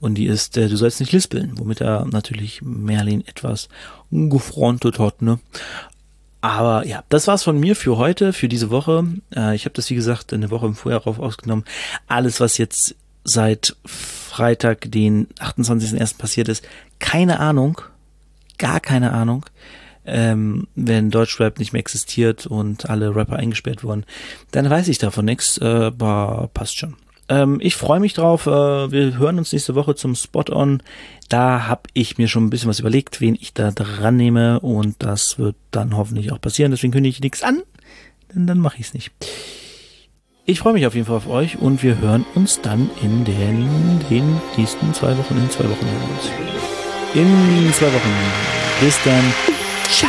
Und 0.00 0.16
die 0.16 0.26
ist, 0.26 0.56
äh, 0.56 0.68
du 0.68 0.76
sollst 0.76 0.98
nicht 0.98 1.12
lispeln, 1.12 1.52
womit 1.56 1.80
er 1.80 2.04
natürlich 2.06 2.62
Merlin 2.62 3.24
etwas 3.26 3.68
gefrontet 4.10 4.98
hat, 4.98 5.22
ne? 5.22 5.38
Aber 6.40 6.86
ja, 6.86 7.02
das 7.08 7.26
war's 7.26 7.42
von 7.42 7.58
mir 7.58 7.74
für 7.74 7.96
heute, 7.96 8.32
für 8.32 8.48
diese 8.48 8.70
Woche. 8.70 9.04
Äh, 9.34 9.54
ich 9.54 9.64
habe 9.64 9.74
das, 9.74 9.88
wie 9.90 9.94
gesagt, 9.94 10.32
eine 10.32 10.50
Woche 10.50 10.66
im 10.66 10.74
Vorjahr 10.74 11.02
rauf 11.02 11.18
ausgenommen. 11.18 11.64
Alles, 12.06 12.40
was 12.40 12.58
jetzt 12.58 12.94
seit 13.24 13.76
Freitag, 14.36 14.90
den 14.90 15.28
28.01. 15.40 16.18
passiert 16.18 16.48
ist. 16.48 16.68
Keine 16.98 17.40
Ahnung, 17.40 17.80
gar 18.58 18.80
keine 18.80 19.12
Ahnung. 19.12 19.46
Ähm, 20.04 20.68
wenn 20.74 21.10
Deutschrap 21.10 21.58
nicht 21.58 21.72
mehr 21.72 21.80
existiert 21.80 22.46
und 22.46 22.90
alle 22.90 23.16
Rapper 23.16 23.36
eingesperrt 23.36 23.82
wurden, 23.82 24.04
dann 24.50 24.68
weiß 24.68 24.88
ich 24.88 24.98
davon 24.98 25.24
nichts, 25.24 25.56
äh, 25.58 25.90
passt 25.90 26.76
schon. 26.76 26.96
Ähm, 27.30 27.58
ich 27.62 27.76
freue 27.76 27.98
mich 27.98 28.12
drauf. 28.12 28.46
Äh, 28.46 28.92
wir 28.92 29.18
hören 29.18 29.38
uns 29.38 29.52
nächste 29.52 29.74
Woche 29.74 29.94
zum 29.94 30.14
Spot-On. 30.14 30.82
Da 31.30 31.66
habe 31.66 31.82
ich 31.94 32.18
mir 32.18 32.28
schon 32.28 32.44
ein 32.44 32.50
bisschen 32.50 32.68
was 32.68 32.78
überlegt, 32.78 33.22
wen 33.22 33.36
ich 33.40 33.54
da 33.54 33.70
dran 33.70 34.16
nehme 34.16 34.60
und 34.60 34.96
das 34.98 35.38
wird 35.38 35.56
dann 35.70 35.96
hoffentlich 35.96 36.30
auch 36.30 36.40
passieren. 36.40 36.72
Deswegen 36.72 36.92
kündige 36.92 37.14
ich 37.14 37.22
nichts 37.22 37.42
an, 37.42 37.62
denn 38.34 38.46
dann 38.46 38.58
mache 38.58 38.76
ich 38.78 38.88
es 38.88 38.94
nicht. 38.94 39.12
Ich 40.48 40.60
freue 40.60 40.74
mich 40.74 40.86
auf 40.86 40.94
jeden 40.94 41.08
Fall 41.08 41.16
auf 41.16 41.28
euch 41.28 41.58
und 41.58 41.82
wir 41.82 41.98
hören 41.98 42.24
uns 42.36 42.60
dann 42.60 42.88
in 43.02 43.24
den, 43.24 43.68
den 44.08 44.40
nächsten 44.56 44.94
zwei 44.94 45.10
Wochen. 45.18 45.36
In 45.36 45.50
zwei 45.50 45.64
Wochen. 45.64 45.86
In 47.14 47.72
zwei 47.72 47.86
Wochen. 47.86 48.14
Bis 48.80 48.96
dann. 49.04 49.34
Ciao. 49.90 50.08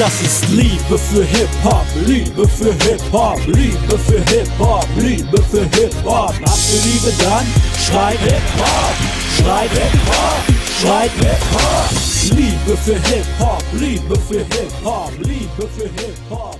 Das 0.00 0.20
ist 0.20 0.48
Liebe 0.50 0.98
für 0.98 1.22
Hip-Hop, 1.22 1.86
Liebe 2.06 2.48
für 2.48 2.72
Hip-Hop, 2.84 3.38
Liebe 3.46 3.98
für 3.98 4.18
Hip-Hop, 4.34 4.86
Liebe 4.96 5.42
für 5.42 5.62
Hip-Hop. 5.62 6.34
Habt 6.34 6.68
ihr 6.74 6.82
Liebe 6.82 7.12
dann? 7.22 7.46
Schreibt 7.86 8.20
Hip-Hop, 8.20 8.94
schreibt 9.38 9.74
Hip-Hop, 9.74 10.42
schreibt 10.82 11.24
Hip-Hop. 11.24 12.36
Liebe 12.36 12.76
für 12.76 12.94
Hip-Hop, 12.94 13.62
Liebe 13.74 14.18
für 14.28 14.38
Hip-Hop, 14.38 15.12
Liebe 15.22 15.68
für 15.78 15.88
Hip-Hop, 16.02 16.58